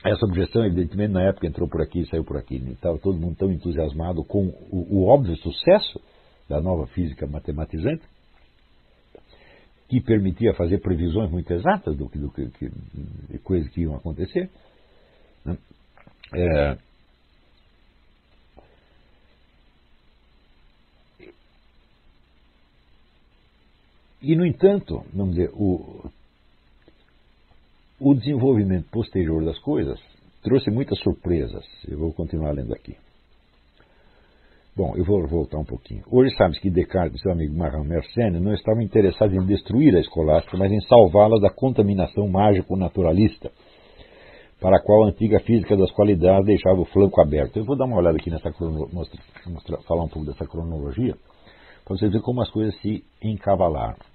essa 0.03 0.25
objeção, 0.25 0.63
evidentemente, 0.63 1.13
na 1.13 1.23
época 1.23 1.47
entrou 1.47 1.67
por 1.67 1.81
aqui 1.81 2.01
e 2.01 2.07
saiu 2.07 2.23
por 2.23 2.37
aqui. 2.37 2.55
Estava 2.71 2.97
todo 2.99 3.19
mundo 3.19 3.35
tão 3.37 3.51
entusiasmado 3.51 4.23
com 4.23 4.47
o, 4.71 4.99
o 4.99 5.07
óbvio 5.07 5.35
sucesso 5.37 5.99
da 6.47 6.61
nova 6.61 6.85
física 6.87 7.25
matematizante, 7.25 8.03
que 9.89 9.99
permitia 10.01 10.53
fazer 10.53 10.79
previsões 10.79 11.31
muito 11.31 11.51
exatas 11.51 11.95
do, 11.95 12.05
do 12.05 12.31
que, 12.31 12.49
de 13.29 13.39
coisas 13.39 13.69
que 13.71 13.81
iam 13.81 13.95
acontecer. 13.95 14.49
Né? 15.43 15.57
É, 16.35 16.77
e, 24.31 24.35
no 24.35 24.45
entanto, 24.45 25.03
vamos 25.13 25.35
dizer, 25.35 25.51
o, 25.53 26.09
o 27.99 28.13
desenvolvimento 28.13 28.89
posterior 28.89 29.43
das 29.45 29.59
coisas 29.59 29.99
trouxe 30.41 30.69
muitas 30.69 30.99
surpresas. 30.99 31.65
Eu 31.87 31.99
vou 31.99 32.13
continuar 32.13 32.51
lendo 32.51 32.73
aqui. 32.73 32.95
Bom, 34.75 34.93
eu 34.97 35.05
vou 35.05 35.25
voltar 35.25 35.57
um 35.57 35.63
pouquinho. 35.63 36.03
Hoje 36.11 36.35
sabe 36.35 36.59
que 36.59 36.69
Descartes 36.69 37.17
e 37.17 37.21
seu 37.21 37.31
amigo 37.31 37.55
Marin 37.55 37.87
Mersenne 37.87 38.41
não 38.41 38.53
estavam 38.53 38.81
interessados 38.81 39.33
em 39.33 39.45
destruir 39.45 39.95
a 39.95 40.01
escolástica, 40.01 40.57
mas 40.57 40.69
em 40.69 40.81
salvá-la 40.81 41.39
da 41.39 41.49
contaminação 41.49 42.27
mágico-naturalista, 42.27 43.51
para 44.59 44.77
a 44.77 44.81
qual 44.81 45.05
a 45.05 45.07
antiga 45.07 45.39
física 45.39 45.77
das 45.77 45.91
qualidades 45.91 46.45
deixava 46.45 46.81
o 46.81 46.85
flanco 46.85 47.21
aberto. 47.21 47.57
Eu 47.57 47.63
vou 47.63 47.77
dar 47.77 47.85
uma 47.85 47.97
olhada 47.97 48.17
aqui 48.17 48.29
nessa 48.29 48.51
cronologia, 48.51 49.19
falar 49.87 50.03
um 50.03 50.09
pouco 50.09 50.25
dessa 50.25 50.45
cronologia, 50.45 51.15
para 51.85 51.95
vocês 51.95 52.11
verem 52.11 52.25
como 52.25 52.41
as 52.41 52.49
coisas 52.51 52.75
se 52.81 53.01
encavalaram. 53.23 54.14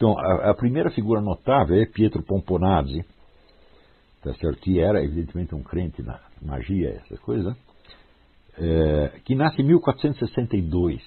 Então, 0.00 0.18
a, 0.18 0.52
a, 0.52 0.54
primeira 0.54 0.90
figura 0.90 1.20
notável 1.20 1.76
é 1.76 1.84
Pietro 1.84 2.22
Pomponazzi, 2.22 3.04
tá 4.22 4.32
certo? 4.32 4.58
que 4.62 4.80
era, 4.80 5.04
evidentemente, 5.04 5.54
um 5.54 5.62
crente 5.62 6.02
na 6.02 6.18
magia, 6.40 7.02
essas 7.04 7.20
coisas, 7.20 7.54
é, 8.56 9.20
que 9.26 9.34
nasce 9.34 9.60
em 9.60 9.66
1462. 9.66 11.02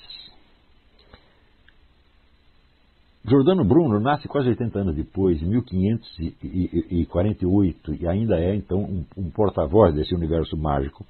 Giordano 3.25 3.65
Bruno 3.65 3.99
nasce 3.99 4.27
quase 4.27 4.49
80 4.49 4.79
anos 4.79 4.95
depois, 4.95 5.41
em 5.41 5.47
1548, 5.47 7.95
e 7.95 8.07
ainda 8.07 8.39
é, 8.39 8.55
então, 8.55 8.77
um, 8.77 9.03
um 9.17 9.31
porta-voz 9.31 9.95
desse 9.95 10.13
universo 10.13 10.55
mágico. 10.55 11.03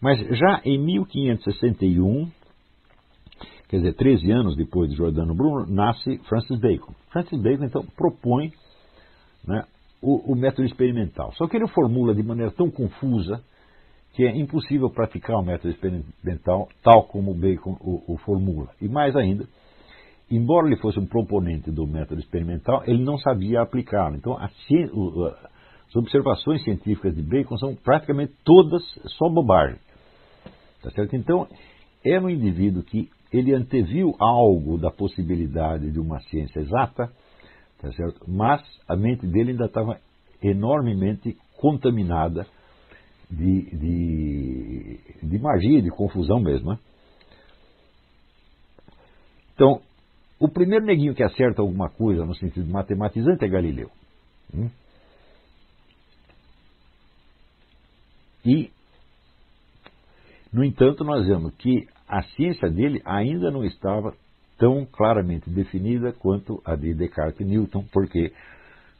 Mas 0.00 0.18
já 0.36 0.62
em 0.64 0.84
1561, 0.84 2.28
quer 3.68 3.78
dizer, 3.78 3.94
13 3.94 4.30
anos 4.32 4.56
depois 4.56 4.90
de 4.90 4.96
Giordano 4.96 5.34
Bruno, 5.34 5.66
nasce 5.66 6.18
Francis 6.28 6.58
Bacon. 6.58 6.92
Francis 7.10 7.40
Bacon, 7.40 7.64
então, 7.64 7.84
propõe 7.96 8.52
né, 9.46 9.64
o, 10.00 10.32
o, 10.32 10.36
método 10.36 10.64
experimental. 10.64 11.32
Só 11.34 11.46
que 11.46 11.56
ele 11.56 11.68
formula 11.68 12.14
de 12.14 12.22
maneira 12.22 12.50
tão 12.50 12.70
confusa 12.70 13.42
que 14.14 14.24
é 14.24 14.36
impossível 14.36 14.90
praticar 14.90 15.36
o 15.36 15.44
método 15.44 15.70
experimental 15.70 16.68
tal 16.82 17.04
como 17.04 17.34
Bacon 17.34 17.76
o, 17.80 18.14
o 18.14 18.16
formula. 18.18 18.68
E 18.80 18.88
mais 18.88 19.14
ainda, 19.14 19.46
embora 20.30 20.66
ele 20.66 20.76
fosse 20.76 20.98
um 20.98 21.06
proponente 21.06 21.70
do 21.70 21.86
método 21.86 22.20
experimental, 22.20 22.82
ele 22.86 23.02
não 23.04 23.18
sabia 23.18 23.60
aplicá-lo. 23.60 24.16
Então, 24.16 24.36
a, 24.36 24.46
as 24.46 25.96
observações 25.96 26.64
científicas 26.64 27.14
de 27.14 27.22
Bacon 27.22 27.56
são 27.58 27.74
praticamente 27.74 28.32
todas 28.44 28.82
só 29.18 29.28
bobagem. 29.28 29.78
Tá 30.82 30.90
certo? 30.90 31.14
Então, 31.14 31.46
é 32.04 32.18
um 32.20 32.30
indivíduo 32.30 32.82
que 32.82 33.10
ele 33.32 33.54
anteviu 33.54 34.14
algo 34.18 34.78
da 34.78 34.90
possibilidade 34.90 35.90
de 35.90 36.00
uma 36.00 36.20
ciência 36.20 36.60
exata, 36.60 37.12
tá 37.80 37.92
certo? 37.92 38.20
mas 38.26 38.62
a 38.88 38.96
mente 38.96 39.26
dele 39.26 39.50
ainda 39.52 39.66
estava 39.66 40.00
enormemente 40.42 41.36
contaminada 41.58 42.46
de, 43.30 43.62
de, 43.76 45.00
de 45.22 45.38
magia, 45.38 45.82
de 45.82 45.90
confusão 45.90 46.40
mesmo. 46.40 46.70
Né? 46.70 46.78
Então, 49.54 49.82
o 50.38 50.48
primeiro 50.48 50.86
neguinho 50.86 51.14
que 51.14 51.22
acerta 51.22 51.60
alguma 51.60 51.90
coisa 51.90 52.24
no 52.24 52.34
sentido 52.34 52.70
matematizante 52.70 53.44
é 53.44 53.48
Galileu. 53.48 53.90
Hum? 54.54 54.70
E, 58.44 58.70
no 60.52 60.64
entanto, 60.64 61.04
nós 61.04 61.26
vemos 61.26 61.52
que 61.56 61.86
a 62.08 62.22
ciência 62.22 62.70
dele 62.70 63.02
ainda 63.04 63.50
não 63.50 63.64
estava 63.64 64.14
tão 64.58 64.84
claramente 64.84 65.48
definida 65.50 66.12
quanto 66.12 66.60
a 66.64 66.74
de 66.74 66.94
Descartes 66.94 67.40
e 67.40 67.44
Newton, 67.44 67.84
porque 67.92 68.32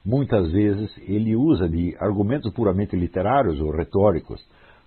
muitas 0.05 0.53
vezes 0.53 0.91
ele 1.07 1.35
usa 1.35 1.69
de 1.69 1.97
argumentos 1.99 2.53
puramente 2.53 2.95
literários 2.97 3.61
ou 3.61 3.71
retóricos 3.71 4.41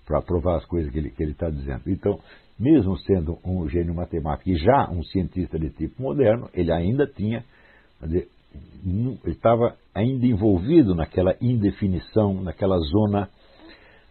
para 0.05 0.21
provar 0.21 0.57
as 0.57 0.65
coisas 0.65 0.91
que 0.91 0.99
ele 0.99 1.31
está 1.31 1.49
dizendo. 1.49 1.84
Então, 1.88 2.19
mesmo 2.60 2.97
sendo 2.99 3.38
um 3.43 3.67
gênio 3.67 3.93
matemático 3.93 4.49
e 4.49 4.55
já 4.55 4.89
um 4.89 5.03
cientista 5.03 5.57
de 5.57 5.69
tipo 5.71 6.01
moderno, 6.01 6.49
ele 6.53 6.71
ainda 6.71 7.07
tinha, 7.07 7.43
estava 9.25 9.75
ainda 9.93 10.25
envolvido 10.25 10.93
naquela 10.93 11.36
indefinição, 11.41 12.41
naquela 12.41 12.77
zona 12.77 13.29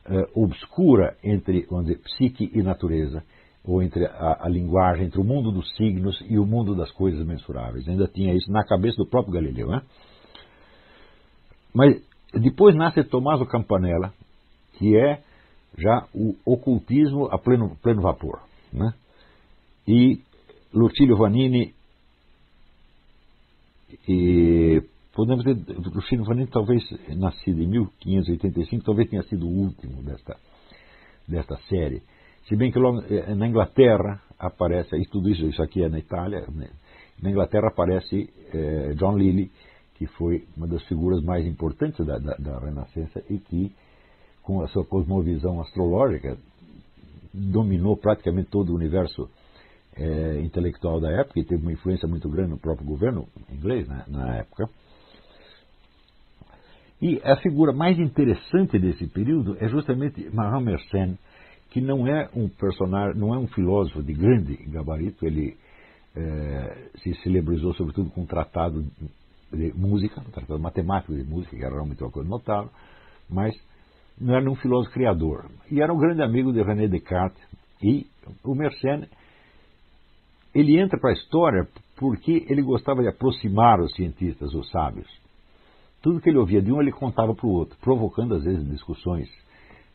uh, 0.06 0.42
obscura 0.42 1.16
entre, 1.22 1.66
dizer, 1.82 1.98
psique 1.98 2.50
e 2.52 2.62
natureza, 2.62 3.22
ou 3.64 3.82
entre 3.82 4.06
a, 4.06 4.44
a, 4.46 4.48
linguagem, 4.48 5.06
entre 5.06 5.20
o 5.20 5.24
mundo 5.24 5.52
dos 5.52 5.68
signos 5.76 6.18
e 6.28 6.38
o 6.38 6.46
mundo 6.46 6.74
das 6.74 6.90
coisas 6.92 7.24
mensuráveis. 7.26 7.86
Ainda 7.88 8.08
tinha 8.08 8.34
isso 8.34 8.50
na 8.50 8.64
cabeça 8.64 8.96
do 8.96 9.08
próprio 9.08 9.34
Galileu. 9.34 9.68
Né? 9.68 9.82
Mas 11.74 12.02
depois 12.32 12.74
nasce 12.74 13.04
Tommaso 13.04 13.44
Campanella, 13.46 14.12
que 14.74 14.96
é 14.96 15.22
já 15.76 16.06
o 16.14 16.34
ocultismo 16.44 17.26
a 17.26 17.38
pleno, 17.38 17.76
pleno 17.82 18.02
vapor. 18.02 18.40
Né? 18.72 18.92
E 19.86 20.20
Lucílio 20.72 21.16
Vanini, 21.16 21.74
e 24.08 24.82
podemos 25.12 25.44
dizer, 25.44 25.76
Lucílio 25.94 26.24
Vanini 26.24 26.46
talvez 26.48 26.82
nascido 27.16 27.60
em 27.62 27.66
1585, 27.66 28.84
talvez 28.84 29.10
tenha 29.10 29.22
sido 29.24 29.46
o 29.46 29.50
último 29.50 30.02
desta, 30.02 30.36
desta 31.28 31.56
série. 31.68 32.02
Se 32.48 32.56
bem 32.56 32.70
que 32.70 32.78
logo, 32.78 33.02
eh, 33.02 33.34
na 33.34 33.46
Inglaterra 33.46 34.22
aparece, 34.38 34.96
e 34.96 35.06
tudo 35.06 35.28
isso, 35.28 35.46
isso 35.46 35.62
aqui 35.62 35.82
é 35.82 35.88
na 35.88 35.98
Itália, 35.98 36.46
né? 36.52 36.70
na 37.22 37.30
Inglaterra 37.30 37.68
aparece 37.68 38.28
eh, 38.52 38.94
John 38.96 39.16
Lilly, 39.16 39.50
que 39.94 40.06
foi 40.06 40.46
uma 40.56 40.66
das 40.66 40.82
figuras 40.84 41.22
mais 41.22 41.46
importantes 41.46 42.04
da, 42.06 42.18
da, 42.18 42.34
da 42.36 42.58
Renascença 42.58 43.22
e 43.28 43.38
que 43.38 43.72
com 44.42 44.62
a 44.62 44.68
sua 44.68 44.84
cosmovisão 44.84 45.60
astrológica, 45.60 46.36
dominou 47.32 47.96
praticamente 47.96 48.50
todo 48.50 48.70
o 48.70 48.74
universo 48.74 49.30
é, 49.96 50.40
intelectual 50.40 51.00
da 51.00 51.10
época 51.10 51.38
e 51.38 51.44
teve 51.44 51.62
uma 51.62 51.72
influência 51.72 52.08
muito 52.08 52.28
grande 52.28 52.50
no 52.50 52.58
próprio 52.58 52.86
governo 52.86 53.28
inglês 53.48 53.86
né, 53.86 54.04
na 54.08 54.36
época. 54.36 54.68
E 57.00 57.20
a 57.24 57.36
figura 57.36 57.72
mais 57.72 57.98
interessante 57.98 58.78
desse 58.78 59.06
período 59.06 59.56
é 59.60 59.68
justamente 59.68 60.28
Mahan 60.34 60.60
Mersenne, 60.60 61.18
que 61.70 61.80
não 61.80 62.06
é 62.06 62.28
um 62.34 62.48
personagem, 62.48 63.18
não 63.18 63.32
é 63.34 63.38
um 63.38 63.46
filósofo 63.46 64.02
de 64.02 64.12
grande 64.12 64.56
gabarito, 64.66 65.24
ele 65.24 65.56
é, 66.16 66.88
se 67.02 67.14
celebrizou 67.22 67.72
sobretudo 67.74 68.10
com 68.10 68.22
um 68.22 68.26
tratado 68.26 68.84
de 69.52 69.72
música, 69.74 70.20
um 70.20 70.30
tratado 70.30 70.58
matemático 70.58 71.14
de 71.14 71.22
música, 71.22 71.56
que 71.56 71.64
era 71.64 71.74
realmente 71.74 72.02
uma 72.02 72.10
coisa 72.10 72.28
notável, 72.28 72.70
mas 73.28 73.54
não 74.20 74.34
era 74.34 74.50
um 74.50 74.56
filósofo 74.56 74.92
criador. 74.92 75.50
E 75.70 75.80
era 75.80 75.92
um 75.92 75.98
grande 75.98 76.22
amigo 76.22 76.52
de 76.52 76.62
René 76.62 76.88
Descartes. 76.88 77.42
E 77.82 78.06
o 78.44 78.54
Mersenne, 78.54 79.08
ele 80.54 80.78
entra 80.78 80.98
para 80.98 81.10
a 81.10 81.14
história 81.14 81.66
porque 81.96 82.46
ele 82.48 82.62
gostava 82.62 83.02
de 83.02 83.08
aproximar 83.08 83.80
os 83.80 83.94
cientistas, 83.94 84.52
os 84.52 84.68
sábios. 84.70 85.08
Tudo 86.02 86.20
que 86.20 86.28
ele 86.28 86.38
ouvia 86.38 86.60
de 86.60 86.72
um, 86.72 86.80
ele 86.80 86.92
contava 86.92 87.34
para 87.34 87.46
o 87.46 87.52
outro, 87.52 87.78
provocando 87.80 88.34
às 88.34 88.42
vezes 88.42 88.68
discussões 88.68 89.28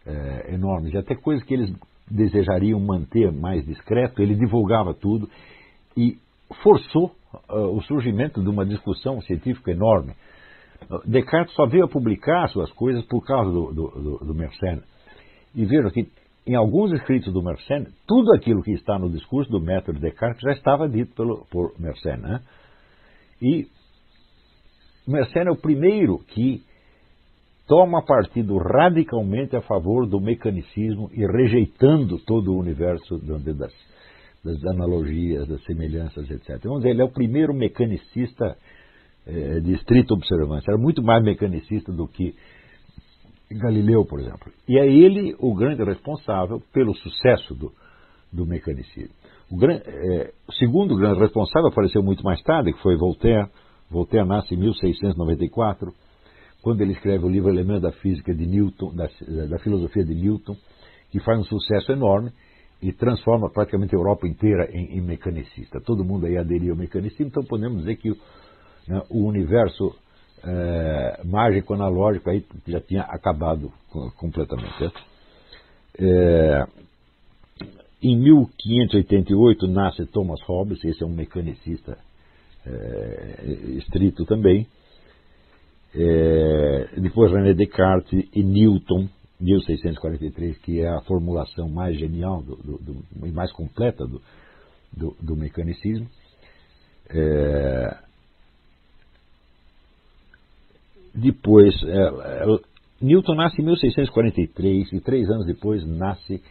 é, 0.06 0.54
enormes. 0.54 0.96
Até 0.96 1.16
coisas 1.16 1.44
que 1.46 1.54
eles 1.54 1.74
desejariam 2.10 2.80
manter 2.80 3.32
mais 3.32 3.66
discreto, 3.66 4.22
ele 4.22 4.36
divulgava 4.36 4.94
tudo 4.94 5.30
e 5.98 6.18
forçou 6.62 7.16
uh, 7.50 7.76
o 7.76 7.82
surgimento 7.82 8.42
de 8.42 8.50
uma 8.50 8.66
discussão 8.66 9.22
científica 9.22 9.72
enorme 9.72 10.14
Descartes 11.06 11.56
só 11.56 11.66
veio 11.66 11.86
a 11.86 11.90
publicar 11.90 12.48
suas 12.50 12.72
coisas 12.72 13.04
por 13.06 13.26
causa 13.26 13.52
do, 13.52 13.74
do, 13.74 13.88
do, 13.90 14.18
do 14.26 14.36
Mersenne. 14.36 14.84
E 15.54 15.66
viram 15.66 15.90
que 15.90 16.08
em 16.46 16.56
alguns 16.56 16.92
escritos 16.92 17.34
do 17.34 17.42
Mersenne, 17.42 17.88
tudo 18.06 18.34
aquilo 18.34 18.62
que 18.62 18.72
está 18.72 19.00
no 19.00 19.10
discurso 19.10 19.50
do 19.50 19.60
método 19.60 19.94
de 19.94 20.02
Descartes 20.02 20.42
já 20.42 20.52
estava 20.52 20.88
dito 20.88 21.16
pelo, 21.16 21.46
por 21.50 21.74
Mersenne. 21.80 22.22
Né? 22.22 22.42
E 23.42 23.68
Mersenne 25.08 25.48
é 25.48 25.52
o 25.52 25.58
primeiro 25.58 26.20
que 26.20 26.64
toma 27.68 28.04
partido 28.04 28.58
radicalmente 28.58 29.56
a 29.56 29.62
favor 29.62 30.08
do 30.08 30.20
mecanicismo 30.20 31.10
e 31.14 31.26
rejeitando 31.26 32.20
todo 32.20 32.54
o 32.54 32.60
universo 32.60 33.18
das, 33.20 33.74
das 34.44 34.66
analogias, 34.66 35.48
das 35.48 35.64
semelhanças, 35.64 36.30
etc. 36.30 36.60
Vamos 36.64 36.80
dizer, 36.80 36.92
ele 36.92 37.02
é 37.02 37.06
o 37.06 37.12
primeiro 37.12 37.54
mecanicista 37.54 38.56
é, 39.26 39.60
de 39.60 39.74
estrita 39.74 40.14
observância. 40.14 40.72
Era 40.72 40.78
muito 40.78 41.02
mais 41.02 41.24
mecanicista 41.24 41.92
do 41.92 42.08
que 42.08 42.36
Galileu, 43.52 44.06
por 44.06 44.20
exemplo. 44.20 44.52
E 44.68 44.78
é 44.78 44.86
ele 44.86 45.36
o 45.40 45.54
grande 45.56 45.84
responsável 45.84 46.62
pelo 46.74 46.94
sucesso 46.96 47.56
do, 47.56 47.72
do 48.32 48.46
mecanicismo. 48.46 49.14
O, 49.50 49.58
gran, 49.58 49.80
é, 49.86 50.34
o 50.48 50.54
segundo 50.54 50.96
grande 50.96 51.20
responsável 51.20 51.70
apareceu 51.70 52.04
muito 52.04 52.24
mais 52.24 52.42
tarde, 52.42 52.74
que 52.74 52.82
foi 52.82 52.96
Voltaire. 52.98 53.48
Voltaire 53.90 54.28
nasce 54.28 54.56
em 54.56 54.58
1694, 54.58 55.94
quando 56.66 56.82
ele 56.82 56.94
escreve 56.94 57.24
o 57.24 57.30
livro 57.30 57.52
Elementos 57.52 57.84
da 57.84 57.92
Física 57.92 58.34
de 58.34 58.44
Newton, 58.44 58.92
da, 58.96 59.08
da 59.48 59.60
Filosofia 59.60 60.04
de 60.04 60.16
Newton, 60.16 60.58
que 61.12 61.20
faz 61.20 61.38
um 61.40 61.44
sucesso 61.44 61.92
enorme 61.92 62.32
e 62.82 62.92
transforma 62.92 63.52
praticamente 63.52 63.94
a 63.94 64.00
Europa 64.00 64.28
inteira 64.28 64.68
em, 64.72 64.98
em 64.98 65.02
mecanicista. 65.02 65.80
Todo 65.80 66.04
mundo 66.04 66.26
aí 66.26 66.40
aderiu 66.40 66.74
ao 66.74 66.80
mecanicismo, 66.80 67.28
então 67.28 67.44
podemos 67.44 67.82
dizer 67.82 67.98
que 67.98 68.10
né, 68.88 69.00
o 69.12 69.28
universo 69.28 69.96
é, 70.44 71.22
mágico 71.24 71.76
analógico 71.76 72.32
aí 72.32 72.44
já 72.66 72.82
tinha 72.82 73.04
acabado 73.04 73.72
completamente. 74.18 74.92
É, 76.00 76.66
em 78.02 78.18
1588 78.18 79.68
nasce 79.68 80.04
Thomas 80.08 80.42
Hobbes, 80.48 80.84
esse 80.84 81.04
é 81.04 81.06
um 81.06 81.14
mecanicista 81.14 81.96
é, 82.66 83.46
estrito 83.78 84.26
também. 84.26 84.66
É, 85.98 87.00
depois 87.00 87.32
René 87.32 87.54
Descartes 87.54 88.28
e 88.34 88.44
Newton, 88.44 89.08
1643, 89.40 90.58
que 90.60 90.82
é 90.82 90.90
a 90.90 91.02
formulação 91.02 91.70
mais 91.70 91.98
genial 91.98 92.44
e 93.24 93.32
mais 93.32 93.52
completa 93.52 94.06
do, 94.06 94.22
do, 94.92 95.16
do 95.22 95.36
mecanicismo. 95.36 96.08
É, 97.10 97.98
Depois, 101.16 101.74
é, 101.84 101.98
é, 101.98 102.60
Newton 103.02 103.36
nasce 103.36 103.62
em 103.62 103.66
1643 103.66 104.92
e 104.92 105.00
três 105.00 105.30
anos 105.30 105.46
depois 105.46 105.86
nasce 105.88 106.44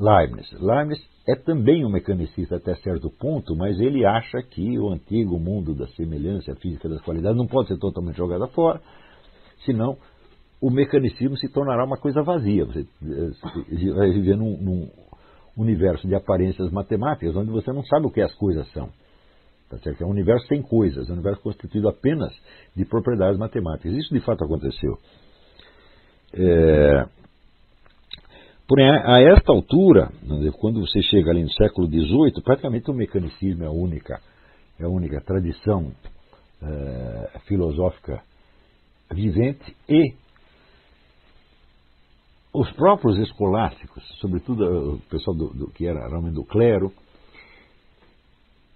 Leibniz. 0.00 0.50
Leibniz 0.52 0.98
é 1.28 1.36
também 1.36 1.84
um 1.84 1.90
mecanicista 1.90 2.56
até 2.56 2.74
certo 2.76 3.10
ponto, 3.10 3.54
mas 3.54 3.78
ele 3.78 4.06
acha 4.06 4.42
que 4.42 4.78
o 4.78 4.88
antigo 4.88 5.38
mundo 5.38 5.74
da 5.74 5.86
semelhança, 5.88 6.54
física 6.56 6.88
das 6.88 7.02
qualidades, 7.02 7.36
não 7.36 7.46
pode 7.46 7.68
ser 7.68 7.78
totalmente 7.78 8.16
jogada 8.16 8.48
fora, 8.48 8.80
senão 9.64 9.98
o 10.60 10.70
mecanicismo 10.70 11.36
se 11.36 11.48
tornará 11.52 11.84
uma 11.84 11.98
coisa 11.98 12.22
vazia. 12.22 12.64
Você 12.64 12.80
eh, 12.80 13.90
vai 13.94 14.10
viver 14.10 14.36
num, 14.36 14.56
num 14.56 14.90
universo 15.56 16.08
de 16.08 16.14
aparências 16.14 16.70
matemáticas, 16.70 17.36
onde 17.36 17.50
você 17.50 17.70
não 17.72 17.84
sabe 17.84 18.06
o 18.06 18.10
que 18.10 18.22
as 18.22 18.34
coisas 18.34 18.70
são. 18.72 18.88
Tá 19.68 19.78
certo? 19.78 20.02
É 20.02 20.06
um 20.06 20.10
universo 20.10 20.46
sem 20.48 20.62
coisas, 20.62 21.08
é 21.08 21.10
um 21.12 21.14
universo 21.14 21.40
constituído 21.42 21.88
apenas 21.88 22.32
de 22.74 22.84
propriedades 22.84 23.38
matemáticas. 23.38 23.92
Isso 23.92 24.12
de 24.12 24.20
fato 24.20 24.44
aconteceu. 24.44 24.98
É... 26.32 27.19
Porém, 28.70 28.88
a 28.88 29.20
esta 29.20 29.50
altura, 29.50 30.12
quando 30.60 30.78
você 30.78 31.02
chega 31.02 31.32
ali 31.32 31.42
no 31.42 31.50
século 31.50 31.88
XVIII, 31.88 32.40
praticamente 32.40 32.88
o 32.88 32.94
mecanicismo 32.94 33.64
é 33.64 33.66
a 33.66 33.72
única, 33.72 34.20
é 34.78 34.84
a 34.84 34.88
única 34.88 35.20
tradição 35.22 35.90
é, 36.62 37.40
filosófica 37.48 38.22
vivente 39.10 39.76
e 39.88 40.14
os 42.54 42.70
próprios 42.74 43.18
escolásticos, 43.18 44.04
sobretudo 44.20 44.94
o 44.94 44.98
pessoal 45.10 45.36
do, 45.36 45.48
do 45.48 45.70
que 45.72 45.88
era 45.88 46.06
realmente 46.08 46.34
do 46.34 46.44
clero, 46.44 46.92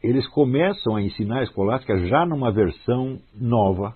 eles 0.02 0.26
começam 0.30 0.96
a 0.96 1.02
ensinar 1.02 1.38
a 1.38 1.44
escolástica 1.44 2.04
já 2.08 2.26
numa 2.26 2.50
versão 2.50 3.20
nova, 3.32 3.94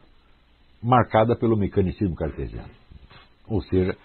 marcada 0.81 1.35
pelo 1.35 1.57
mecanicismo 1.57 2.15
cartesiano. 2.15 2.71
Ou 3.49 3.61
seja, 3.63 3.97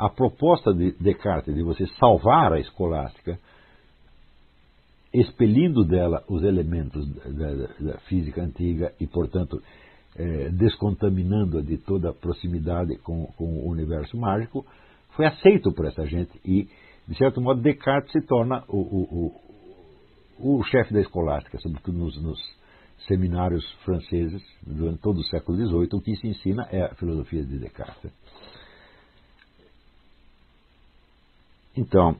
a 0.00 0.08
proposta 0.08 0.72
de 0.72 0.92
Descartes 0.92 1.54
de 1.54 1.62
você 1.62 1.86
salvar 1.98 2.54
a 2.54 2.58
escolástica, 2.58 3.38
expelindo 5.12 5.84
dela 5.84 6.24
os 6.26 6.42
elementos 6.42 7.06
da, 7.34 7.52
da, 7.78 7.98
física 8.08 8.42
antiga 8.42 8.94
e, 8.98 9.06
portanto, 9.06 9.62
é, 10.16 10.48
descontaminando-a 10.50 11.60
de 11.60 11.76
toda 11.76 12.14
proximidade 12.14 12.96
com, 12.98 13.26
com 13.36 13.44
o 13.44 13.68
universo 13.68 14.16
mágico, 14.16 14.64
foi 15.16 15.26
aceito 15.26 15.70
por 15.72 15.86
essa 15.86 16.06
gente 16.06 16.40
e, 16.44 16.66
de 17.06 17.18
certo 17.18 17.40
modo, 17.40 17.60
Descartes 17.60 18.12
se 18.12 18.22
torna 18.22 18.64
o, 18.68 18.78
o, 20.38 20.58
o 20.58 20.64
chefe 20.64 20.94
da 20.94 21.00
escolástica, 21.00 21.58
sobretudo 21.58 21.98
nos, 21.98 22.22
nos, 22.22 22.60
seminários 23.06 23.64
franceses, 23.84 24.42
durante 24.62 25.00
todo 25.00 25.20
o 25.20 25.24
século 25.24 25.56
XVIII, 25.58 25.88
o 25.98 26.00
que 26.00 26.16
se 26.16 26.28
ensina 26.28 26.66
é 26.70 26.82
a 26.82 26.94
filosofia 26.94 27.44
de 27.44 27.58
Descartes. 27.58 28.12
Então, 31.80 32.16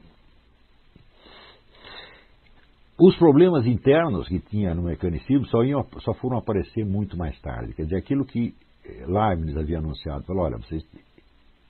Os 3.03 3.17
problemas 3.17 3.65
internos 3.65 4.27
que 4.27 4.39
tinha 4.39 4.75
no 4.75 4.83
mecanicismo 4.83 5.43
só, 5.47 5.63
iam, 5.63 5.83
só 6.01 6.13
foram 6.13 6.37
aparecer 6.37 6.85
muito 6.85 7.17
mais 7.17 7.39
tarde. 7.41 7.73
Quer 7.73 7.85
dizer, 7.85 7.95
aquilo 7.95 8.23
que 8.23 8.53
eh, 8.85 9.05
Leibniz 9.07 9.57
havia 9.57 9.79
anunciado, 9.79 10.23
falou, 10.23 10.43
olha, 10.43 10.57
vocês 10.57 10.85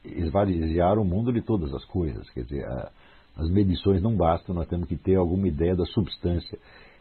esvaziaram 0.03 1.03
o 1.03 1.05
mundo 1.05 1.31
de 1.31 1.41
todas 1.41 1.73
as 1.73 1.85
coisas. 1.85 2.29
Quer 2.31 2.43
dizer, 2.43 2.65
a, 2.65 2.91
as 3.37 3.49
medições 3.49 4.01
não 4.01 4.13
bastam, 4.13 4.53
nós 4.53 4.67
temos 4.67 4.89
que 4.89 4.97
ter 4.97 5.15
alguma 5.15 5.47
ideia 5.47 5.73
da 5.73 5.85
substância. 5.85 6.59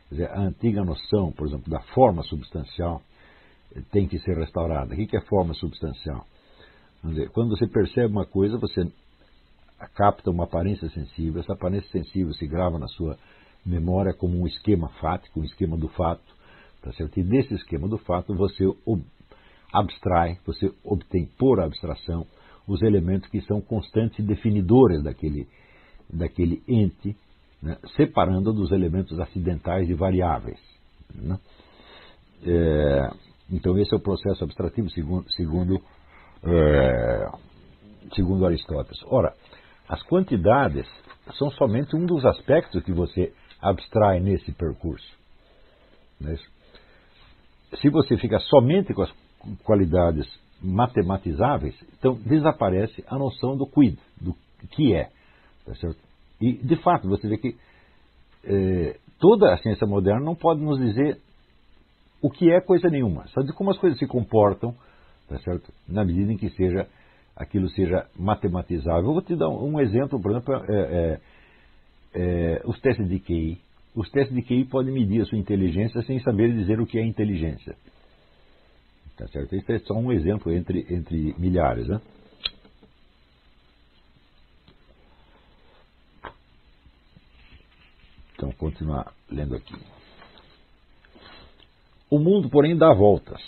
Quer 0.09 0.15
dizer, 0.15 0.31
a 0.31 0.43
antiga 0.43 0.85
noção, 0.85 1.33
por 1.33 1.49
exemplo, 1.49 1.69
da 1.69 1.81
forma 1.93 2.23
substancial 2.23 3.03
eh, 3.75 3.83
tem 3.91 4.07
que 4.07 4.21
ser 4.21 4.37
restaurada. 4.37 4.95
O 4.95 4.97
que 4.97 5.17
é 5.17 5.21
forma 5.23 5.55
substancial? 5.55 6.25
Dizer, 7.03 7.31
quando 7.31 7.57
você 7.57 7.67
percebe 7.67 8.13
uma 8.13 8.27
coisa, 8.27 8.59
você 8.59 8.85
capta 9.89 10.31
uma 10.31 10.45
aparência 10.45 10.89
sensível, 10.91 11.41
essa 11.41 11.53
aparência 11.53 11.91
sensível 11.91 12.33
se 12.35 12.47
grava 12.47 12.79
na 12.79 12.89
sua 12.89 13.17
memória 13.65 14.13
como 14.15 14.41
um 14.41 14.47
esquema 14.47 14.89
fático, 15.01 15.41
um 15.41 15.45
esquema 15.45 15.77
do 15.77 15.89
fato, 15.89 16.23
tá 16.83 16.93
certo? 16.93 17.19
E 17.19 17.23
desse 17.23 17.55
esquema 17.55 17.89
do 17.89 17.99
fato 17.99 18.35
você 18.35 18.65
abstrai, 19.73 20.39
você 20.47 20.73
obtém 20.85 21.27
por 21.39 21.61
abstração 21.61 22.27
os 22.67 22.83
elementos 22.83 23.29
que 23.29 23.41
são 23.43 23.61
constantes 23.61 24.19
e 24.19 24.23
definidores 24.23 25.03
daquele, 25.03 25.49
daquele 26.09 26.63
ente, 26.69 27.17
né? 27.63 27.77
separando 27.97 28.53
dos 28.53 28.71
elementos 28.71 29.19
acidentais 29.19 29.89
e 29.89 29.95
variáveis. 29.95 30.61
Né? 31.15 31.39
É, 32.45 33.11
então 33.51 33.77
esse 33.79 33.93
é 33.93 33.97
o 33.97 34.01
processo 34.01 34.45
abstrativo 34.45 34.89
segundo, 34.91 35.31
segundo, 35.33 35.81
é, 36.45 37.29
segundo 38.15 38.47
Aristóteles. 38.47 39.03
Ora, 39.07 39.35
as 39.91 40.01
quantidades 40.05 40.87
são 41.37 41.51
somente 41.51 41.97
um 41.97 42.07
dos 42.07 42.25
aspectos 42.25 42.81
que 42.85 42.93
você 42.93 43.33
abstrai 43.61 44.21
nesse 44.21 44.53
percurso. 44.53 45.13
É 46.25 46.37
Se 47.77 47.91
você 47.91 48.17
fica 48.17 48.39
somente 48.39 48.95
com 48.95 49.03
as 49.03 49.13
qualidades 49.65 50.27
matematizáveis, 50.63 51.75
então 51.99 52.15
desaparece 52.15 53.05
a 53.09 53.19
noção 53.19 53.57
do 53.57 53.67
quid, 53.67 53.99
do 54.21 54.37
que 54.71 54.95
é. 54.95 55.11
Tá 55.67 55.73
e, 56.41 56.53
de 56.53 56.77
fato, 56.77 57.09
você 57.09 57.27
vê 57.27 57.37
que 57.37 57.57
é, 58.45 58.97
toda 59.19 59.53
a 59.53 59.59
ciência 59.59 59.89
moderna 59.89 60.21
não 60.21 60.37
pode 60.37 60.61
nos 60.61 60.79
dizer 60.79 61.21
o 62.23 62.31
que 62.31 62.49
é 62.49 62.61
coisa 62.61 62.89
nenhuma, 62.89 63.27
só 63.29 63.43
de 63.43 63.53
como 63.53 63.73
as 63.73 63.79
coisas 63.79 63.99
se 63.99 64.07
comportam, 64.07 64.73
tá 65.29 65.37
na 65.89 66.05
medida 66.05 66.33
em 66.33 66.37
que 66.37 66.51
seja 66.51 66.87
aquilo 67.37 67.69
seja 67.71 68.07
matematizável. 68.17 69.07
Eu 69.07 69.13
vou 69.13 69.23
te 69.23 69.37
dar 69.37 69.49
um 69.49 69.81
exemplo, 69.81 70.21
por 70.21 70.31
exemplo, 70.31 70.55
é, 70.55 70.61
é, 70.71 71.21
é, 72.15 72.63
os 72.65 72.81
testes 72.81 73.09
de 73.09 73.19
QI. 73.19 73.61
Os 73.95 74.11
testes 74.11 74.35
de 74.35 74.43
QI 74.43 74.65
podem 74.65 74.93
medir 74.93 75.23
a 75.23 75.25
sua 75.25 75.39
inteligência 75.39 76.03
sem 76.03 76.21
saber 76.21 76.53
dizer 76.53 76.81
o 76.81 76.87
que 76.87 76.99
é 76.99 77.05
inteligência. 77.05 77.75
Tá 79.17 79.27
certo? 79.29 79.55
Isso 79.55 79.71
é 79.71 79.79
só 79.81 79.95
um 79.95 80.13
exemplo 80.13 80.53
entre, 80.53 80.87
entre 80.89 81.35
milhares. 81.39 81.89
Né? 81.89 82.01
Então, 88.35 88.51
continuar 88.53 89.13
lendo 89.31 89.55
aqui. 89.55 89.75
O 92.09 92.19
mundo, 92.19 92.49
porém, 92.49 92.77
dá 92.77 92.93
voltas. 92.95 93.41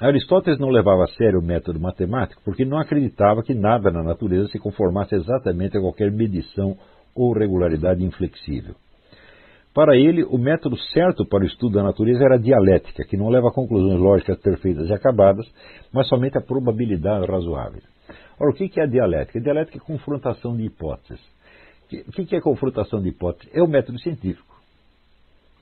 Aristóteles 0.00 0.58
não 0.58 0.70
levava 0.70 1.04
a 1.04 1.08
sério 1.08 1.38
o 1.38 1.42
método 1.42 1.78
matemático 1.78 2.42
porque 2.44 2.64
não 2.64 2.78
acreditava 2.78 3.42
que 3.42 3.54
nada 3.54 3.90
na 3.92 4.02
natureza 4.02 4.48
se 4.48 4.58
conformasse 4.58 5.14
exatamente 5.14 5.76
a 5.76 5.80
qualquer 5.80 6.10
medição 6.10 6.76
ou 7.14 7.32
regularidade 7.32 8.04
inflexível. 8.04 8.74
Para 9.72 9.96
ele, 9.96 10.24
o 10.24 10.38
método 10.38 10.76
certo 10.92 11.26
para 11.26 11.42
o 11.42 11.46
estudo 11.46 11.74
da 11.76 11.82
natureza 11.82 12.24
era 12.24 12.34
a 12.36 12.38
dialética, 12.38 13.04
que 13.04 13.16
não 13.16 13.28
leva 13.28 13.48
a 13.48 13.52
conclusões 13.52 14.00
lógicas 14.00 14.38
perfeitas 14.38 14.88
e 14.88 14.92
acabadas, 14.92 15.46
mas 15.92 16.08
somente 16.08 16.38
a 16.38 16.40
probabilidade 16.40 17.26
razoável. 17.26 17.82
Ora, 18.38 18.50
o 18.50 18.54
que 18.54 18.80
é 18.80 18.84
a 18.84 18.86
dialética? 18.86 19.38
A 19.38 19.42
dialética 19.42 19.78
é 19.78 19.80
confrontação 19.80 20.56
de 20.56 20.64
hipóteses. 20.64 21.22
O 22.08 22.12
que 22.12 22.36
é 22.36 22.40
confrontação 22.40 23.00
de 23.00 23.08
hipóteses? 23.08 23.52
É 23.54 23.62
o 23.62 23.68
método 23.68 23.98
científico. 24.00 24.53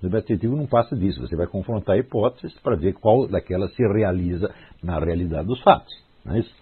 O 0.03 0.07
método 0.07 0.27
científico 0.27 0.57
não 0.57 0.67
passa 0.67 0.97
disso. 0.97 1.21
Você 1.21 1.37
vai 1.37 1.47
confrontar 1.47 1.97
hipóteses 1.97 2.59
para 2.61 2.77
ver 2.77 2.95
qual 2.95 3.29
daquelas 3.29 3.73
se 3.75 3.83
realiza 3.87 4.53
na 4.83 4.99
realidade 4.99 5.47
dos 5.47 5.61
fatos. 5.63 5.93
Não 6.25 6.35
é 6.35 6.41
isso? 6.41 6.55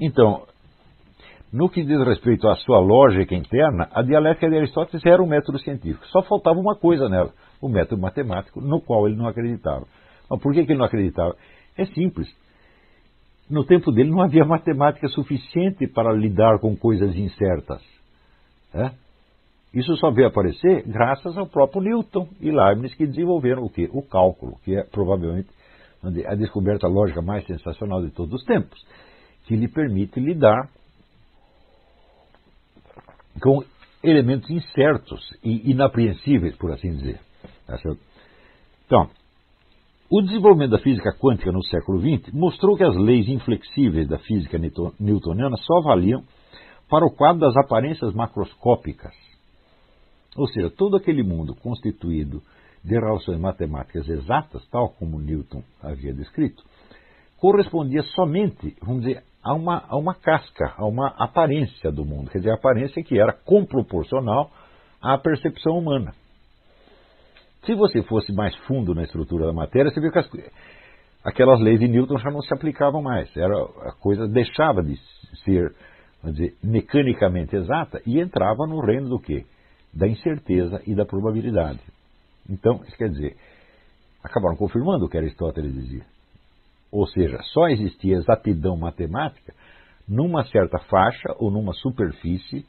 Então, 0.00 0.46
no 1.52 1.70
que 1.70 1.84
diz 1.84 2.04
respeito 2.04 2.48
à 2.48 2.56
sua 2.56 2.80
lógica 2.80 3.34
interna, 3.34 3.88
a 3.92 4.02
dialética 4.02 4.50
de 4.50 4.56
Aristóteles 4.56 5.06
era 5.06 5.22
um 5.22 5.26
método 5.26 5.58
científico. 5.60 6.04
Só 6.08 6.22
faltava 6.22 6.58
uma 6.58 6.74
coisa 6.74 7.08
nela, 7.08 7.32
o 7.62 7.68
método 7.68 8.02
matemático, 8.02 8.60
no 8.60 8.80
qual 8.80 9.06
ele 9.06 9.16
não 9.16 9.28
acreditava. 9.28 9.86
Mas 10.28 10.40
por 10.40 10.52
que 10.52 10.60
ele 10.60 10.74
não 10.74 10.84
acreditava? 10.84 11.36
É 11.78 11.86
simples. 11.86 12.28
No 13.48 13.64
tempo 13.64 13.92
dele 13.92 14.10
não 14.10 14.20
havia 14.20 14.44
matemática 14.44 15.06
suficiente 15.08 15.86
para 15.86 16.12
lidar 16.12 16.58
com 16.58 16.76
coisas 16.76 17.14
incertas. 17.14 17.80
É? 18.74 18.90
Isso 19.74 19.96
só 19.96 20.10
veio 20.10 20.28
aparecer 20.28 20.84
graças 20.86 21.36
ao 21.36 21.48
próprio 21.48 21.82
Newton 21.82 22.28
e 22.40 22.50
Leibniz 22.50 22.94
que 22.94 23.06
desenvolveram 23.06 23.64
o 23.64 23.68
quê? 23.68 23.90
O 23.92 24.02
cálculo, 24.02 24.56
que 24.64 24.76
é 24.76 24.84
provavelmente 24.84 25.48
a 26.26 26.34
descoberta 26.36 26.86
lógica 26.86 27.20
mais 27.20 27.44
sensacional 27.46 28.00
de 28.02 28.10
todos 28.10 28.32
os 28.34 28.44
tempos, 28.44 28.78
que 29.46 29.56
lhe 29.56 29.66
permite 29.66 30.20
lidar 30.20 30.68
com 33.42 33.64
elementos 34.02 34.48
incertos 34.48 35.20
e 35.42 35.70
inapreensíveis, 35.72 36.54
por 36.56 36.70
assim 36.70 36.90
dizer. 36.90 37.18
Tá 37.66 37.76
então, 38.86 39.10
o 40.10 40.22
desenvolvimento 40.22 40.70
da 40.70 40.78
física 40.78 41.16
quântica 41.18 41.50
no 41.50 41.64
século 41.64 41.98
XX 41.98 42.32
mostrou 42.32 42.76
que 42.76 42.84
as 42.84 42.94
leis 42.94 43.28
inflexíveis 43.28 44.06
da 44.06 44.18
física 44.18 44.58
newtoniana 45.00 45.56
só 45.56 45.80
valiam 45.80 46.22
para 46.88 47.04
o 47.04 47.10
quadro 47.10 47.40
das 47.40 47.56
aparências 47.56 48.14
macroscópicas. 48.14 49.33
Ou 50.36 50.46
seja, 50.48 50.70
todo 50.70 50.96
aquele 50.96 51.22
mundo 51.22 51.54
constituído 51.54 52.42
de 52.82 52.94
relações 52.94 53.38
matemáticas 53.38 54.08
exatas, 54.08 54.66
tal 54.68 54.90
como 54.90 55.20
Newton 55.20 55.62
havia 55.82 56.12
descrito, 56.12 56.62
correspondia 57.38 58.02
somente, 58.02 58.76
vamos 58.82 59.02
dizer, 59.02 59.22
a 59.42 59.54
uma, 59.54 59.84
a 59.88 59.96
uma 59.96 60.14
casca, 60.14 60.74
a 60.76 60.86
uma 60.86 61.08
aparência 61.18 61.92
do 61.92 62.04
mundo. 62.04 62.30
Quer 62.30 62.38
dizer, 62.38 62.50
a 62.50 62.54
aparência 62.54 63.02
que 63.02 63.18
era 63.18 63.32
comproporcional 63.32 64.50
à 65.00 65.18
percepção 65.18 65.78
humana. 65.78 66.14
Se 67.64 67.74
você 67.74 68.02
fosse 68.02 68.32
mais 68.32 68.54
fundo 68.66 68.94
na 68.94 69.04
estrutura 69.04 69.46
da 69.46 69.52
matéria, 69.52 69.90
você 69.90 70.00
vê 70.00 70.10
que 70.10 70.18
as, 70.18 70.30
aquelas 71.24 71.60
leis 71.60 71.80
de 71.80 71.88
Newton 71.88 72.18
já 72.18 72.30
não 72.30 72.40
se 72.40 72.52
aplicavam 72.52 73.02
mais. 73.02 73.34
Era, 73.36 73.54
a 73.54 73.92
coisa 74.00 74.28
deixava 74.28 74.82
de 74.82 74.96
ser, 75.44 75.74
vamos 76.22 76.38
dizer, 76.38 76.54
mecanicamente 76.62 77.56
exata 77.56 78.02
e 78.06 78.20
entrava 78.20 78.66
no 78.66 78.80
reino 78.80 79.08
do 79.08 79.18
quê? 79.18 79.44
Da 79.94 80.08
incerteza 80.08 80.82
e 80.86 80.94
da 80.94 81.04
probabilidade. 81.04 81.80
Então, 82.48 82.82
isso 82.86 82.96
quer 82.96 83.08
dizer, 83.08 83.36
acabaram 84.22 84.56
confirmando 84.56 85.04
o 85.04 85.08
que 85.08 85.16
Aristóteles 85.16 85.72
dizia. 85.72 86.04
Ou 86.90 87.06
seja, 87.06 87.40
só 87.52 87.68
existia 87.68 88.16
exatidão 88.16 88.76
matemática 88.76 89.54
numa 90.08 90.44
certa 90.46 90.78
faixa 90.78 91.34
ou 91.38 91.50
numa 91.50 91.72
superfície 91.74 92.66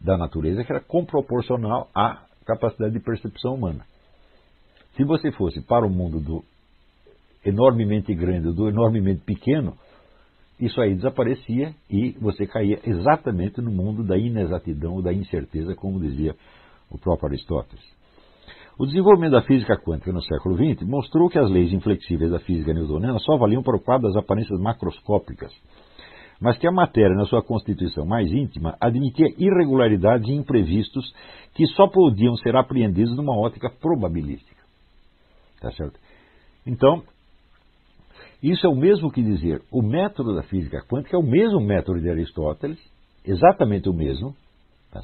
da 0.00 0.16
natureza 0.16 0.64
que 0.64 0.72
era 0.72 0.80
comproporcional 0.80 1.88
à 1.94 2.24
capacidade 2.46 2.92
de 2.92 3.00
percepção 3.00 3.54
humana. 3.54 3.84
Se 4.96 5.04
você 5.04 5.30
fosse 5.32 5.60
para 5.60 5.86
o 5.86 5.90
mundo 5.90 6.20
do 6.20 6.44
enormemente 7.44 8.14
grande, 8.14 8.52
do 8.52 8.68
enormemente 8.68 9.22
pequeno, 9.22 9.76
isso 10.60 10.80
aí 10.80 10.94
desaparecia 10.94 11.74
e 11.88 12.12
você 12.20 12.46
caía 12.46 12.80
exatamente 12.84 13.60
no 13.60 13.70
mundo 13.70 14.02
da 14.02 14.18
inexatidão, 14.18 15.00
da 15.00 15.12
incerteza, 15.12 15.74
como 15.74 16.00
dizia 16.00 16.34
o 16.90 16.98
próprio 16.98 17.28
Aristóteles. 17.28 17.84
O 18.78 18.86
desenvolvimento 18.86 19.32
da 19.32 19.42
física 19.42 19.76
quântica 19.76 20.12
no 20.12 20.22
século 20.22 20.56
XX 20.56 20.86
mostrou 20.86 21.28
que 21.28 21.38
as 21.38 21.50
leis 21.50 21.72
inflexíveis 21.72 22.30
da 22.30 22.38
física 22.38 22.72
newtoniana 22.72 23.18
só 23.18 23.36
valiam 23.36 23.62
para 23.62 23.76
o 23.76 23.80
quadro 23.80 24.06
das 24.06 24.16
aparências 24.16 24.60
macroscópicas, 24.60 25.52
mas 26.40 26.56
que 26.58 26.66
a 26.66 26.72
matéria, 26.72 27.16
na 27.16 27.24
sua 27.24 27.42
constituição 27.42 28.06
mais 28.06 28.30
íntima, 28.30 28.76
admitia 28.80 29.26
irregularidades 29.36 30.28
e 30.28 30.32
imprevistos 30.32 31.12
que 31.54 31.66
só 31.66 31.88
podiam 31.88 32.36
ser 32.36 32.54
apreendidos 32.54 33.16
numa 33.16 33.36
ótica 33.36 33.68
probabilística. 33.68 34.62
Tá 35.60 35.72
certo? 35.72 35.98
Então, 36.64 37.02
isso 38.42 38.66
é 38.66 38.70
o 38.70 38.74
mesmo 38.74 39.10
que 39.10 39.22
dizer, 39.22 39.62
o 39.70 39.82
método 39.82 40.34
da 40.34 40.42
física 40.44 40.80
quântica 40.88 41.16
é 41.16 41.18
o 41.18 41.22
mesmo 41.22 41.60
método 41.60 42.00
de 42.00 42.08
Aristóteles, 42.08 42.78
exatamente 43.24 43.88
o 43.88 43.92
mesmo, 43.92 44.34
tá 44.92 45.00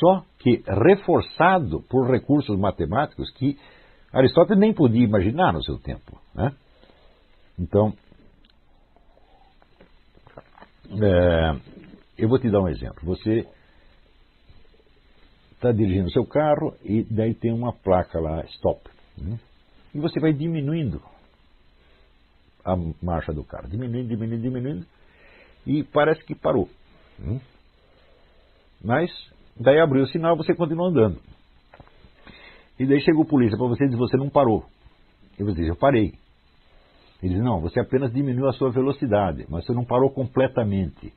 só 0.00 0.24
que 0.38 0.62
reforçado 0.66 1.82
por 1.88 2.08
recursos 2.10 2.58
matemáticos 2.58 3.30
que 3.32 3.58
Aristóteles 4.12 4.60
nem 4.60 4.72
podia 4.72 5.04
imaginar 5.04 5.52
no 5.52 5.62
seu 5.62 5.78
tempo. 5.78 6.18
Né? 6.34 6.52
Então, 7.58 7.92
é, 10.90 11.60
eu 12.16 12.28
vou 12.28 12.38
te 12.38 12.50
dar 12.50 12.60
um 12.60 12.68
exemplo. 12.68 13.00
Você 13.04 13.46
está 15.52 15.72
dirigindo 15.72 16.06
o 16.06 16.12
seu 16.12 16.24
carro 16.24 16.74
e 16.84 17.02
daí 17.02 17.34
tem 17.34 17.52
uma 17.52 17.72
placa 17.72 18.20
lá, 18.20 18.44
stop. 18.44 18.88
Né? 19.16 19.38
E 19.94 19.98
você 19.98 20.20
vai 20.20 20.32
diminuindo 20.32 21.02
a 22.72 22.76
marcha 23.02 23.32
do 23.32 23.44
carro, 23.44 23.68
diminuindo, 23.68 24.08
diminuindo, 24.08 24.42
diminuindo, 24.42 24.86
e 25.66 25.82
parece 25.82 26.24
que 26.24 26.34
parou. 26.34 26.68
Né? 27.18 27.40
Mas 28.84 29.10
daí 29.58 29.80
abriu 29.80 30.04
o 30.04 30.06
sinal, 30.06 30.36
você 30.36 30.54
continua 30.54 30.88
andando. 30.88 31.18
E 32.78 32.86
daí 32.86 33.00
chegou 33.00 33.24
a 33.24 33.26
polícia 33.26 33.58
para 33.58 33.66
você 33.66 33.84
e 33.84 33.88
diz, 33.88 33.98
você 33.98 34.16
não 34.16 34.30
parou. 34.30 34.64
E 35.38 35.42
você 35.42 35.60
diz, 35.60 35.68
eu 35.68 35.76
parei. 35.76 36.14
Ele 37.20 37.34
diz, 37.34 37.42
não, 37.42 37.60
você 37.60 37.80
apenas 37.80 38.12
diminuiu 38.12 38.48
a 38.48 38.52
sua 38.52 38.70
velocidade, 38.70 39.44
mas 39.48 39.66
você 39.66 39.72
não 39.72 39.84
parou 39.84 40.10
completamente. 40.10 41.12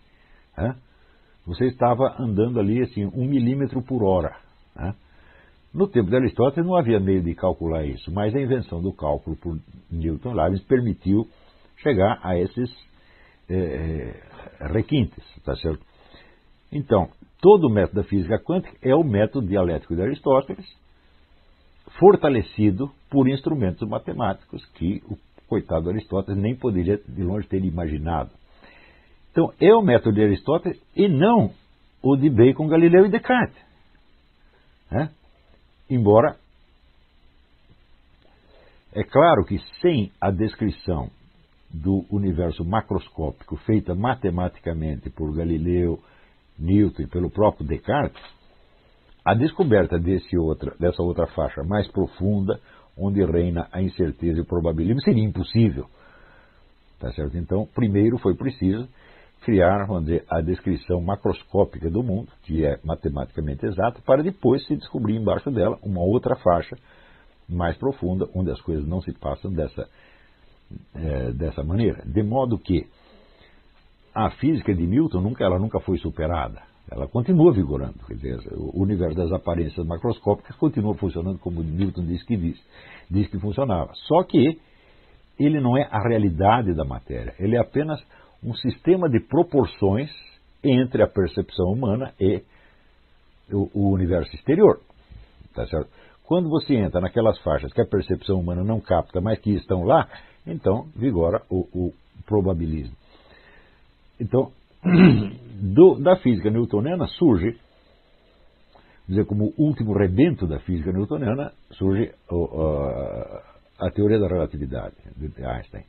Você 1.45 1.65
estava 1.65 2.15
andando 2.19 2.59
ali 2.59 2.81
assim, 2.81 3.05
um 3.05 3.25
milímetro 3.25 3.81
por 3.83 4.03
hora. 4.03 4.35
No 5.71 5.87
tempo 5.87 6.09
de 6.09 6.15
Aristóteles 6.15 6.65
não 6.65 6.75
havia 6.75 6.99
meio 6.99 7.21
de 7.21 7.33
calcular 7.35 7.85
isso, 7.85 8.11
mas 8.11 8.35
a 8.35 8.41
invenção 8.41 8.81
do 8.81 8.91
cálculo 8.91 9.37
por 9.37 9.57
Newton 9.89 10.33
Leibniz 10.33 10.61
permitiu 10.63 11.27
chegar 11.82 12.19
a 12.23 12.38
esses 12.38 12.69
é, 13.49 14.13
requintes, 14.71 15.23
tá 15.43 15.55
certo? 15.55 15.84
Então, 16.71 17.09
todo 17.41 17.67
o 17.67 17.69
método 17.69 18.01
da 18.01 18.07
física 18.07 18.39
quântica 18.39 18.77
é 18.82 18.95
o 18.95 19.03
método 19.03 19.47
dialético 19.47 19.95
de 19.95 20.01
Aristóteles, 20.01 20.65
fortalecido 21.99 22.89
por 23.09 23.27
instrumentos 23.27 23.88
matemáticos 23.88 24.65
que 24.75 25.03
o 25.09 25.17
coitado 25.47 25.89
Aristóteles 25.89 26.41
nem 26.41 26.55
poderia 26.55 26.97
de 26.97 27.23
longe 27.23 27.47
ter 27.47 27.63
imaginado. 27.63 28.32
Então, 29.32 29.51
é 29.59 29.73
o 29.73 29.82
método 29.82 30.15
de 30.15 30.23
Aristóteles 30.23 30.82
e 30.95 31.09
não 31.09 31.51
o 32.01 32.15
de 32.15 32.29
Bacon, 32.29 32.67
Galileu 32.67 33.05
e 33.05 33.09
Descartes. 33.09 33.61
Né? 34.89 35.09
Embora, 35.89 36.38
é 38.93 39.03
claro 39.03 39.45
que 39.45 39.59
sem 39.82 40.11
a 40.19 40.32
descrição 40.32 41.09
do 41.74 42.05
universo 42.09 42.65
macroscópico 42.65 43.55
feita 43.57 43.95
matematicamente 43.95 45.09
por 45.09 45.34
Galileu, 45.36 45.99
Newton 46.57 47.03
e 47.03 47.07
pelo 47.07 47.30
próprio 47.30 47.65
Descartes, 47.65 48.22
a 49.24 49.34
descoberta 49.34 49.97
outra, 50.39 50.76
dessa 50.80 51.01
outra 51.01 51.28
faixa 51.28 51.63
mais 51.63 51.88
profunda, 51.91 52.59
onde 52.97 53.24
reina 53.24 53.67
a 53.72 53.82
incerteza 53.82 54.39
e 54.39 54.41
o 54.41 54.45
probabilismo, 54.45 55.01
seria 55.01 55.24
impossível. 55.24 55.88
Tá 56.99 57.11
certo? 57.13 57.38
Então, 57.38 57.67
primeiro 57.74 58.17
foi 58.17 58.36
preciso 58.36 58.88
criar 59.41 59.86
vamos 59.86 60.05
dizer, 60.05 60.24
a 60.30 60.39
descrição 60.39 61.01
macroscópica 61.01 61.89
do 61.89 62.03
mundo, 62.03 62.32
que 62.43 62.65
é 62.65 62.80
matematicamente 62.84 63.65
exata, 63.65 64.01
para 64.05 64.24
depois 64.24 64.65
se 64.65 64.76
descobrir 64.76 65.15
embaixo 65.15 65.49
dela 65.51 65.78
uma 65.84 66.01
outra 66.01 66.36
faixa 66.36 66.78
mais 67.49 67.76
profunda, 67.78 68.30
onde 68.34 68.51
as 68.51 68.61
coisas 68.61 68.88
não 68.88 69.01
se 69.01 69.11
passam 69.13 69.51
dessa, 69.51 69.89
é, 70.95 71.32
dessa 71.32 71.63
maneira. 71.63 72.03
De 72.05 72.24
modo 72.24 72.57
que 72.57 72.88
a 74.13 74.30
física 74.32 74.74
de 74.74 74.86
Newton 74.86 75.22
nunca, 75.22 75.43
ela 75.43 75.59
nunca 75.59 75.80
foi 75.80 75.97
superada. 75.97 76.61
Ela 76.89 77.07
continua 77.07 77.53
vigorando. 77.53 77.95
Quer 78.05 78.15
dizer, 78.15 78.39
o 78.53 78.82
universo 78.82 79.15
das 79.15 79.32
aparências 79.32 79.86
macroscópicas 79.86 80.55
continua 80.57 80.93
funcionando 80.95 81.39
como 81.39 81.63
Newton 81.63 82.05
disse 82.05 82.26
que 82.26 82.36
diz, 82.36 82.61
diz 83.09 83.28
que 83.30 83.39
funcionava. 83.39 83.91
Só 84.07 84.24
que 84.24 84.59
ele 85.39 85.61
não 85.61 85.78
é 85.78 85.88
a 85.89 86.01
realidade 86.07 86.74
da 86.74 86.84
matéria, 86.84 87.34
ele 87.39 87.55
é 87.55 87.59
apenas 87.59 88.01
um 88.43 88.53
sistema 88.55 89.09
de 89.09 89.19
proporções 89.19 90.11
entre 90.63 91.01
a 91.01 91.07
percepção 91.07 91.72
humana 91.72 92.13
e 92.19 92.43
o, 93.51 93.69
o 93.74 93.91
universo 93.91 94.36
exterior. 94.36 94.80
Tá 95.53 95.65
certo? 95.67 95.89
Quando 96.26 96.49
você 96.49 96.76
entra 96.76 97.01
naquelas 97.01 97.38
faixas 97.39 97.74
que 97.74 97.82
a 97.82 97.86
percepção 97.86 98.39
humana 98.39 98.63
não 98.63 98.80
capta, 98.80 99.19
mas 99.19 99.39
que 99.39 99.51
estão 99.51 99.84
lá, 99.84 100.07
então 100.45 100.87
vigora 100.95 101.43
o, 101.49 101.67
o 101.73 101.93
probabilismo. 102.25 102.95
Então, 104.19 104.51
do, 105.61 105.95
da 105.99 106.15
física 106.17 106.49
newtoniana 106.49 107.07
surge, 107.07 107.57
dizer, 109.07 109.25
como 109.25 109.53
último 109.57 109.93
rebento 109.93 110.47
da 110.47 110.59
física 110.59 110.91
newtoniana, 110.91 111.51
surge 111.71 112.13
a, 112.29 113.87
a 113.87 113.91
teoria 113.91 114.19
da 114.19 114.27
relatividade 114.27 114.95
de 115.15 115.43
Einstein. 115.43 115.83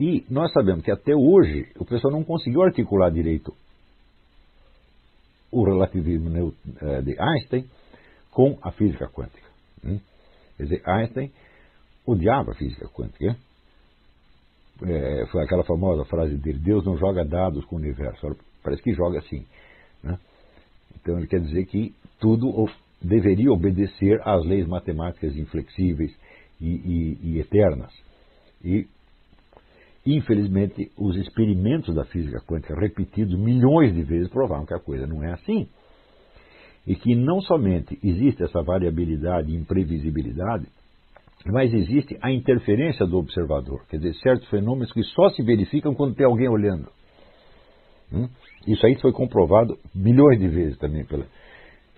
E 0.00 0.24
nós 0.30 0.52
sabemos 0.52 0.82
que 0.82 0.90
até 0.90 1.14
hoje 1.14 1.70
o 1.78 1.84
pessoal 1.84 2.12
não 2.12 2.24
conseguiu 2.24 2.62
articular 2.62 3.10
direito 3.10 3.54
o 5.52 5.64
relativismo 5.64 6.54
eh, 6.80 7.02
de 7.02 7.20
Einstein 7.20 7.68
com 8.30 8.58
a 8.62 8.72
física 8.72 9.06
quântica. 9.08 9.46
Hum? 9.84 10.00
Quer 10.56 10.62
dizer, 10.62 10.82
Einstein 10.88 11.30
odiava 12.06 12.52
a 12.52 12.54
física 12.54 12.88
quântica. 12.88 13.36
É, 14.84 15.26
foi 15.26 15.42
aquela 15.44 15.64
famosa 15.64 16.04
frase 16.04 16.36
dele: 16.36 16.58
Deus 16.58 16.84
não 16.84 16.96
joga 16.96 17.24
dados 17.24 17.64
com 17.66 17.76
o 17.76 17.78
universo. 17.78 18.36
Parece 18.62 18.82
que 18.82 18.94
joga 18.94 19.18
assim. 19.18 19.44
Né? 20.02 20.18
Então 21.00 21.18
ele 21.18 21.26
quer 21.26 21.40
dizer 21.40 21.66
que 21.66 21.94
tudo 22.20 22.68
deveria 23.00 23.52
obedecer 23.52 24.20
às 24.24 24.44
leis 24.44 24.66
matemáticas 24.66 25.36
inflexíveis 25.36 26.14
e, 26.60 26.68
e, 26.68 27.18
e 27.22 27.38
eternas. 27.40 27.92
E 28.64 28.86
Infelizmente, 30.04 30.90
os 30.98 31.16
experimentos 31.16 31.94
da 31.94 32.04
física 32.04 32.40
quântica 32.40 32.74
repetidos 32.74 33.38
milhões 33.38 33.94
de 33.94 34.02
vezes 34.02 34.28
provaram 34.28 34.66
que 34.66 34.74
a 34.74 34.80
coisa 34.80 35.06
não 35.06 35.22
é 35.22 35.32
assim. 35.32 35.68
E 36.84 36.96
que 36.96 37.14
não 37.14 37.40
somente 37.40 37.96
existe 38.02 38.42
essa 38.42 38.60
variabilidade 38.62 39.52
e 39.52 39.56
imprevisibilidade, 39.56 40.66
mas 41.46 41.72
existe 41.72 42.16
a 42.22 42.30
interferência 42.30 43.06
do 43.06 43.18
observador. 43.18 43.84
Quer 43.88 43.96
dizer, 43.98 44.14
certos 44.16 44.48
fenômenos 44.48 44.92
que 44.92 45.02
só 45.02 45.28
se 45.30 45.42
verificam 45.42 45.94
quando 45.94 46.14
tem 46.14 46.26
alguém 46.26 46.48
olhando. 46.48 46.88
Hum? 48.12 48.28
Isso 48.66 48.86
aí 48.86 48.94
foi 49.00 49.12
comprovado 49.12 49.76
milhões 49.94 50.38
de 50.38 50.48
vezes 50.48 50.78
também 50.78 51.04
pela 51.04 51.26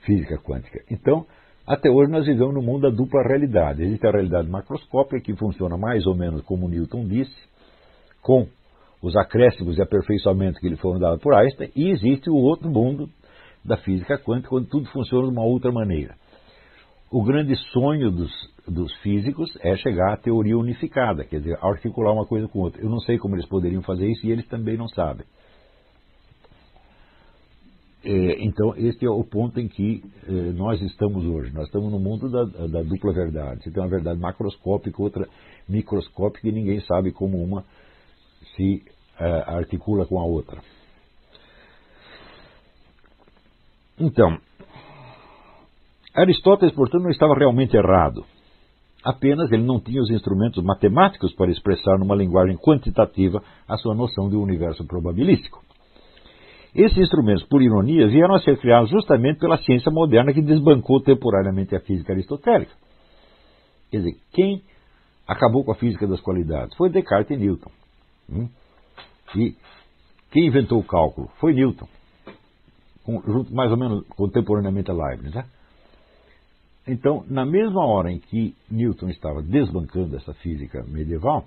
física 0.05 0.39
quântica. 0.39 0.81
Então, 0.91 1.27
até 1.67 1.91
hoje 1.91 2.11
nós 2.11 2.27
vivemos 2.27 2.55
no 2.55 2.63
mundo 2.63 2.83
da 2.83 2.91
dupla 2.91 3.23
realidade. 3.23 3.83
Existe 3.83 4.07
a 4.07 4.11
realidade 4.11 4.49
macroscópica, 4.49 5.21
que 5.21 5.35
funciona 5.37 5.77
mais 5.77 6.07
ou 6.07 6.15
menos 6.15 6.43
como 6.43 6.69
Newton 6.69 7.07
disse, 7.07 7.35
com 8.23 8.47
os 9.03 9.17
acréscimos 9.17 9.77
e 9.77 9.83
aperfeiçoamentos 9.83 10.59
que 10.61 10.69
lhe 10.69 10.77
foram 10.77 10.99
dados 10.99 11.21
por 11.21 11.35
Einstein, 11.35 11.71
e 11.77 11.91
existe 11.91 12.31
o 12.31 12.37
outro 12.37 12.71
mundo 12.71 13.09
da 13.65 13.77
física 13.79 14.19
quântica, 14.19 14.49
quando 14.49 14.69
tudo 14.69 14.89
funciona 14.91 15.27
de 15.27 15.33
uma 15.33 15.45
outra 15.45 15.73
maneira. 15.73 16.15
O 17.11 17.23
grande 17.23 17.55
sonho 17.73 18.11
dos, 18.11 18.33
dos 18.67 18.95
físicos 19.03 19.51
é 19.61 19.77
chegar 19.77 20.15
à 20.15 20.17
teoria 20.17 20.57
unificada, 20.57 21.25
quer 21.25 21.39
dizer, 21.39 21.59
articular 21.63 22.13
uma 22.13 22.27
coisa 22.27 22.49
com 22.49 22.61
outra. 22.61 22.83
Eu 22.83 22.89
não 22.89 22.99
sei 23.01 23.19
como 23.19 23.35
eles 23.35 23.47
poderiam 23.47 23.83
fazer 23.83 24.09
isso 24.09 24.27
e 24.27 24.31
eles 24.31 24.47
também 24.49 24.77
não 24.77 24.89
sabem. 24.89 25.27
É, 28.05 28.45
então, 28.45 28.75
este 28.77 29.07
é 29.07 29.11
o 29.11 29.25
ponto 29.25 29.59
em 29.59 29.67
que 29.67 30.03
é, 30.29 30.31
nós 30.53 30.81
estamos 30.83 31.25
hoje. 31.25 31.55
Nós 31.55 31.67
estamos 31.67 31.91
no 31.91 31.99
mundo 31.99 32.31
da, 32.31 32.45
da 32.67 32.83
dupla 32.83 33.13
verdade. 33.15 33.63
Você 33.63 33.71
tem 33.71 33.83
uma 33.83 33.89
verdade 33.89 34.21
macroscópica, 34.21 35.03
outra 35.03 35.27
microscópica, 35.69 36.47
e 36.49 36.53
ninguém 36.53 36.81
sabe 36.81 37.13
como 37.13 37.43
uma 37.43 37.65
se 38.55 38.85
uh, 39.19 39.57
articula 39.57 40.07
com 40.07 40.21
a 40.21 40.25
outra. 40.25 40.61
Então, 43.99 44.39
Aristóteles, 46.15 46.75
portanto, 46.75 47.03
não 47.03 47.11
estava 47.11 47.35
realmente 47.35 47.77
errado. 47.77 48.25
Apenas 49.05 49.53
ele 49.53 49.63
não 49.63 49.79
tinha 49.79 50.01
os 50.01 50.11
instrumentos 50.11 50.65
matemáticos 50.65 51.35
para 51.35 51.51
expressar 51.51 51.99
numa 51.99 52.15
linguagem 52.15 52.57
quantitativa 52.57 53.43
a 53.69 53.77
sua 53.77 53.95
noção 53.95 54.31
de 54.31 54.37
um 54.37 54.43
universo 54.43 54.87
probabilístico. 54.87 55.63
Esses 56.75 56.97
instrumentos, 56.97 57.45
por 57.45 57.63
ironia, 57.63 58.09
vieram 58.09 58.35
a 58.35 58.41
ser 58.41 58.59
criados 58.59 58.91
justamente 58.91 59.39
pela 59.39 59.59
ciência 59.59 59.93
moderna 59.93 60.33
que 60.33 60.41
desbancou 60.41 61.01
temporariamente 61.01 61.77
a 61.77 61.81
física 61.81 62.15
aristotélica. 62.15 62.73
Quer 63.91 63.99
dizer, 63.99 64.17
quem 64.33 64.63
acabou 65.29 65.65
com 65.65 65.73
a 65.73 65.77
física 65.77 66.07
das 66.07 66.21
qualidades? 66.21 66.75
Foi 66.77 66.91
Descartes 66.91 67.31
e 67.31 67.41
Newton. 67.41 67.71
Hum? 68.29 68.49
E 69.37 69.55
quem 70.33 70.47
inventou 70.47 70.81
o 70.81 70.85
cálculo? 70.85 71.29
Foi 71.39 71.53
Newton, 71.53 71.87
mais 73.53 73.71
ou 73.71 73.77
menos 73.77 74.05
contemporaneamente 74.09 74.91
a 74.91 74.95
Leibniz. 74.95 75.35
Né? 75.35 75.45
Então, 76.87 77.25
na 77.29 77.47
mesma 77.47 77.85
hora 77.87 78.13
em 78.13 78.19
que 78.19 78.55
Newton 78.71 79.09
estava 79.09 79.43
desbancando 79.43 80.17
essa 80.17 80.35
física 80.35 80.85
medieval, 80.87 81.47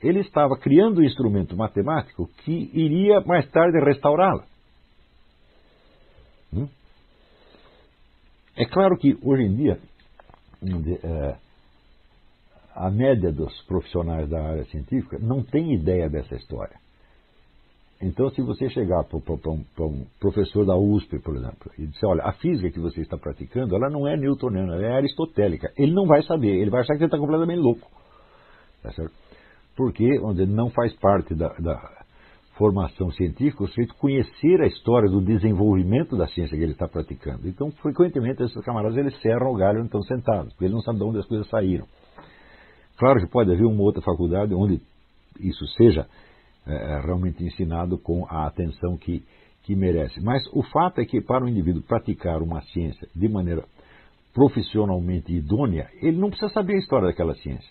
ele 0.00 0.20
estava 0.20 0.56
criando 0.56 1.00
um 1.00 1.04
instrumento 1.04 1.56
matemático 1.56 2.28
que 2.44 2.70
iria 2.72 3.20
mais 3.22 3.48
tarde 3.50 3.78
restaurá-la. 3.80 4.44
Hum? 6.52 6.68
É 8.56 8.64
claro 8.66 8.96
que 8.98 9.18
hoje 9.22 9.42
em 9.44 9.56
dia, 9.56 9.80
é, 11.02 11.36
a 12.74 12.90
média 12.90 13.32
dos 13.32 13.62
profissionais 13.62 14.28
da 14.28 14.42
área 14.42 14.64
científica 14.66 15.18
não 15.18 15.42
tem 15.42 15.74
ideia 15.74 16.08
dessa 16.08 16.34
história. 16.34 16.81
Então, 18.02 18.28
se 18.30 18.42
você 18.42 18.68
chegar 18.68 19.04
para 19.04 19.16
um, 19.16 19.64
um, 19.78 20.04
professor 20.18 20.66
da 20.66 20.76
USP, 20.76 21.20
por 21.20 21.36
exemplo, 21.36 21.70
e 21.78 21.86
disser, 21.86 22.08
olha, 22.08 22.24
a 22.24 22.32
física 22.32 22.68
que 22.68 22.80
você 22.80 23.00
está 23.00 23.16
praticando, 23.16 23.76
ela 23.76 23.88
não 23.88 24.08
é 24.08 24.16
newtoniana, 24.16 24.74
ela 24.74 24.86
é 24.86 24.96
aristotélica. 24.96 25.72
Ele 25.78 25.92
não 25.92 26.04
vai 26.04 26.20
saber, 26.24 26.48
ele 26.48 26.68
vai 26.68 26.80
achar 26.80 26.94
que 26.94 26.98
você 26.98 27.04
está 27.04 27.16
completamente 27.16 27.60
louco. 27.60 27.88
Tá 28.82 28.90
certo? 28.90 29.12
Porque, 29.76 30.04
dizer, 30.04 30.48
não 30.48 30.68
faz 30.70 30.92
parte 30.94 31.32
da, 31.32 31.48
da 31.60 32.02
formação 32.58 33.12
científica 33.12 33.62
o 33.62 33.68
sujeito 33.68 33.94
conhecer 33.94 34.60
a 34.60 34.66
história 34.66 35.08
do 35.08 35.20
desenvolvimento 35.20 36.16
da 36.16 36.26
ciência 36.26 36.56
que 36.56 36.62
ele 36.62 36.72
está 36.72 36.88
praticando. 36.88 37.46
Então, 37.48 37.70
frequentemente, 37.70 38.42
esses 38.42 38.64
camaradas 38.64 38.96
eles 38.96 39.16
cerram 39.20 39.52
o 39.52 39.56
galho 39.56 39.78
onde 39.78 39.86
estão 39.86 40.02
sentados, 40.02 40.52
porque 40.52 40.64
eles 40.64 40.74
não 40.74 40.82
sabem 40.82 40.98
de 40.98 41.06
onde 41.06 41.18
as 41.20 41.26
coisas 41.26 41.48
saíram. 41.48 41.86
Claro 42.98 43.20
que 43.20 43.30
pode 43.30 43.52
haver 43.52 43.64
uma 43.64 43.82
outra 43.82 44.02
faculdade 44.02 44.52
onde 44.54 44.80
isso 45.40 45.64
seja 45.76 46.06
é, 46.66 46.74
é, 46.74 47.00
realmente 47.00 47.42
ensinado 47.44 47.98
com 47.98 48.24
a 48.28 48.46
atenção 48.46 48.96
que, 48.96 49.24
que 49.62 49.74
merece. 49.74 50.20
Mas 50.20 50.42
o 50.52 50.62
fato 50.62 51.00
é 51.00 51.04
que 51.04 51.20
para 51.20 51.44
o 51.44 51.48
indivíduo 51.48 51.82
praticar 51.82 52.40
uma 52.42 52.60
ciência 52.62 53.08
de 53.14 53.28
maneira 53.28 53.64
profissionalmente 54.32 55.32
idônea, 55.32 55.90
ele 56.00 56.16
não 56.16 56.30
precisa 56.30 56.52
saber 56.52 56.74
a 56.74 56.78
história 56.78 57.08
daquela 57.08 57.34
ciência. 57.34 57.70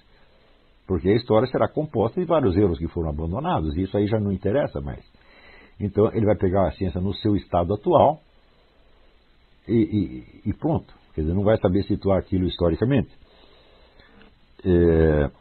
Porque 0.86 1.10
a 1.10 1.16
história 1.16 1.48
será 1.48 1.68
composta 1.68 2.20
de 2.20 2.28
vários 2.28 2.56
erros 2.58 2.78
que 2.78 2.88
foram 2.88 3.10
abandonados, 3.10 3.76
e 3.78 3.84
isso 3.84 3.98
aí 3.98 4.08
já 4.08 4.20
não 4.20 4.32
interessa 4.32 4.82
mais. 4.82 5.04
Então 5.80 6.12
ele 6.14 6.26
vai 6.26 6.36
pegar 6.36 6.68
a 6.68 6.72
ciência 6.72 7.00
no 7.02 7.14
seu 7.14 7.36
estado 7.36 7.74
atual 7.74 8.22
e, 9.68 9.74
e, 10.46 10.50
e 10.50 10.54
pronto. 10.54 10.94
Quer 11.16 11.22
dizer, 11.22 11.34
não 11.34 11.44
vai 11.44 11.58
saber 11.58 11.84
situar 11.84 12.20
aquilo 12.20 12.46
historicamente. 12.46 13.10
É, 14.64 15.32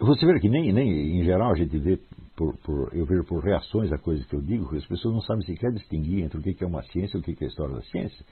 Você 0.00 0.24
vê 0.26 0.38
que 0.38 0.48
nem, 0.48 0.72
nem 0.72 1.20
em 1.20 1.24
geral 1.24 1.50
a 1.50 1.56
gente 1.56 1.76
vê, 1.78 1.98
por, 2.36 2.56
por, 2.58 2.94
eu 2.94 3.04
vejo 3.04 3.24
por 3.24 3.42
reações 3.42 3.92
a 3.92 3.98
coisas 3.98 4.24
que 4.26 4.36
eu 4.36 4.40
digo, 4.40 4.68
que 4.68 4.76
as 4.76 4.86
pessoas 4.86 5.14
não 5.14 5.20
sabem 5.22 5.44
sequer 5.44 5.72
distinguir 5.72 6.24
entre 6.24 6.38
o 6.38 6.42
que 6.42 6.62
é 6.62 6.66
uma 6.66 6.82
ciência 6.84 7.16
e 7.16 7.20
o 7.20 7.22
que 7.22 7.32
é 7.40 7.46
a 7.46 7.48
história 7.48 7.74
da 7.74 7.82
ciência. 7.82 8.24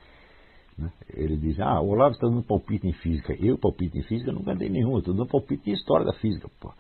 Né? 0.79 0.93
Ele 1.15 1.37
diz, 1.37 1.59
ah, 1.59 1.81
o 1.81 1.89
Olavo 1.89 2.15
está 2.15 2.29
dando 2.29 2.43
palpite 2.43 2.87
em 2.87 2.93
física. 2.93 3.35
Eu, 3.35 3.59
palpite 3.59 3.99
em 3.99 4.03
física, 4.03 4.31
nunca 4.31 4.55
dei 4.55 4.69
nenhum, 4.69 4.93
eu 4.93 4.99
estou 4.99 5.15
dando 5.15 5.29
palpite 5.29 5.69
em 5.69 5.73
história 5.73 6.07
da 6.07 6.13
física. 6.15 6.49
Pô. 6.61 6.73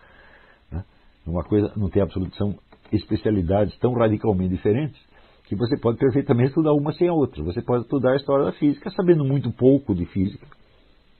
Né? 0.70 0.84
Uma 1.26 1.42
coisa 1.42 1.72
não 1.76 1.88
tem 1.88 2.02
absolução 2.02 2.56
especialidades 2.92 3.76
tão 3.78 3.92
radicalmente 3.94 4.54
diferentes 4.54 5.00
que 5.46 5.56
você 5.56 5.76
pode 5.76 5.98
perfeitamente 5.98 6.48
estudar 6.50 6.72
uma 6.72 6.92
sem 6.92 7.08
a 7.08 7.12
outra. 7.12 7.42
Você 7.42 7.62
pode 7.62 7.84
estudar 7.84 8.12
a 8.12 8.16
história 8.16 8.44
da 8.44 8.52
física 8.52 8.90
sabendo 8.90 9.24
muito 9.24 9.50
pouco 9.52 9.94
de 9.94 10.04
física. 10.06 10.46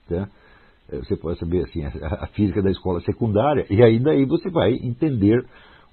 Tá? 0.07 0.29
É, 0.89 0.97
você 0.97 1.15
pode 1.17 1.39
saber 1.39 1.65
assim, 1.65 1.83
a, 1.83 2.27
física 2.27 2.61
da 2.61 2.71
escola 2.71 3.01
secundária, 3.01 3.65
e 3.69 3.83
aí 3.83 3.99
daí 3.99 4.25
você 4.25 4.49
vai 4.49 4.73
entender 4.73 5.45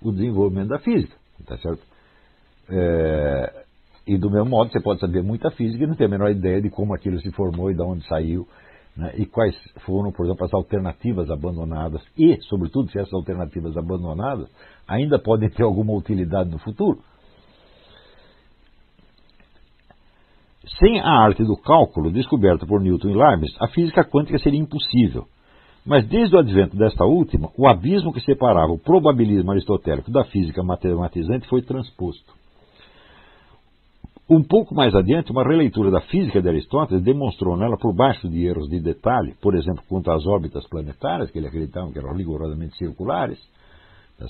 o 0.02 0.12
desenvolvimento 0.12 0.68
da 0.68 0.78
física, 0.78 1.14
tá 1.46 1.56
certo? 1.58 1.82
É, 2.68 3.64
e 4.06 4.18
do 4.18 4.30
mesmo 4.30 4.50
modo 4.50 4.70
você 4.70 4.80
pode 4.80 5.00
saber 5.00 5.22
muita 5.22 5.50
física 5.50 5.82
e 5.82 5.86
não 5.86 5.94
ter 5.94 6.04
a 6.04 6.08
menor 6.08 6.30
ideia 6.30 6.60
de 6.60 6.70
como 6.70 6.94
aquilo 6.94 7.18
se 7.20 7.30
formou 7.32 7.70
e 7.70 7.74
de 7.74 7.82
onde 7.82 8.06
saiu, 8.06 8.46
né, 8.96 9.12
e 9.16 9.26
quais 9.26 9.56
foram, 9.84 10.12
por 10.12 10.26
exemplo, 10.26 10.44
as 10.44 10.54
alternativas 10.54 11.30
abandonadas, 11.30 12.00
e, 12.16 12.38
sobretudo, 12.42 12.90
se 12.90 12.98
essas 12.98 13.12
alternativas 13.12 13.76
abandonadas 13.76 14.48
ainda 14.86 15.18
podem 15.18 15.48
ter 15.50 15.64
alguma 15.64 15.92
utilidade 15.94 16.50
no 16.50 16.58
futuro. 16.58 17.00
Sem 20.78 21.00
a 21.00 21.24
arte 21.24 21.44
do 21.44 21.56
cálculo, 21.56 22.10
descoberta 22.10 22.66
por 22.66 22.80
Newton 22.80 23.10
e 23.10 23.14
Leibniz, 23.14 23.54
a 23.60 23.68
física 23.68 24.04
quântica 24.04 24.38
seria 24.38 24.60
impossível. 24.60 25.26
Mas 25.84 26.06
desde 26.06 26.34
o 26.34 26.38
advento 26.38 26.76
desta 26.76 27.04
última, 27.04 27.50
o 27.58 27.68
abismo 27.68 28.12
que 28.12 28.20
separava 28.20 28.72
o 28.72 28.78
probabilismo 28.78 29.50
aristotélico 29.50 30.10
da 30.10 30.24
física 30.24 30.62
matematizante 30.62 31.46
foi 31.48 31.60
transposto. 31.60 32.32
Um 34.28 34.42
pouco 34.42 34.74
mais 34.74 34.94
adiante, 34.94 35.30
uma 35.30 35.44
releitura 35.44 35.90
da 35.90 36.00
física 36.00 36.40
de 36.40 36.48
Aristóteles 36.48 37.04
demonstrou 37.04 37.58
nela, 37.58 37.76
por 37.76 37.92
baixo 37.92 38.26
de 38.26 38.46
erros 38.46 38.66
de 38.70 38.80
detalhe, 38.80 39.34
por 39.42 39.54
exemplo, 39.54 39.84
quanto 39.86 40.10
às 40.10 40.26
órbitas 40.26 40.66
planetárias, 40.66 41.30
que 41.30 41.38
ele 41.38 41.48
acreditava 41.48 41.92
que 41.92 41.98
eram 41.98 42.14
rigorosamente 42.14 42.74
circulares, 42.78 43.38
tá 44.18 44.26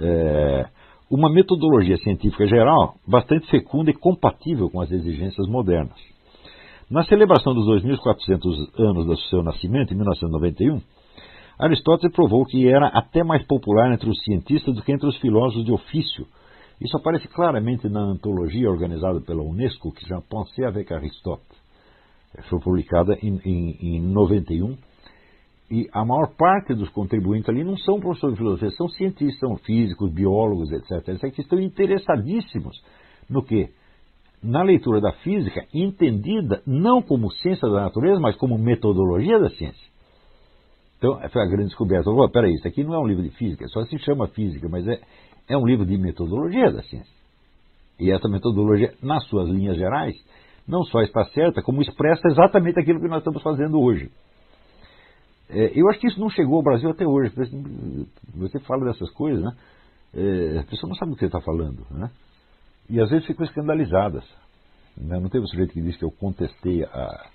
é, 0.00 0.68
uma 1.10 1.30
metodologia 1.30 1.96
científica 1.98 2.46
geral 2.46 2.94
bastante 3.06 3.46
fecunda 3.50 3.90
e 3.90 3.94
compatível 3.94 4.68
com 4.68 4.80
as 4.80 4.90
exigências 4.90 5.46
modernas. 5.48 5.98
Na 6.90 7.04
celebração 7.04 7.54
dos 7.54 7.66
2.400 7.84 8.78
anos 8.78 9.06
do 9.06 9.16
seu 9.28 9.42
nascimento, 9.42 9.92
em 9.92 9.96
1991, 9.96 10.80
Aristóteles 11.58 12.14
provou 12.14 12.44
que 12.44 12.68
era 12.68 12.86
até 12.88 13.24
mais 13.24 13.44
popular 13.46 13.92
entre 13.92 14.08
os 14.08 14.22
cientistas 14.22 14.74
do 14.74 14.82
que 14.82 14.92
entre 14.92 15.08
os 15.08 15.16
filósofos 15.18 15.64
de 15.64 15.72
ofício. 15.72 16.26
Isso 16.80 16.96
aparece 16.96 17.26
claramente 17.28 17.88
na 17.88 18.00
antologia 18.00 18.70
organizada 18.70 19.20
pela 19.20 19.42
Unesco, 19.42 19.92
que 19.92 20.08
já 20.08 20.20
Pensée 20.20 20.64
avec 20.64 20.92
Aristote. 20.94 21.42
Foi 22.48 22.60
publicada 22.60 23.18
em, 23.20 23.40
em, 23.44 23.96
em 23.96 24.00
91 24.00 24.76
e 25.70 25.88
a 25.92 26.04
maior 26.04 26.34
parte 26.34 26.74
dos 26.74 26.88
contribuintes 26.90 27.48
ali 27.48 27.62
não 27.62 27.76
são 27.76 28.00
professores 28.00 28.34
de 28.34 28.38
filosofia, 28.38 28.70
são 28.70 28.88
cientistas, 28.88 29.38
são 29.38 29.56
físicos, 29.56 30.10
biólogos, 30.12 30.72
etc. 30.72 31.06
Eles 31.08 31.34
que 31.34 31.42
estão 31.42 31.60
interessadíssimos 31.60 32.82
no 33.28 33.42
que? 33.42 33.68
Na 34.42 34.62
leitura 34.62 35.00
da 35.00 35.12
física, 35.12 35.66
entendida 35.74 36.62
não 36.66 37.02
como 37.02 37.30
ciência 37.30 37.68
da 37.68 37.82
natureza, 37.82 38.20
mas 38.20 38.36
como 38.36 38.56
metodologia 38.56 39.38
da 39.38 39.50
ciência. 39.50 39.88
Então, 40.96 41.20
foi 41.28 41.42
a 41.42 41.46
grande 41.46 41.66
descoberta. 41.66 42.10
Oh, 42.10 42.28
peraí, 42.30 42.54
isso 42.54 42.66
aqui 42.66 42.82
não 42.82 42.94
é 42.94 42.98
um 42.98 43.06
livro 43.06 43.22
de 43.22 43.30
física, 43.30 43.66
só 43.68 43.84
se 43.84 43.98
chama 43.98 44.28
física, 44.28 44.68
mas 44.68 44.86
é, 44.86 45.00
é 45.48 45.56
um 45.56 45.66
livro 45.66 45.84
de 45.84 45.98
metodologia 45.98 46.72
da 46.72 46.82
ciência. 46.82 47.12
E 48.00 48.10
essa 48.10 48.28
metodologia, 48.28 48.94
nas 49.02 49.24
suas 49.26 49.48
linhas 49.48 49.76
gerais, 49.76 50.14
não 50.66 50.84
só 50.84 51.02
está 51.02 51.24
certa, 51.26 51.62
como 51.62 51.82
expressa 51.82 52.28
exatamente 52.28 52.78
aquilo 52.78 53.00
que 53.00 53.08
nós 53.08 53.18
estamos 53.18 53.42
fazendo 53.42 53.80
hoje. 53.80 54.10
É, 55.50 55.72
eu 55.78 55.88
acho 55.88 55.98
que 55.98 56.06
isso 56.06 56.20
não 56.20 56.28
chegou 56.28 56.56
ao 56.56 56.62
Brasil 56.62 56.90
até 56.90 57.06
hoje. 57.06 57.32
Você 58.34 58.58
fala 58.60 58.84
dessas 58.84 59.10
coisas, 59.10 59.42
né? 59.42 59.52
É, 60.14 60.58
a 60.58 60.64
pessoa 60.64 60.88
não 60.88 60.96
sabe 60.96 61.10
do 61.10 61.14
que 61.16 61.20
você 61.20 61.26
está 61.26 61.40
falando, 61.40 61.86
né? 61.90 62.10
E 62.88 63.00
às 63.00 63.10
vezes 63.10 63.26
ficam 63.26 63.44
escandalizadas. 63.44 64.24
Né? 64.96 65.18
Não 65.18 65.28
teve 65.28 65.44
um 65.44 65.48
sujeito 65.48 65.72
que 65.72 65.82
disse 65.82 65.98
que 65.98 66.04
eu 66.04 66.10
contestei 66.10 66.84
a, 66.84 67.26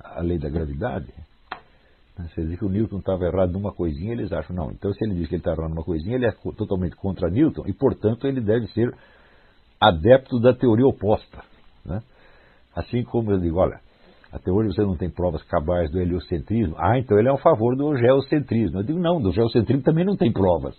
a 0.00 0.20
lei 0.20 0.38
da 0.38 0.48
gravidade? 0.48 1.12
Né? 2.16 2.28
Você 2.28 2.44
diz 2.44 2.58
que 2.58 2.64
o 2.64 2.68
Newton 2.68 2.98
estava 2.98 3.24
errado 3.24 3.52
numa 3.52 3.72
coisinha, 3.72 4.12
eles 4.12 4.32
acham, 4.32 4.54
não. 4.54 4.70
Então, 4.70 4.92
se 4.92 5.04
ele 5.04 5.14
diz 5.14 5.28
que 5.28 5.34
ele 5.34 5.40
está 5.40 5.52
errado 5.52 5.70
numa 5.70 5.84
coisinha, 5.84 6.14
ele 6.14 6.26
é 6.26 6.32
totalmente 6.56 6.94
contra 6.96 7.28
Newton 7.28 7.64
e, 7.66 7.72
portanto, 7.72 8.26
ele 8.26 8.40
deve 8.40 8.68
ser 8.68 8.94
adepto 9.80 10.38
da 10.40 10.54
teoria 10.54 10.86
oposta. 10.86 11.42
Né? 11.84 12.00
Assim 12.74 13.02
como 13.02 13.32
eu 13.32 13.40
digo, 13.40 13.58
olha, 13.58 13.80
até 14.32 14.50
hoje 14.50 14.74
você 14.74 14.82
não 14.82 14.96
tem 14.96 15.10
provas 15.10 15.42
cabais 15.42 15.90
do 15.90 16.00
heliocentrismo. 16.00 16.74
Ah, 16.78 16.98
então 16.98 17.18
ele 17.18 17.28
é 17.28 17.32
a 17.32 17.36
favor 17.36 17.76
do 17.76 17.94
geocentrismo. 17.96 18.78
Eu 18.78 18.82
digo, 18.82 18.98
não, 18.98 19.20
do 19.20 19.30
geocentrismo 19.30 19.82
também 19.82 20.06
não 20.06 20.16
tem 20.16 20.32
provas. 20.32 20.74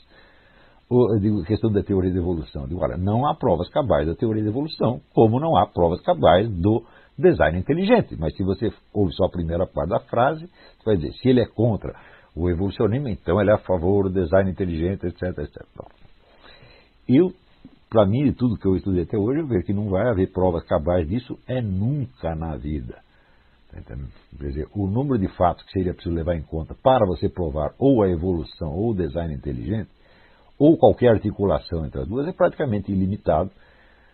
Eu 0.90 1.20
digo, 1.20 1.44
questão 1.44 1.72
da 1.72 1.84
teoria 1.84 2.12
da 2.12 2.18
evolução. 2.18 2.64
Eu 2.64 2.68
digo, 2.68 2.82
olha, 2.82 2.98
não 2.98 3.28
há 3.28 3.36
provas 3.36 3.70
cabais 3.70 4.08
da 4.08 4.16
teoria 4.16 4.44
da 4.44 4.50
evolução, 4.50 5.02
como 5.14 5.40
não 5.40 5.56
há 5.56 5.68
provas 5.68 6.02
cabais 6.02 6.50
do 6.50 6.84
design 7.18 7.60
inteligente. 7.60 8.16
Mas 8.18 8.36
se 8.36 8.44
você 8.44 8.72
ouve 8.92 9.14
só 9.14 9.26
a 9.26 9.30
primeira 9.30 9.68
parte 9.68 9.90
da 9.90 10.00
frase, 10.00 10.46
você 10.80 10.86
vai 10.86 10.98
dizer, 10.98 11.14
se 11.14 11.30
ele 11.30 11.42
é 11.42 11.46
contra 11.46 11.94
o 12.36 12.50
evolucionismo, 12.50 13.08
então 13.08 13.40
ele 13.40 13.52
é 13.52 13.54
a 13.54 13.60
favor 13.60 14.10
do 14.10 14.22
design 14.22 14.50
inteligente, 14.50 15.06
etc, 15.06 15.38
etc. 15.38 15.64
Eu, 17.08 17.32
para 17.88 18.06
mim, 18.08 18.24
de 18.24 18.34
tudo 18.34 18.58
que 18.58 18.66
eu 18.66 18.76
estudei 18.76 19.04
até 19.04 19.16
hoje, 19.16 19.42
eu 19.42 19.48
vejo 19.48 19.66
que 19.66 19.74
não 19.74 19.90
vai 19.90 20.10
haver 20.10 20.32
provas 20.32 20.64
cabais 20.66 21.08
disso, 21.08 21.38
é 21.48 21.62
nunca 21.62 22.34
na 22.36 22.58
vida. 22.58 23.04
Dizer, 24.34 24.68
o 24.74 24.88
número 24.88 25.18
de 25.18 25.28
fatos 25.36 25.64
que 25.66 25.72
seria 25.72 25.94
preciso 25.94 26.16
levar 26.16 26.36
em 26.36 26.44
conta 26.44 26.76
para 26.76 27.06
você 27.06 27.28
provar 27.28 27.74
ou 27.78 28.04
a 28.04 28.10
evolução 28.10 28.74
ou 28.74 28.92
o 28.92 28.96
design 28.96 29.34
inteligente, 29.34 29.90
ou 30.58 30.78
qualquer 30.78 31.10
articulação 31.10 31.86
entre 31.86 32.02
as 32.02 32.08
duas, 32.08 32.28
é 32.28 32.32
praticamente 32.32 32.92
ilimitado. 32.92 33.52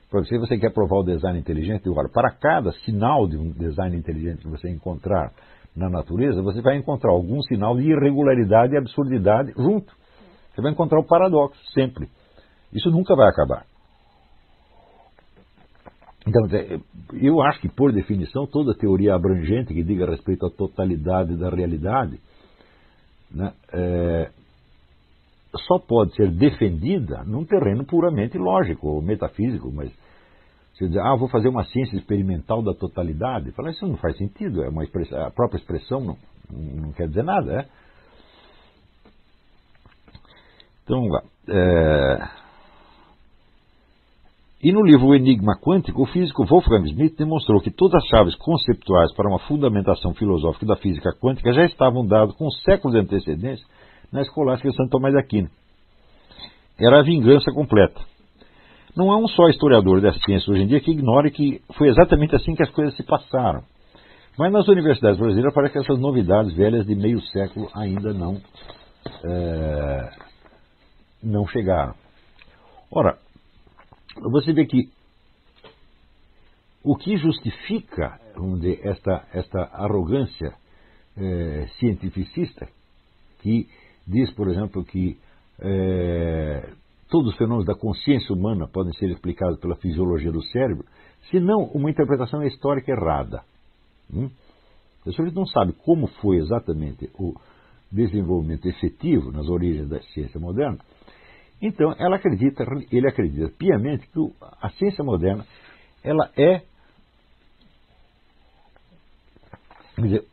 Para 0.10 0.22
você, 0.22 0.38
você 0.40 0.58
quer 0.58 0.74
provar 0.74 0.98
o 0.98 1.04
design 1.04 1.38
inteligente, 1.38 1.88
agora, 1.88 2.10
para 2.10 2.32
cada 2.32 2.72
sinal 2.84 3.28
de 3.28 3.38
um 3.38 3.52
design 3.52 3.96
inteligente 3.96 4.40
que 4.40 4.48
você 4.48 4.70
encontrar 4.70 5.32
na 5.76 5.90
natureza, 5.90 6.42
você 6.42 6.62
vai 6.62 6.78
encontrar 6.78 7.12
algum 7.12 7.42
sinal 7.44 7.78
de 7.78 7.84
irregularidade 7.84 8.74
e 8.74 8.78
absurdidade 8.78 9.54
junto. 9.56 9.94
Você 10.54 10.62
vai 10.62 10.72
encontrar 10.72 11.00
o 11.00 11.06
paradoxo, 11.06 11.60
sempre. 11.74 12.10
Isso 12.74 12.90
nunca 12.90 13.16
vai 13.16 13.30
acabar. 13.30 13.66
Então, 16.30 16.48
eu 17.20 17.42
acho 17.42 17.60
que, 17.60 17.68
por 17.68 17.92
definição, 17.92 18.46
toda 18.46 18.78
teoria 18.78 19.16
abrangente 19.16 19.74
que 19.74 19.84
diga 19.84 20.06
respeito 20.06 20.46
à 20.46 20.50
totalidade 20.50 21.36
da 21.36 21.50
realidade 21.50 22.20
né, 23.32 23.52
é, 23.74 24.32
só 25.68 25.80
pode 25.80 26.16
ser 26.16 26.32
defendida 26.32 27.24
num 27.24 27.44
terreno 27.44 27.84
puramente 27.84 28.38
lógico 28.38 28.88
ou 28.88 29.02
metafísico, 29.02 29.72
mas 29.72 29.92
se 30.76 30.88
dizer, 30.88 31.02
ah, 31.02 31.16
vou 31.16 31.28
fazer 31.28 31.50
uma 31.50 31.66
ciência 31.66 31.98
experimental 31.98 32.62
da 32.62 32.74
totalidade, 32.74 33.52
falar 33.52 33.72
isso 33.72 33.88
não 33.88 33.98
faz 33.98 34.16
sentido, 34.18 34.64
é 34.64 34.70
uma 34.70 34.84
a 34.84 35.32
própria 35.32 35.58
expressão 35.58 36.00
não, 36.00 36.18
não 36.52 36.94
quer 36.94 37.08
dizer 37.08 37.24
nada, 37.24 37.62
é? 37.62 37.66
Então 40.84 41.02
vamos. 41.08 41.30
É... 41.48 42.49
E 44.62 44.74
no 44.74 44.84
livro 44.84 45.08
O 45.08 45.16
Enigma 45.16 45.58
Quântico, 45.58 46.04
o 46.04 46.06
físico 46.06 46.46
Wolfgang 46.46 46.86
Schmidt 46.90 47.16
demonstrou 47.16 47.62
que 47.62 47.72
todas 47.72 48.04
as 48.04 48.10
chaves 48.10 48.36
conceptuais 48.36 49.14
para 49.16 49.30
uma 49.30 49.40
fundamentação 49.40 50.14
filosófica 50.14 50.66
da 50.66 50.76
física 50.76 51.12
quântica 51.18 51.54
já 51.54 51.64
estavam 51.64 52.06
dadas 52.06 52.36
com 52.36 52.50
séculos 52.52 52.94
de 52.94 53.00
antecedência 53.00 53.66
na 54.12 54.22
escolástica 54.22 54.70
de 54.70 54.76
Santo 54.76 54.90
Tomás 54.90 55.14
de 55.14 55.20
Aquino. 55.20 55.50
Era 56.78 57.00
a 57.00 57.04
vingança 57.04 57.54
completa. 57.54 58.02
Não 58.98 59.12
há 59.12 59.18
um 59.18 59.30
só 59.30 59.48
historiador 59.48 60.02
da 60.02 60.12
ciência 60.12 60.52
hoje 60.52 60.64
em 60.64 60.68
dia 60.68 60.82
que 60.82 60.92
ignore 60.92 61.32
que 61.32 61.62
foi 61.78 61.88
exatamente 61.88 62.36
assim 62.36 62.54
que 62.54 62.64
as 62.64 62.70
coisas 62.72 62.94
se 62.98 63.04
passaram. 63.04 63.64
Mas 64.38 64.52
nas 64.52 64.68
universidades 64.68 65.18
brasileiras 65.18 65.54
parece 65.54 65.74
que 65.74 65.80
essas 65.80 66.00
novidades 66.00 66.54
velhas 66.54 66.86
de 66.86 66.96
meio 66.96 67.22
século 67.22 67.70
ainda 67.74 68.14
não, 68.14 68.42
é, 69.24 70.10
não 71.24 71.48
chegaram. 71.48 71.94
Ora, 72.92 73.18
você 74.16 74.54
vê 74.54 74.66
que 74.66 74.90
o 76.84 76.96
que 76.96 77.18
justifica 77.18 78.20
esta, 78.84 79.28
esta 79.34 79.64
arrogância 79.74 80.54
é, 81.18 81.68
cientificista, 81.78 82.68
que 83.42 83.68
diz, 84.08 84.32
por 84.32 84.50
exemplo, 84.50 84.84
que 84.84 85.18
é, 85.60 86.70
todos 87.10 87.32
os 87.32 87.38
fenômenos 87.38 87.66
da 87.66 87.76
consciência 87.76 88.34
humana 88.34 88.68
podem 88.68 88.94
ser 88.94 89.10
explicados 89.10 89.60
pela 89.60 89.76
fisiologia 89.76 90.32
do 90.32 90.42
cérebro, 90.44 90.86
se 91.30 91.40
não 91.40 91.64
uma 91.66 91.90
interpretação 91.90 92.42
histórica 92.44 92.92
errada. 92.92 93.44
Hum? 94.14 94.30
A 95.02 95.06
pessoa 95.06 95.30
não 95.32 95.46
sabe 95.46 95.74
como 95.74 96.08
foi 96.08 96.38
exatamente 96.38 97.10
o 97.16 97.34
desenvolvimento 97.92 98.68
efetivo 98.68 99.32
nas 99.32 99.48
origens 99.48 99.90
da 99.90 100.02
ciência 100.02 100.40
moderna, 100.40 100.78
então, 101.62 101.94
ela 102.00 102.16
acredita, 102.16 102.64
ele 102.92 103.08
acredita 103.08 103.52
piamente 103.58 104.08
que 104.08 104.20
a 104.62 104.70
ciência 104.70 105.04
moderna 105.04 105.46
ela 106.04 106.32
é 106.38 106.62
dizer, 109.98 110.26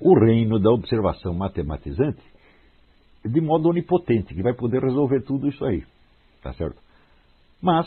o 0.00 0.18
reino 0.18 0.58
da 0.58 0.70
observação 0.70 1.34
matematizante 1.34 2.22
de 3.22 3.40
modo 3.40 3.68
onipotente, 3.68 4.34
que 4.34 4.42
vai 4.42 4.54
poder 4.54 4.82
resolver 4.82 5.20
tudo 5.22 5.48
isso 5.48 5.62
aí. 5.64 5.84
Tá 6.42 6.54
certo? 6.54 6.80
Mas 7.60 7.86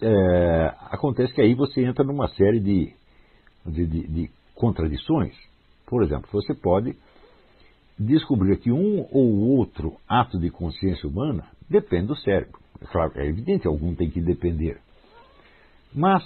é, 0.00 0.74
acontece 0.90 1.34
que 1.34 1.42
aí 1.42 1.54
você 1.54 1.84
entra 1.84 2.02
numa 2.02 2.28
série 2.28 2.60
de, 2.60 2.94
de, 3.66 3.86
de, 3.86 4.08
de 4.08 4.30
contradições. 4.54 5.36
Por 5.86 6.02
exemplo, 6.02 6.28
você 6.32 6.54
pode 6.54 6.96
descobrir 7.98 8.58
que 8.58 8.70
um 8.70 9.06
ou 9.10 9.56
outro 9.56 9.96
ato 10.08 10.38
de 10.38 10.50
consciência 10.50 11.08
humana 11.08 11.44
depende 11.68 12.06
do 12.06 12.16
cérebro. 12.16 12.60
É 12.80 12.86
claro, 12.86 13.12
é 13.16 13.26
evidente, 13.26 13.66
algum 13.66 13.94
tem 13.94 14.08
que 14.08 14.20
depender. 14.20 14.80
Mas 15.92 16.22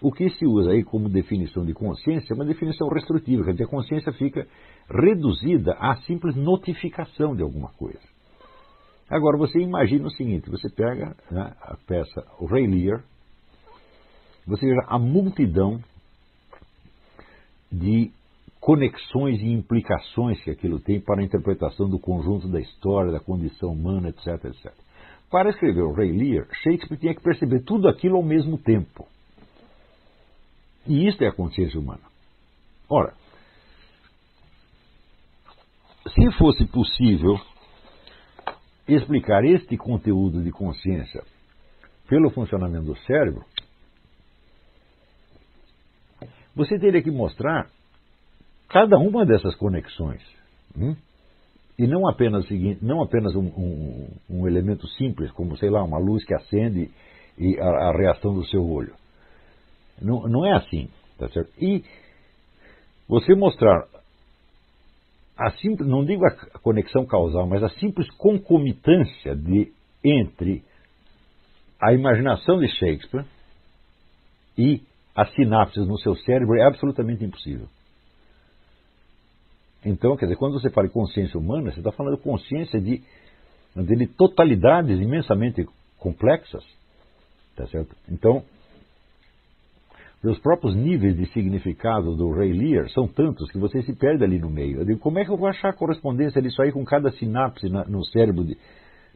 o 0.00 0.12
que 0.12 0.30
se 0.30 0.46
usa 0.46 0.70
aí 0.70 0.84
como 0.84 1.08
definição 1.08 1.64
de 1.64 1.74
consciência 1.74 2.32
é 2.32 2.36
uma 2.36 2.44
definição 2.44 2.88
restritiva, 2.88 3.44
quer 3.44 3.52
dizer, 3.52 3.64
a 3.64 3.68
consciência 3.68 4.12
fica 4.12 4.46
reduzida 4.88 5.72
à 5.74 5.96
simples 6.02 6.36
notificação 6.36 7.34
de 7.34 7.42
alguma 7.42 7.70
coisa. 7.72 8.00
Agora, 9.08 9.36
você 9.36 9.58
imagina 9.58 10.06
o 10.06 10.10
seguinte: 10.10 10.48
você 10.48 10.70
pega 10.70 11.16
né, 11.30 11.52
a 11.60 11.76
peça 11.86 12.24
Rei 12.48 12.66
Lear, 12.66 13.02
você 14.46 14.64
veja 14.66 14.86
a 14.86 14.98
multidão 14.98 15.80
de 17.70 18.12
conexões 18.60 19.40
e 19.40 19.46
implicações 19.46 20.42
que 20.44 20.50
aquilo 20.50 20.78
tem 20.78 21.00
para 21.00 21.22
a 21.22 21.24
interpretação 21.24 21.88
do 21.88 21.98
conjunto 21.98 22.46
da 22.46 22.60
história, 22.60 23.10
da 23.10 23.18
condição 23.18 23.72
humana, 23.72 24.10
etc, 24.10 24.44
etc. 24.44 24.72
Para 25.30 25.48
escrever 25.48 25.82
o 25.82 25.92
Rei 25.92 26.12
Lear, 26.12 26.46
Shakespeare 26.62 26.98
tinha 27.00 27.14
que 27.14 27.22
perceber 27.22 27.62
tudo 27.62 27.88
aquilo 27.88 28.16
ao 28.16 28.22
mesmo 28.22 28.58
tempo. 28.58 29.06
E 30.86 31.08
isto 31.08 31.22
é 31.22 31.28
a 31.28 31.32
consciência 31.32 31.78
humana. 31.80 32.02
Ora, 32.88 33.14
se 36.14 36.32
fosse 36.36 36.66
possível 36.66 37.38
explicar 38.88 39.44
este 39.44 39.76
conteúdo 39.76 40.42
de 40.42 40.50
consciência 40.50 41.22
pelo 42.08 42.30
funcionamento 42.30 42.86
do 42.86 42.96
cérebro, 42.98 43.44
você 46.54 46.78
teria 46.78 47.02
que 47.02 47.10
mostrar 47.10 47.70
cada 48.70 48.96
uma 48.98 49.26
dessas 49.26 49.54
conexões. 49.56 50.22
Hum? 50.76 50.96
E 51.78 51.86
não 51.86 52.08
apenas, 52.08 52.46
não 52.80 53.02
apenas 53.02 53.34
um, 53.34 53.46
um, 53.46 54.08
um, 54.28 54.48
elemento 54.48 54.86
simples, 54.88 55.30
como, 55.32 55.56
sei 55.56 55.70
lá, 55.70 55.82
uma 55.82 55.98
luz 55.98 56.24
que 56.24 56.34
acende 56.34 56.90
e 57.38 57.58
a, 57.58 57.88
a 57.88 57.92
reação 57.92 58.34
do 58.34 58.44
seu 58.46 58.64
olho. 58.64 58.94
Não, 60.00 60.22
não 60.28 60.46
é 60.46 60.52
assim. 60.56 60.88
Tá 61.18 61.28
certo? 61.28 61.52
E 61.60 61.84
você 63.08 63.34
mostrar 63.34 63.86
a 65.36 65.50
simples, 65.52 65.88
não 65.88 66.04
digo 66.04 66.24
a 66.24 66.58
conexão 66.60 67.04
causal, 67.04 67.46
mas 67.46 67.62
a 67.62 67.68
simples 67.70 68.08
concomitância 68.12 69.34
de, 69.34 69.72
entre 70.04 70.62
a 71.80 71.92
imaginação 71.92 72.58
de 72.58 72.68
Shakespeare 72.68 73.24
e 74.56 74.82
as 75.14 75.32
sinapses 75.34 75.86
no 75.86 75.98
seu 75.98 76.14
cérebro 76.16 76.58
é 76.58 76.66
absolutamente 76.66 77.24
impossível. 77.24 77.68
Então, 79.84 80.16
quer 80.16 80.26
dizer, 80.26 80.36
quando 80.36 80.60
você 80.60 80.70
fala 80.70 80.88
de 80.88 80.92
consciência 80.92 81.38
humana, 81.38 81.70
você 81.70 81.80
está 81.80 81.90
falando 81.92 82.16
de 82.16 82.22
consciência 82.22 82.80
de, 82.80 83.02
de 83.74 84.06
totalidades 84.08 85.00
imensamente 85.00 85.66
complexas. 85.98 86.64
Tá 87.56 87.66
certo? 87.66 87.94
Então, 88.10 88.42
os 90.22 90.38
próprios 90.38 90.76
níveis 90.76 91.16
de 91.16 91.26
significado 91.32 92.14
do 92.14 92.30
Ray 92.30 92.52
Lear 92.52 92.90
são 92.90 93.08
tantos 93.08 93.50
que 93.50 93.58
você 93.58 93.82
se 93.82 93.94
perde 93.94 94.22
ali 94.22 94.38
no 94.38 94.50
meio. 94.50 94.80
Eu 94.80 94.84
digo, 94.84 95.00
como 95.00 95.18
é 95.18 95.24
que 95.24 95.30
eu 95.30 95.36
vou 95.36 95.48
achar 95.48 95.70
a 95.70 95.76
correspondência 95.76 96.42
disso 96.42 96.60
aí 96.60 96.72
com 96.72 96.84
cada 96.84 97.10
sinapse 97.12 97.68
na, 97.70 97.84
no 97.86 98.04
cérebro 98.04 98.44
de, 98.44 98.58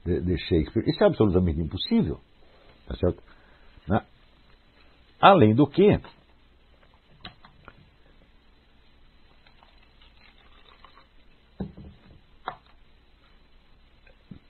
de, 0.05 0.21
de, 0.21 0.39
Shakespeare? 0.39 0.89
Isso 0.89 1.05
é 1.05 1.07
absolutamente 1.07 1.61
impossível. 1.61 2.21
Tá 2.87 2.97
certo? 2.97 3.23
Além 5.25 5.55
do 5.55 5.67
que, 5.67 5.99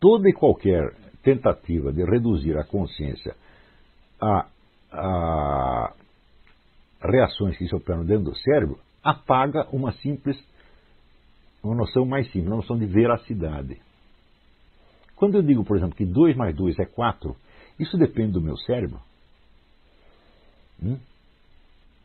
toda 0.05 0.29
e 0.29 0.35
qualquer 0.35 0.95
tentativa 1.23 1.91
de 1.91 2.05
reduzir 2.05 2.59
a 2.59 2.65
consciência 2.65 3.35
a, 4.21 4.47
a 4.93 5.95
reações 7.01 7.57
que 7.57 7.67
se 7.67 7.75
operam 7.75 8.05
dentro 8.05 8.25
do 8.25 8.37
cérebro 8.37 8.79
apaga 9.03 9.67
uma 9.73 9.93
simples, 9.93 10.39
uma 11.63 11.75
noção 11.75 12.05
mais 12.05 12.27
simples, 12.27 12.49
uma 12.49 12.57
noção 12.57 12.79
de 12.79 12.85
veracidade. 12.85 13.81
Quando 15.17 15.37
eu 15.37 15.43
digo, 15.43 15.65
por 15.65 15.79
exemplo, 15.79 15.97
que 15.97 16.05
2 16.05 16.37
mais 16.37 16.55
2 16.55 16.79
é 16.81 16.85
4, 16.85 17.35
isso 17.81 17.97
depende 17.97 18.33
do 18.33 18.43
meu 18.43 18.59
cérebro? 18.59 19.01
Hum? 20.83 20.99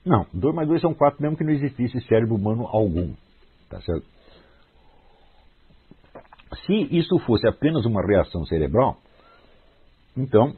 Não, 0.06 0.26
2 0.34 0.56
mais 0.56 0.70
2 0.70 0.82
são 0.82 0.94
4 0.94 1.22
mesmo 1.22 1.36
que 1.36 1.44
não 1.44 1.52
existisse 1.52 2.00
cérebro 2.08 2.36
humano 2.36 2.66
algum. 2.66 3.14
Tá 3.70 3.82
certo? 3.82 4.06
Se 6.66 6.74
isso 6.98 7.18
fosse 7.20 7.48
apenas 7.48 7.86
uma 7.86 8.06
reação 8.06 8.46
cerebral, 8.46 8.98
então 10.16 10.56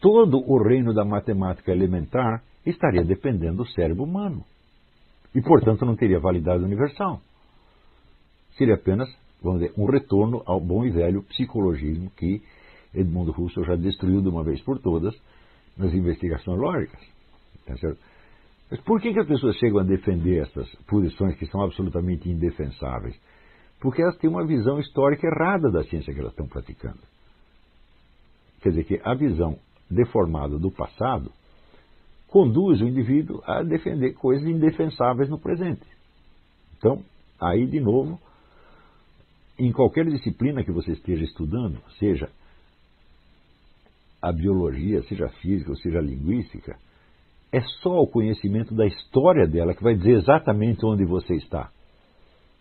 todo 0.00 0.38
o 0.38 0.62
reino 0.62 0.92
da 0.94 1.04
matemática 1.04 1.72
elementar 1.72 2.42
estaria 2.64 3.04
dependendo 3.04 3.58
do 3.58 3.66
cérebro 3.68 4.04
humano. 4.04 4.44
E, 5.34 5.42
portanto, 5.42 5.84
não 5.84 5.96
teria 5.96 6.20
validade 6.20 6.62
universal. 6.62 7.20
Seria 8.56 8.74
apenas, 8.74 9.08
vamos 9.42 9.60
dizer, 9.60 9.74
um 9.76 9.84
retorno 9.84 10.42
ao 10.46 10.60
bom 10.60 10.84
e 10.84 10.90
velho 10.90 11.22
psicologismo 11.24 12.10
que 12.10 12.40
Edmundo 12.94 13.34
Husserl 13.36 13.66
já 13.66 13.76
destruiu 13.76 14.22
de 14.22 14.28
uma 14.28 14.44
vez 14.44 14.60
por 14.62 14.78
todas 14.78 15.14
nas 15.76 15.92
investigações 15.92 16.58
lógicas. 16.58 17.00
Tá 17.66 17.74
Mas 18.70 18.80
por 18.82 19.00
que, 19.00 19.12
que 19.12 19.18
as 19.18 19.26
pessoas 19.26 19.56
chegam 19.56 19.80
a 19.80 19.82
defender 19.84 20.42
essas 20.42 20.72
posições 20.86 21.36
que 21.36 21.46
são 21.46 21.62
absolutamente 21.62 22.28
indefensáveis? 22.28 23.18
Porque 23.84 24.00
elas 24.00 24.16
têm 24.16 24.30
uma 24.30 24.46
visão 24.46 24.80
histórica 24.80 25.26
errada 25.26 25.70
da 25.70 25.84
ciência 25.84 26.14
que 26.14 26.18
elas 26.18 26.32
estão 26.32 26.48
praticando. 26.48 27.00
Quer 28.62 28.70
dizer 28.70 28.84
que 28.84 29.00
a 29.04 29.12
visão 29.12 29.58
deformada 29.90 30.58
do 30.58 30.70
passado 30.70 31.30
conduz 32.26 32.80
o 32.80 32.86
indivíduo 32.86 33.42
a 33.44 33.62
defender 33.62 34.14
coisas 34.14 34.48
indefensáveis 34.48 35.28
no 35.28 35.38
presente. 35.38 35.86
Então, 36.78 37.04
aí 37.38 37.66
de 37.66 37.78
novo, 37.78 38.18
em 39.58 39.70
qualquer 39.70 40.06
disciplina 40.06 40.64
que 40.64 40.72
você 40.72 40.92
esteja 40.92 41.22
estudando, 41.22 41.78
seja 41.98 42.30
a 44.22 44.32
biologia, 44.32 45.02
seja 45.02 45.26
a 45.26 45.32
física 45.42 45.70
ou 45.70 45.76
seja 45.76 45.98
a 45.98 46.02
linguística, 46.02 46.74
é 47.52 47.60
só 47.82 48.00
o 48.00 48.06
conhecimento 48.06 48.74
da 48.74 48.86
história 48.86 49.46
dela 49.46 49.74
que 49.74 49.82
vai 49.82 49.94
dizer 49.94 50.12
exatamente 50.12 50.86
onde 50.86 51.04
você 51.04 51.34
está 51.34 51.70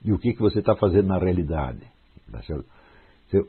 e 0.03 0.11
o 0.11 0.19
que, 0.19 0.33
que 0.33 0.41
você 0.41 0.59
está 0.59 0.75
fazendo 0.75 1.07
na 1.07 1.17
realidade. 1.17 1.81
Tá 2.31 2.41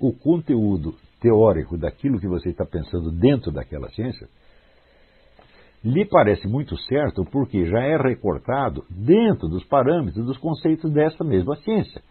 O 0.01 0.13
conteúdo 0.13 0.95
teórico 1.21 1.77
daquilo 1.77 2.21
que 2.21 2.29
você 2.29 2.51
está 2.51 2.65
pensando 2.65 3.11
dentro 3.11 3.51
daquela 3.51 3.89
ciência 3.91 4.29
lhe 5.85 6.07
parece 6.07 6.49
muito 6.49 6.77
certo 6.79 7.25
porque 7.27 7.67
já 7.67 7.81
é 7.81 7.97
recortado 7.97 8.85
dentro 8.89 9.49
dos 9.49 9.63
parâmetros, 9.65 10.25
dos 10.25 10.39
conceitos 10.39 10.91
dessa 10.91 11.23
mesma 11.23 11.57
ciência. 11.57 12.03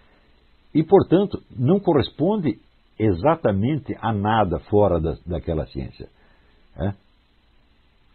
E, 0.74 0.84
portanto, 0.84 1.42
não 1.56 1.80
corresponde 1.80 2.60
exatamente 3.00 3.96
a 4.00 4.14
nada 4.14 4.60
fora 4.60 5.00
da, 5.00 5.18
daquela 5.26 5.66
ciência. 5.66 6.08
É? 6.78 6.94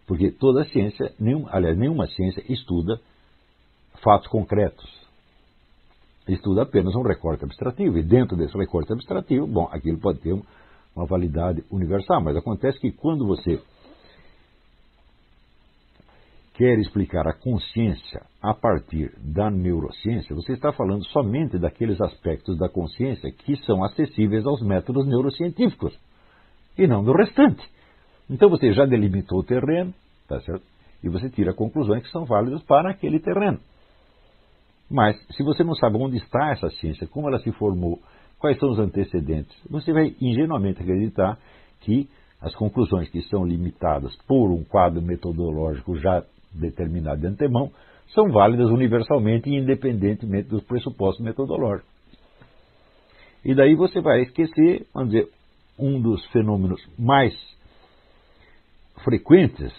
Porque 0.06 0.30
toda 0.30 0.64
ciência, 0.66 1.12
nenhum, 1.18 1.46
aliás, 1.48 1.76
nenhuma 1.76 2.06
ciência 2.06 2.42
estuda 2.48 3.00
fatos 4.02 4.28
concretos. 4.28 5.07
Estuda 6.28 6.62
apenas 6.62 6.94
um 6.94 7.02
recorte 7.02 7.44
abstrativo. 7.44 7.98
E 7.98 8.02
dentro 8.02 8.36
desse 8.36 8.56
recorte 8.56 8.92
abstrativo, 8.92 9.46
bom, 9.46 9.68
aquilo 9.72 9.98
pode 9.98 10.20
ter 10.20 10.32
uma 10.94 11.06
validade 11.06 11.64
universal. 11.70 12.22
Mas 12.22 12.36
acontece 12.36 12.78
que 12.78 12.92
quando 12.92 13.26
você 13.26 13.60
quer 16.58 16.76
explicar 16.78 17.26
a 17.26 17.32
consciência 17.32 18.20
a 18.42 18.52
partir 18.52 19.14
da 19.16 19.48
neurociência, 19.48 20.34
você 20.34 20.52
está 20.52 20.72
falando 20.72 21.04
somente 21.06 21.56
daqueles 21.56 22.00
aspectos 22.00 22.58
da 22.58 22.68
consciência 22.68 23.30
que 23.30 23.56
são 23.64 23.82
acessíveis 23.84 24.44
aos 24.44 24.60
métodos 24.60 25.06
neurocientíficos 25.06 25.96
e 26.76 26.86
não 26.86 27.04
do 27.04 27.12
restante. 27.12 27.64
Então 28.28 28.50
você 28.50 28.72
já 28.72 28.84
delimitou 28.84 29.38
o 29.38 29.44
terreno, 29.44 29.94
tá 30.28 30.40
certo? 30.40 30.64
E 31.02 31.08
você 31.08 31.30
tira 31.30 31.54
conclusões 31.54 32.02
que 32.02 32.10
são 32.10 32.24
válidas 32.24 32.60
para 32.64 32.90
aquele 32.90 33.20
terreno. 33.20 33.60
Mas, 34.90 35.16
se 35.36 35.42
você 35.42 35.62
não 35.62 35.74
sabe 35.74 35.96
onde 35.96 36.16
está 36.16 36.50
essa 36.52 36.70
ciência, 36.70 37.06
como 37.06 37.28
ela 37.28 37.38
se 37.40 37.52
formou, 37.52 38.00
quais 38.38 38.58
são 38.58 38.70
os 38.70 38.78
antecedentes, 38.78 39.54
você 39.68 39.92
vai 39.92 40.14
ingenuamente 40.20 40.80
acreditar 40.80 41.38
que 41.80 42.08
as 42.40 42.54
conclusões 42.54 43.08
que 43.10 43.20
são 43.22 43.44
limitadas 43.44 44.16
por 44.26 44.50
um 44.50 44.64
quadro 44.64 45.02
metodológico 45.02 45.96
já 45.96 46.22
determinado 46.52 47.20
de 47.20 47.26
antemão 47.26 47.70
são 48.14 48.30
válidas 48.30 48.70
universalmente 48.70 49.50
e 49.50 49.56
independentemente 49.56 50.48
dos 50.48 50.62
pressupostos 50.64 51.24
metodológicos. 51.24 51.90
E 53.44 53.54
daí 53.54 53.74
você 53.74 54.00
vai 54.00 54.22
esquecer, 54.22 54.86
vamos 54.94 55.10
dizer, 55.10 55.28
um 55.78 56.00
dos 56.00 56.24
fenômenos 56.26 56.80
mais 56.98 57.34
frequentes 59.04 59.72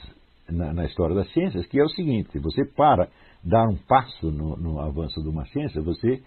na, 0.50 0.74
na, 0.74 0.86
história 0.86 1.16
das 1.16 1.32
ciências, 1.34 1.66
que 1.68 1.80
é 1.80 1.84
o 1.84 1.90
seguinte: 1.90 2.40
você 2.40 2.66
para 2.66 3.10
dar 3.44 3.68
um 3.68 3.76
passo 3.76 4.32
no, 4.32 4.56
no 4.58 4.80
avanço 4.80 5.22
de 5.22 5.30
uma 5.30 5.46
ciência, 5.46 5.82
você 5.82 6.22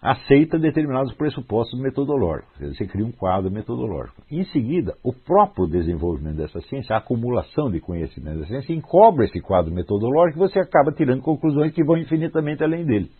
aceita 0.00 0.58
determinados 0.58 1.12
pressupostos 1.14 1.80
metodológicos, 1.80 2.76
você 2.76 2.86
cria 2.86 3.04
um 3.04 3.10
quadro 3.10 3.50
metodológico. 3.50 4.22
Em 4.30 4.44
seguida, 4.44 4.96
o 5.02 5.12
próprio 5.12 5.66
desenvolvimento 5.66 6.36
dessa 6.36 6.60
ciência, 6.60 6.94
a 6.94 6.98
acumulação 6.98 7.70
de 7.70 7.80
conhecimento 7.80 8.40
da 8.40 8.46
ciência, 8.46 8.72
encobre 8.72 9.24
esse 9.24 9.40
quadro 9.40 9.72
metodológico 9.72 10.38
e 10.38 10.48
você 10.48 10.60
acaba 10.60 10.92
tirando 10.92 11.22
conclusões 11.22 11.72
que 11.72 11.82
vão 11.82 11.96
infinitamente 11.96 12.62
além 12.62 12.84
dele. 12.84 13.10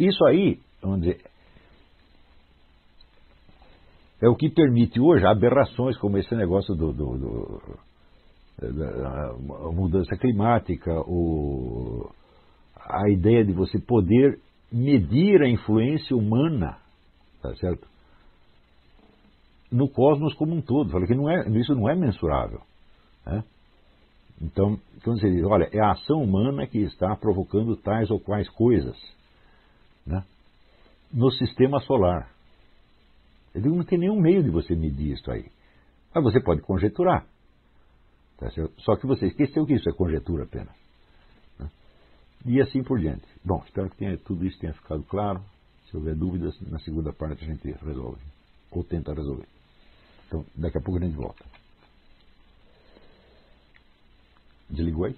Isso 0.00 0.24
aí, 0.24 0.58
vamos 0.82 1.02
dizer, 1.02 1.20
é 4.22 4.28
o 4.28 4.34
que 4.34 4.48
permite 4.48 5.00
hoje 5.00 5.26
aberrações 5.26 5.96
como 5.98 6.16
esse 6.16 6.34
negócio 6.34 6.74
do, 6.74 6.92
do, 6.92 7.18
do 7.18 7.78
da 8.70 9.34
mudança 9.72 10.16
climática, 10.16 10.92
o, 11.00 12.10
a 12.76 13.08
ideia 13.08 13.44
de 13.44 13.52
você 13.52 13.78
poder 13.78 14.38
medir 14.70 15.42
a 15.42 15.48
influência 15.48 16.16
humana, 16.16 16.78
tá 17.40 17.54
certo? 17.56 17.86
No 19.70 19.88
cosmos 19.88 20.34
como 20.34 20.54
um 20.54 20.60
todo. 20.60 20.90
Falei 20.90 21.06
que 21.06 21.14
não 21.14 21.30
é, 21.30 21.48
isso 21.58 21.74
não 21.74 21.88
é 21.88 21.94
mensurável. 21.94 22.60
Né? 23.26 23.42
Então, 24.40 24.78
quando 25.02 25.20
você 25.20 25.30
diz, 25.30 25.44
olha, 25.44 25.68
é 25.72 25.80
a 25.80 25.92
ação 25.92 26.22
humana 26.22 26.66
que 26.66 26.78
está 26.78 27.14
provocando 27.16 27.76
tais 27.76 28.10
ou 28.10 28.20
quais 28.20 28.48
coisas 28.50 28.96
né? 30.06 30.24
no 31.12 31.30
sistema 31.30 31.80
solar. 31.80 32.30
Eu 33.54 33.60
digo, 33.60 33.76
não 33.76 33.84
tem 33.84 33.98
nenhum 33.98 34.20
meio 34.20 34.42
de 34.42 34.50
você 34.50 34.74
medir 34.74 35.12
isso 35.12 35.30
aí. 35.30 35.46
Mas 36.14 36.24
você 36.24 36.40
pode 36.40 36.62
conjecturar. 36.62 37.26
Tá 38.38 38.50
Só 38.78 38.96
que 38.96 39.06
você 39.06 39.26
esqueceu 39.26 39.66
que 39.66 39.74
isso 39.74 39.88
é 39.88 39.92
conjectura 39.92 40.44
apenas. 40.44 40.74
Né? 41.58 41.70
E 42.44 42.60
assim 42.60 42.82
por 42.82 42.98
diante. 42.98 43.26
Bom, 43.44 43.62
espero 43.64 43.90
que 43.90 43.96
tenha, 43.96 44.16
tudo 44.18 44.44
isso 44.44 44.58
tenha 44.58 44.74
ficado 44.74 45.02
claro. 45.04 45.42
Se 45.90 45.96
houver 45.96 46.14
dúvidas, 46.14 46.58
na 46.62 46.78
segunda 46.80 47.12
parte 47.12 47.44
a 47.44 47.46
gente 47.46 47.70
resolve. 47.84 48.22
Ou 48.70 48.82
tenta 48.82 49.14
resolver. 49.14 49.46
Então, 50.26 50.44
daqui 50.54 50.78
a 50.78 50.80
pouco 50.80 50.98
a 50.98 51.06
gente 51.06 51.16
volta. 51.16 51.44
Desligou 54.70 55.04
aí? 55.04 55.16